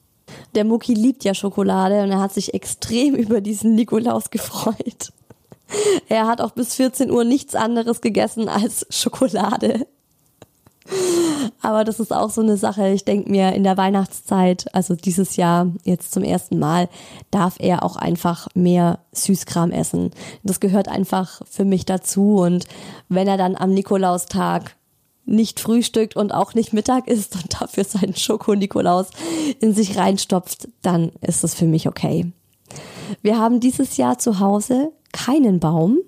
Der 0.54 0.64
Mucki 0.64 0.94
liebt 0.94 1.24
ja 1.24 1.34
Schokolade 1.34 2.02
und 2.02 2.10
er 2.10 2.20
hat 2.20 2.32
sich 2.32 2.54
extrem 2.54 3.14
über 3.16 3.40
diesen 3.40 3.74
Nikolaus 3.74 4.30
gefreut. 4.30 5.12
Er 6.08 6.26
hat 6.26 6.40
auch 6.40 6.52
bis 6.52 6.74
14 6.74 7.10
Uhr 7.10 7.24
nichts 7.24 7.54
anderes 7.54 8.00
gegessen 8.00 8.48
als 8.48 8.86
Schokolade. 8.88 9.86
Aber 11.60 11.84
das 11.84 12.00
ist 12.00 12.12
auch 12.12 12.30
so 12.30 12.40
eine 12.40 12.56
Sache. 12.56 12.88
Ich 12.88 13.04
denke 13.04 13.30
mir, 13.30 13.52
in 13.52 13.62
der 13.62 13.76
Weihnachtszeit, 13.76 14.74
also 14.74 14.94
dieses 14.94 15.36
Jahr 15.36 15.70
jetzt 15.84 16.12
zum 16.12 16.22
ersten 16.22 16.58
Mal, 16.58 16.88
darf 17.30 17.56
er 17.58 17.82
auch 17.82 17.96
einfach 17.96 18.48
mehr 18.54 19.00
Süßkram 19.12 19.70
essen. 19.70 20.10
Das 20.42 20.60
gehört 20.60 20.88
einfach 20.88 21.42
für 21.50 21.64
mich 21.64 21.84
dazu. 21.84 22.36
Und 22.36 22.66
wenn 23.08 23.28
er 23.28 23.36
dann 23.36 23.56
am 23.56 23.74
Nikolaustag 23.74 24.76
nicht 25.28 25.60
frühstückt 25.60 26.16
und 26.16 26.32
auch 26.32 26.54
nicht 26.54 26.72
Mittag 26.72 27.06
isst 27.06 27.34
und 27.36 27.60
dafür 27.60 27.84
seinen 27.84 28.16
Schoko-Nikolaus 28.16 29.08
in 29.60 29.74
sich 29.74 29.96
reinstopft, 29.96 30.68
dann 30.82 31.12
ist 31.20 31.44
das 31.44 31.54
für 31.54 31.66
mich 31.66 31.86
okay. 31.88 32.32
Wir 33.22 33.38
haben 33.38 33.60
dieses 33.60 33.96
Jahr 33.96 34.18
zu 34.18 34.40
Hause 34.40 34.92
keinen 35.12 35.60
Baum. 35.60 35.98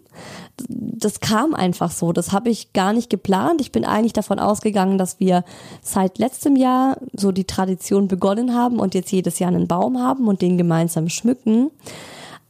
Das 0.69 1.21
kam 1.21 1.55
einfach 1.55 1.91
so. 1.91 2.13
Das 2.13 2.33
habe 2.33 2.51
ich 2.51 2.75
gar 2.75 2.93
nicht 2.93 3.09
geplant. 3.09 3.61
Ich 3.61 3.73
bin 3.73 3.87
eigentlich 3.87 4.13
davon 4.13 4.39
ausgegangen, 4.39 4.99
dass 4.99 5.19
wir 5.19 5.45
seit 5.83 6.19
letztem 6.19 6.57
Jahr 6.57 6.99
so 7.15 7.33
die 7.33 7.47
Tradition 7.47 8.09
begonnen 8.09 8.55
haben 8.55 8.79
und 8.79 8.95
jetzt 8.95 9.11
jedes 9.11 9.39
Jahr 9.39 9.49
einen 9.49 9.69
Baum 9.69 9.99
haben 9.99 10.29
und 10.29 10.43
den 10.43 10.59
gemeinsam 10.59 11.09
schmücken. 11.09 11.71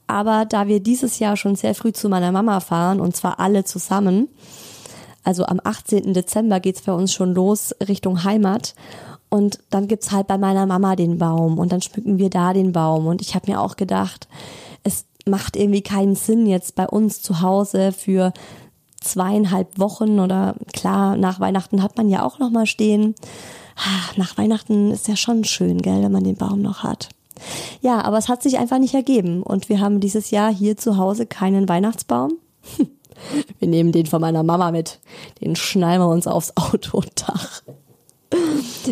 Aber 0.08 0.44
da 0.44 0.66
wir 0.66 0.80
dieses 0.80 1.20
Jahr 1.20 1.36
schon 1.36 1.54
sehr 1.54 1.76
früh 1.76 1.92
zu 1.92 2.08
meiner 2.08 2.32
Mama 2.32 2.58
fahren 2.58 3.00
und 3.00 3.14
zwar 3.14 3.38
alle 3.38 3.62
zusammen, 3.64 4.28
also 5.24 5.44
am 5.44 5.60
18. 5.62 6.14
Dezember 6.14 6.60
geht's 6.60 6.82
bei 6.82 6.92
uns 6.92 7.12
schon 7.12 7.34
los 7.34 7.74
Richtung 7.86 8.24
Heimat. 8.24 8.74
Und 9.28 9.60
dann 9.70 9.86
gibt's 9.86 10.10
halt 10.10 10.26
bei 10.26 10.38
meiner 10.38 10.66
Mama 10.66 10.96
den 10.96 11.18
Baum 11.18 11.58
und 11.58 11.70
dann 11.70 11.82
schmücken 11.82 12.18
wir 12.18 12.30
da 12.30 12.52
den 12.52 12.72
Baum. 12.72 13.06
Und 13.06 13.22
ich 13.22 13.34
habe 13.34 13.50
mir 13.50 13.60
auch 13.60 13.76
gedacht, 13.76 14.26
es 14.82 15.04
macht 15.24 15.56
irgendwie 15.56 15.82
keinen 15.82 16.16
Sinn 16.16 16.46
jetzt 16.46 16.74
bei 16.74 16.88
uns 16.88 17.22
zu 17.22 17.40
Hause 17.40 17.92
für 17.92 18.32
zweieinhalb 19.00 19.78
Wochen 19.78 20.18
oder 20.18 20.56
klar, 20.72 21.16
nach 21.16 21.40
Weihnachten 21.40 21.82
hat 21.82 21.96
man 21.96 22.08
ja 22.08 22.24
auch 22.24 22.38
noch 22.38 22.50
mal 22.50 22.66
stehen. 22.66 23.14
Ah, 23.76 24.12
nach 24.16 24.36
Weihnachten 24.36 24.90
ist 24.90 25.08
ja 25.08 25.16
schon 25.16 25.44
schön, 25.44 25.80
gell, 25.80 26.02
wenn 26.02 26.12
man 26.12 26.24
den 26.24 26.36
Baum 26.36 26.60
noch 26.60 26.82
hat. 26.82 27.08
Ja, 27.80 28.02
aber 28.02 28.18
es 28.18 28.28
hat 28.28 28.42
sich 28.42 28.58
einfach 28.58 28.78
nicht 28.78 28.94
ergeben 28.94 29.42
und 29.42 29.68
wir 29.68 29.80
haben 29.80 30.00
dieses 30.00 30.30
Jahr 30.30 30.52
hier 30.52 30.76
zu 30.76 30.98
Hause 30.98 31.24
keinen 31.24 31.68
Weihnachtsbaum. 31.68 32.32
Wir 33.58 33.68
nehmen 33.68 33.92
den 33.92 34.06
von 34.06 34.20
meiner 34.20 34.42
Mama 34.42 34.70
mit. 34.70 35.00
Den 35.40 35.56
schnallen 35.56 36.00
wir 36.00 36.08
uns 36.08 36.26
aufs 36.26 36.56
Autodach. 36.56 37.62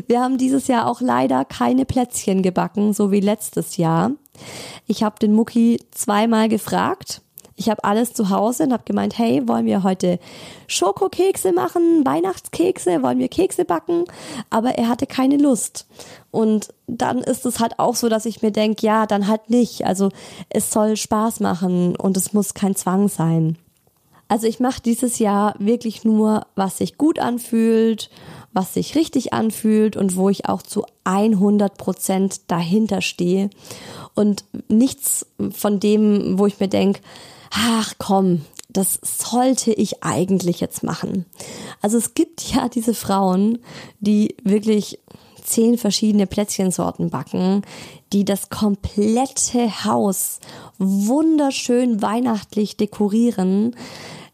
Wir 0.06 0.20
haben 0.20 0.38
dieses 0.38 0.66
Jahr 0.66 0.86
auch 0.86 1.00
leider 1.00 1.44
keine 1.44 1.84
Plätzchen 1.84 2.42
gebacken, 2.42 2.92
so 2.92 3.12
wie 3.12 3.20
letztes 3.20 3.76
Jahr. 3.76 4.10
Ich 4.86 5.02
habe 5.02 5.18
den 5.20 5.32
Mucki 5.32 5.80
zweimal 5.90 6.48
gefragt. 6.48 7.22
Ich 7.58 7.68
habe 7.68 7.82
alles 7.82 8.12
zu 8.12 8.30
Hause 8.30 8.64
und 8.64 8.72
habe 8.72 8.84
gemeint, 8.84 9.18
hey, 9.18 9.46
wollen 9.48 9.66
wir 9.66 9.82
heute 9.82 10.20
Schokokekse 10.68 11.52
machen, 11.52 12.06
Weihnachtskekse, 12.06 13.02
wollen 13.02 13.18
wir 13.18 13.26
Kekse 13.26 13.64
backen? 13.64 14.04
Aber 14.48 14.78
er 14.78 14.88
hatte 14.88 15.08
keine 15.08 15.38
Lust. 15.38 15.88
Und 16.30 16.68
dann 16.86 17.18
ist 17.18 17.44
es 17.46 17.58
halt 17.58 17.80
auch 17.80 17.96
so, 17.96 18.08
dass 18.08 18.26
ich 18.26 18.42
mir 18.42 18.52
denke, 18.52 18.86
ja, 18.86 19.06
dann 19.06 19.26
halt 19.26 19.50
nicht. 19.50 19.84
Also 19.84 20.10
es 20.48 20.70
soll 20.70 20.96
Spaß 20.96 21.40
machen 21.40 21.96
und 21.96 22.16
es 22.16 22.32
muss 22.32 22.54
kein 22.54 22.76
Zwang 22.76 23.08
sein. 23.08 23.58
Also 24.28 24.46
ich 24.46 24.60
mache 24.60 24.82
dieses 24.82 25.18
Jahr 25.18 25.54
wirklich 25.58 26.04
nur, 26.04 26.46
was 26.54 26.78
sich 26.78 26.98
gut 26.98 27.18
anfühlt, 27.18 28.10
was 28.52 28.74
sich 28.74 28.94
richtig 28.94 29.32
anfühlt 29.32 29.96
und 29.96 30.16
wo 30.16 30.28
ich 30.28 30.46
auch 30.48 30.62
zu 30.62 30.84
100 31.04 31.76
Prozent 31.78 32.40
dahinter 32.48 33.00
stehe. 33.00 33.50
Und 34.14 34.44
nichts 34.68 35.26
von 35.50 35.80
dem, 35.80 36.38
wo 36.38 36.46
ich 36.46 36.60
mir 36.60 36.68
denke, 36.68 37.00
ach 37.50 37.94
komm, 37.98 38.42
das 38.68 39.00
sollte 39.02 39.72
ich 39.72 40.02
eigentlich 40.02 40.60
jetzt 40.60 40.82
machen. 40.82 41.24
Also 41.80 41.96
es 41.96 42.14
gibt 42.14 42.42
ja 42.52 42.68
diese 42.68 42.94
Frauen, 42.94 43.58
die 44.00 44.36
wirklich 44.44 44.98
zehn 45.48 45.78
verschiedene 45.78 46.26
Plätzchensorten 46.26 47.10
backen, 47.10 47.62
die 48.12 48.24
das 48.24 48.50
komplette 48.50 49.84
Haus 49.84 50.40
wunderschön 50.78 52.02
weihnachtlich 52.02 52.76
dekorieren 52.76 53.74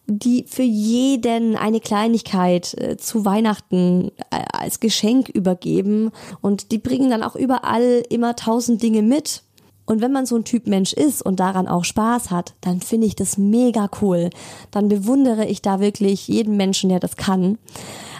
die 0.06 0.44
für 0.46 0.62
jeden 0.62 1.56
eine 1.56 1.80
Kleinigkeit 1.80 2.74
äh, 2.74 2.96
zu 2.96 3.24
Weihnachten 3.24 4.10
äh, 4.30 4.44
als 4.52 4.80
Geschenk 4.80 5.28
übergeben 5.30 6.10
und 6.42 6.72
die 6.72 6.78
bringen 6.78 7.10
dann 7.10 7.22
auch 7.22 7.36
überall 7.36 8.02
immer 8.10 8.36
tausend 8.36 8.82
Dinge 8.82 9.02
mit. 9.02 9.42
Und 9.86 10.00
wenn 10.00 10.12
man 10.12 10.24
so 10.24 10.36
ein 10.36 10.44
Typ 10.44 10.66
Mensch 10.66 10.94
ist 10.94 11.20
und 11.20 11.40
daran 11.40 11.68
auch 11.68 11.84
Spaß 11.84 12.30
hat, 12.30 12.54
dann 12.62 12.80
finde 12.80 13.06
ich 13.06 13.16
das 13.16 13.36
mega 13.36 13.90
cool. 14.00 14.30
Dann 14.70 14.88
bewundere 14.88 15.46
ich 15.46 15.60
da 15.60 15.78
wirklich 15.78 16.26
jeden 16.26 16.56
Menschen, 16.56 16.88
der 16.88 17.00
das 17.00 17.16
kann. 17.16 17.58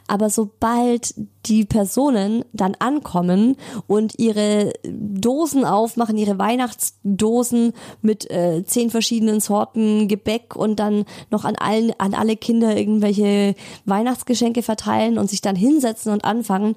Aber 0.07 0.29
sobald 0.29 1.15
die 1.47 1.65
Personen 1.65 2.45
dann 2.53 2.75
ankommen 2.79 3.57
und 3.87 4.19
ihre 4.19 4.73
Dosen 4.83 5.65
aufmachen, 5.65 6.19
ihre 6.19 6.39
Weihnachtsdosen 6.39 7.73
mit 8.03 8.31
äh, 8.31 8.65
zehn 8.65 8.91
verschiedenen 8.91 9.41
Sorten 9.41 10.09
Gebäck 10.09 10.57
und 10.57 10.79
dann 10.79 11.05
noch 11.31 11.45
an 11.45 11.57
allen, 11.57 11.93
an 11.99 12.15
alle 12.15 12.37
Kinder 12.37 12.77
irgendwelche 12.77 13.55
Weihnachtsgeschenke 13.87 14.63
verteilen 14.63 15.19
und 15.19 15.31
sich 15.31 15.41
dann 15.41 15.57
hinsetzen 15.57 16.13
und 16.13 16.25
anfangen 16.25 16.77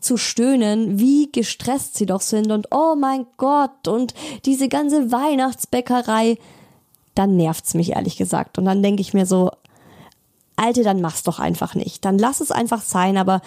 zu 0.00 0.16
stöhnen, 0.16 0.98
wie 0.98 1.30
gestresst 1.30 1.96
sie 1.96 2.06
doch 2.06 2.20
sind 2.20 2.50
und 2.50 2.68
oh 2.72 2.96
mein 2.96 3.26
Gott 3.36 3.86
und 3.88 4.14
diese 4.44 4.68
ganze 4.68 5.12
Weihnachtsbäckerei, 5.12 6.38
dann 7.14 7.36
nervt's 7.36 7.74
mich 7.74 7.92
ehrlich 7.92 8.16
gesagt. 8.16 8.58
Und 8.58 8.66
dann 8.66 8.82
denke 8.82 9.00
ich 9.00 9.14
mir 9.14 9.26
so, 9.26 9.50
Alte, 10.56 10.82
dann 10.82 11.00
mach's 11.02 11.22
doch 11.22 11.38
einfach 11.38 11.74
nicht. 11.74 12.04
Dann 12.04 12.18
lass 12.18 12.40
es 12.40 12.50
einfach 12.50 12.80
sein, 12.80 13.18
aber 13.18 13.42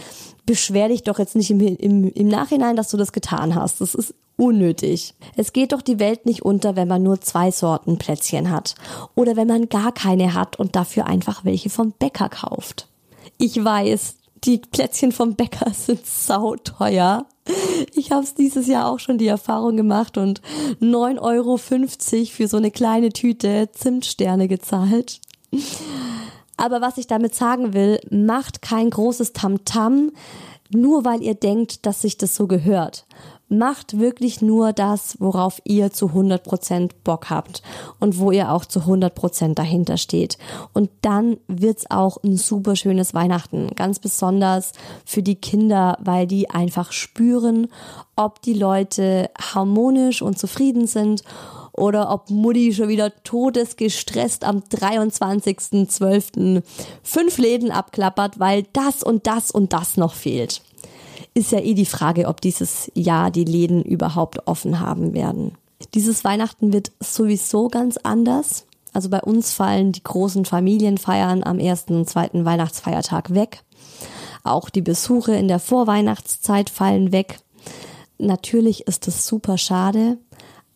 beschwer 0.46 0.90
dich 0.90 1.04
doch 1.04 1.20
jetzt 1.20 1.36
nicht 1.36 1.50
im, 1.50 1.60
im, 1.60 2.12
im 2.12 2.28
Nachhinein, 2.28 2.76
dass 2.76 2.90
du 2.90 2.98
das 2.98 3.12
getan 3.12 3.56
hast. 3.56 3.82
Das 3.82 3.96
ist 3.96 4.14
unnötig. 4.38 5.16
Es 5.36 5.52
geht 5.54 5.74
doch 5.74 5.82
die 5.82 6.00
Welt 6.00 6.26
nicht 6.26 6.44
unter, 6.44 6.76
wenn 6.76 6.88
man 6.88 7.04
nur 7.04 7.20
zwei 7.20 7.52
Sorten 7.52 7.98
Plätzchen 7.98 8.50
hat. 8.50 8.76
Oder 9.16 9.36
wenn 9.36 9.48
man 9.48 9.70
gar 9.70 9.92
keine 9.92 10.34
hat 10.34 10.58
und 10.58 10.76
dafür 10.76 11.08
einfach 11.08 11.44
welche 11.44 11.70
vom 11.70 11.92
Bäcker 11.92 12.30
kauft. 12.30 12.88
Ich 13.38 13.64
weiß, 13.64 14.16
die 14.44 14.60
Plätzchen 14.60 15.12
vom 15.12 15.36
Bäcker 15.36 15.72
sind 15.74 16.06
sauteuer. 16.06 17.26
Ich 17.94 18.12
habe 18.12 18.24
es 18.24 18.36
dieses 18.36 18.68
Jahr 18.68 18.88
auch 18.88 19.00
schon 19.00 19.18
die 19.18 19.28
Erfahrung 19.28 19.76
gemacht 19.76 20.18
und 20.18 20.42
9,50 20.82 21.20
Euro 21.20 21.58
für 21.58 22.48
so 22.48 22.58
eine 22.58 22.72
kleine 22.72 23.10
Tüte 23.10 23.70
Zimtsterne 23.72 24.48
gezahlt. 24.48 25.20
Aber 26.60 26.82
was 26.82 26.98
ich 26.98 27.08
damit 27.08 27.34
sagen 27.36 27.74
will, 27.74 28.02
macht 28.12 28.62
kein 28.62 28.90
großes 28.90 29.32
Tamtam, 29.32 29.94
-Tam, 29.94 30.12
nur 30.72 31.06
weil 31.06 31.24
ihr 31.24 31.36
denkt, 31.36 31.86
dass 31.86 32.02
sich 32.02 32.18
das 32.18 32.36
so 32.36 32.48
gehört. 32.48 33.06
Macht 33.48 33.98
wirklich 33.98 34.42
nur 34.42 34.74
das, 34.74 35.16
worauf 35.20 35.62
ihr 35.64 35.92
zu 35.92 36.08
100% 36.08 36.92
Bock 37.04 37.30
habt 37.32 37.64
und 38.00 38.20
wo 38.20 38.30
ihr 38.30 38.52
auch 38.52 38.66
zu 38.66 38.82
100% 38.82 39.56
dahinter 39.56 39.98
steht. 39.98 40.38
Und 40.74 40.92
dann 41.02 41.38
wird's 41.48 41.90
auch 41.90 42.22
ein 42.24 42.36
super 42.36 42.76
schönes 42.76 43.14
Weihnachten. 43.14 43.70
Ganz 43.76 43.98
besonders 43.98 44.74
für 45.06 45.24
die 45.24 45.38
Kinder, 45.38 45.98
weil 46.02 46.28
die 46.28 46.50
einfach 46.50 46.92
spüren, 46.92 47.70
ob 48.18 48.42
die 48.42 48.54
Leute 48.54 49.32
harmonisch 49.40 50.22
und 50.22 50.38
zufrieden 50.38 50.88
sind 50.88 51.24
oder 51.80 52.12
ob 52.12 52.30
Mutti 52.30 52.74
schon 52.74 52.90
wieder 52.90 53.12
todesgestresst 53.24 54.44
am 54.44 54.60
23.12. 54.60 56.62
fünf 57.04 57.38
Läden 57.38 57.72
abklappert, 57.72 58.40
weil 58.40 58.64
das 58.74 59.04
und 59.04 59.26
das 59.26 59.52
und 59.52 59.74
das 59.74 59.98
noch 59.98 60.14
fehlt. 60.14 60.62
Ist 61.34 61.52
ja 61.52 61.60
eh 61.60 61.74
die 61.74 61.86
Frage, 61.86 62.28
ob 62.28 62.42
dieses 62.42 62.92
Jahr 62.96 63.32
die 63.32 63.46
Läden 63.46 63.84
überhaupt 63.84 64.48
offen 64.48 64.80
haben 64.80 65.14
werden. 65.14 65.54
Dieses 65.94 66.24
Weihnachten 66.24 66.74
wird 66.74 66.92
sowieso 67.00 67.70
ganz 67.70 67.98
anders. 67.98 68.66
Also 68.94 69.10
bei 69.10 69.22
uns 69.22 69.54
fallen 69.54 69.92
die 69.92 70.04
großen 70.04 70.46
Familienfeiern 70.46 71.44
am 71.44 71.60
ersten 71.60 71.96
und 71.96 72.10
zweiten 72.10 72.46
Weihnachtsfeiertag 72.46 73.34
weg. 73.34 73.64
Auch 74.44 74.70
die 74.70 74.82
Besuche 74.82 75.34
in 75.34 75.48
der 75.48 75.60
Vorweihnachtszeit 75.60 76.70
fallen 76.70 77.12
weg. 77.12 77.40
Natürlich 78.18 78.88
ist 78.88 79.08
es 79.08 79.26
super 79.26 79.58
schade, 79.58 80.18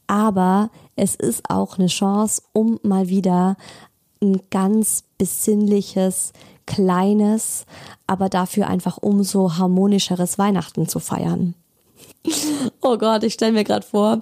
aber 0.08 0.70
es 0.96 1.16
ist 1.16 1.50
auch 1.50 1.78
eine 1.78 1.88
Chance, 1.88 2.42
um 2.54 2.80
mal 2.84 3.10
wieder 3.10 3.58
ein 4.22 4.42
ganz 4.50 5.04
besinnliches, 5.18 6.34
kleines, 6.66 7.66
aber 8.08 8.30
dafür 8.30 8.68
einfach 8.68 8.98
umso 8.98 9.58
harmonischeres 9.58 10.38
Weihnachten 10.38 10.88
zu 10.88 11.00
feiern. 11.00 11.56
Oh 12.86 12.98
Gott, 12.98 13.24
ich 13.24 13.34
stelle 13.34 13.54
mir 13.54 13.64
gerade 13.64 13.86
vor, 13.86 14.20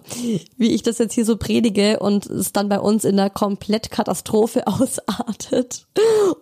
wie 0.58 0.70
ich 0.72 0.84
das 0.84 1.00
jetzt 1.00 1.14
hier 1.14 1.26
so 1.26 1.36
predige 1.36 1.98
und 1.98 2.28
es 2.28 2.54
dann 2.54 2.70
bei 2.70 2.80
uns 2.80 3.06
in 3.06 3.18
der 3.18 3.32
Komplettkatastrophe 3.32 4.68
ausartet 4.68 5.88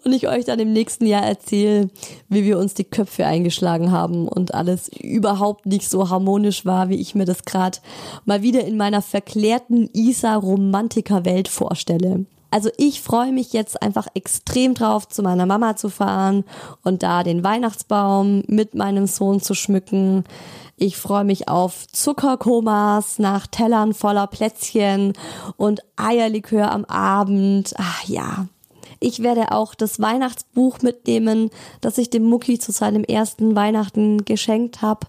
und 0.03 0.11
ich 0.11 0.28
euch 0.28 0.43
dann 0.43 0.59
im 0.59 0.74
nächsten 0.74 1.05
Jahr 1.05 1.24
erzähle, 1.24 1.89
wie 2.28 2.43
wir 2.43 2.57
uns 2.57 2.74
die 2.74 2.84
Köpfe 2.84 3.26
eingeschlagen 3.26 3.91
haben 3.91 4.28
und 4.28 4.53
alles 4.53 4.89
überhaupt 4.89 5.65
nicht 5.65 5.89
so 5.89 6.09
harmonisch 6.09 6.65
war, 6.65 6.89
wie 6.89 6.99
ich 6.99 7.15
mir 7.15 7.26
das 7.26 7.45
gerade 7.45 7.80
mal 8.26 8.41
wieder 8.41 8.65
in 8.65 8.76
meiner 8.76 9.01
verklärten 9.01 9.89
Isa-Romantiker-Welt 9.93 11.47
vorstelle. 11.47 12.26
Also 12.51 12.69
ich 12.77 13.01
freue 13.01 13.31
mich 13.31 13.53
jetzt 13.53 13.81
einfach 13.81 14.07
extrem 14.13 14.73
drauf, 14.73 15.07
zu 15.07 15.21
meiner 15.21 15.45
Mama 15.45 15.75
zu 15.75 15.89
fahren 15.89 16.43
und 16.83 17.03
da 17.03 17.23
den 17.23 17.43
Weihnachtsbaum 17.43 18.43
mit 18.47 18.75
meinem 18.75 19.05
Sohn 19.05 19.39
zu 19.41 19.53
schmücken. 19.53 20.23
Ich 20.75 20.97
freue 20.97 21.25
mich 21.25 21.47
auf 21.47 21.87
Zuckerkomas 21.87 23.19
nach 23.19 23.47
Tellern 23.47 23.93
voller 23.93 24.27
Plätzchen 24.27 25.13
und 25.57 25.81
Eierlikör 25.97 26.71
am 26.71 26.85
Abend. 26.85 27.73
Ach 27.77 28.03
ja, 28.05 28.47
ich 28.99 29.23
werde 29.23 29.51
auch 29.51 29.75
das 29.75 29.99
Weihnachtsbuch 29.99 30.81
mitnehmen, 30.81 31.51
das 31.81 31.97
ich 31.97 32.09
dem 32.09 32.23
Mucki 32.23 32.59
zu 32.59 32.71
seinem 32.71 33.03
ersten 33.03 33.55
Weihnachten 33.55 34.25
geschenkt 34.25 34.81
habe, 34.81 35.07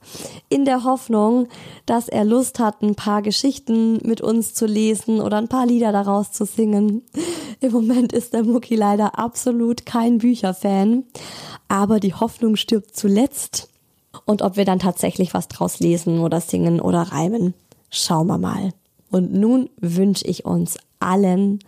in 0.48 0.64
der 0.64 0.84
Hoffnung, 0.84 1.48
dass 1.86 2.08
er 2.08 2.24
Lust 2.24 2.60
hat, 2.60 2.82
ein 2.82 2.94
paar 2.94 3.22
Geschichten 3.22 3.98
mit 4.06 4.20
uns 4.20 4.54
zu 4.54 4.66
lesen 4.66 5.20
oder 5.20 5.38
ein 5.38 5.48
paar 5.48 5.66
Lieder 5.66 5.92
daraus 5.92 6.30
zu 6.30 6.44
singen. 6.44 7.02
Im 7.60 7.72
Moment 7.72 8.12
ist 8.12 8.32
der 8.32 8.44
Mucki 8.44 8.76
leider 8.76 9.18
absolut 9.18 9.86
kein 9.86 10.18
Bücherfan, 10.18 11.04
aber 11.68 12.00
die 12.00 12.14
Hoffnung 12.14 12.56
stirbt 12.56 12.96
zuletzt. 12.96 13.68
Und 14.24 14.42
ob 14.42 14.56
wir 14.56 14.64
dann 14.64 14.78
tatsächlich 14.78 15.34
was 15.34 15.48
draus 15.48 15.80
lesen 15.80 16.20
oder 16.20 16.40
singen 16.40 16.80
oder 16.80 17.02
reimen, 17.02 17.54
schauen 17.90 18.26
wir 18.28 18.38
mal. 18.38 18.72
Und 19.10 19.32
nun 19.32 19.70
wünsche 19.80 20.26
ich 20.26 20.44
uns 20.44 20.78
allen 21.00 21.60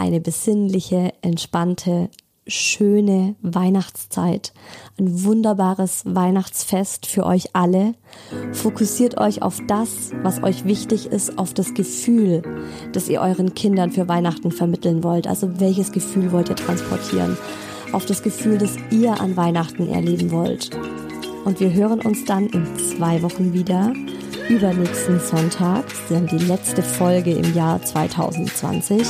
eine 0.00 0.18
besinnliche, 0.18 1.12
entspannte, 1.20 2.08
schöne 2.46 3.36
Weihnachtszeit, 3.42 4.54
ein 4.98 5.24
wunderbares 5.24 6.02
Weihnachtsfest 6.06 7.04
für 7.04 7.26
euch 7.26 7.54
alle. 7.54 7.94
Fokussiert 8.52 9.18
euch 9.18 9.42
auf 9.42 9.60
das, 9.68 10.10
was 10.22 10.42
euch 10.42 10.64
wichtig 10.64 11.06
ist, 11.06 11.38
auf 11.38 11.52
das 11.52 11.74
Gefühl, 11.74 12.42
das 12.92 13.10
ihr 13.10 13.20
euren 13.20 13.54
Kindern 13.54 13.92
für 13.92 14.08
Weihnachten 14.08 14.52
vermitteln 14.52 15.04
wollt. 15.04 15.26
Also 15.26 15.60
welches 15.60 15.92
Gefühl 15.92 16.32
wollt 16.32 16.48
ihr 16.48 16.56
transportieren? 16.56 17.36
Auf 17.92 18.06
das 18.06 18.22
Gefühl, 18.22 18.56
das 18.56 18.76
ihr 18.90 19.20
an 19.20 19.36
Weihnachten 19.36 19.86
erleben 19.90 20.30
wollt. 20.30 20.70
Und 21.44 21.60
wir 21.60 21.74
hören 21.74 22.00
uns 22.00 22.24
dann 22.24 22.46
in 22.46 22.66
zwei 22.78 23.22
Wochen 23.22 23.52
wieder. 23.52 23.92
Übernächsten 24.48 25.20
Sonntag, 25.20 25.84
dann 26.08 26.26
die 26.26 26.38
letzte 26.38 26.82
Folge 26.82 27.32
im 27.32 27.54
Jahr 27.54 27.82
2020. 27.82 29.06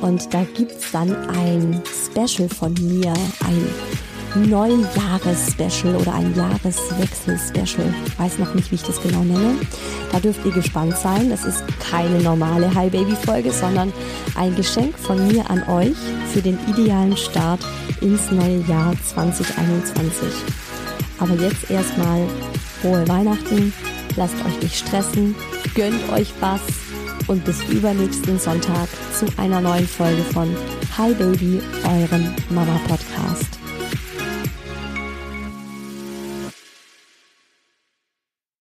Und 0.00 0.32
da 0.32 0.44
gibt's 0.56 0.92
dann 0.92 1.14
ein 1.28 1.82
Special 1.84 2.48
von 2.48 2.74
mir, 2.74 3.12
ein 3.46 4.48
Neujahres-Special 4.48 5.96
oder 5.96 6.14
ein 6.14 6.34
Jahreswechsel-Special. 6.34 7.92
Weiß 8.18 8.38
noch 8.38 8.54
nicht, 8.54 8.70
wie 8.70 8.76
ich 8.76 8.82
das 8.82 9.02
genau 9.02 9.24
nenne. 9.24 9.56
Da 10.12 10.20
dürft 10.20 10.44
ihr 10.44 10.52
gespannt 10.52 10.96
sein. 10.96 11.30
Das 11.30 11.44
ist 11.44 11.62
keine 11.90 12.20
normale 12.20 12.72
Hi 12.74 12.88
Baby 12.90 13.16
Folge, 13.24 13.50
sondern 13.50 13.92
ein 14.36 14.54
Geschenk 14.54 14.98
von 14.98 15.26
mir 15.28 15.48
an 15.50 15.62
euch 15.68 15.96
für 16.32 16.42
den 16.42 16.58
idealen 16.68 17.16
Start 17.16 17.60
ins 18.00 18.30
neue 18.30 18.62
Jahr 18.68 18.94
2021. 19.02 20.28
Aber 21.18 21.34
jetzt 21.34 21.70
erstmal 21.70 22.26
frohe 22.80 23.06
Weihnachten, 23.08 23.72
lasst 24.16 24.36
euch 24.46 24.62
nicht 24.62 24.76
stressen, 24.76 25.34
gönnt 25.74 26.08
euch 26.12 26.32
was 26.40 26.60
und 27.28 27.44
bis 27.44 27.62
übernächsten 27.68 28.38
Sonntag 28.38 28.88
zu 29.12 29.26
einer 29.36 29.60
neuen 29.60 29.86
Folge 29.86 30.22
von 30.22 30.48
Hi 30.96 31.12
Baby, 31.14 31.60
eurem 31.84 32.34
Mama 32.50 32.80
Podcast. 32.88 33.57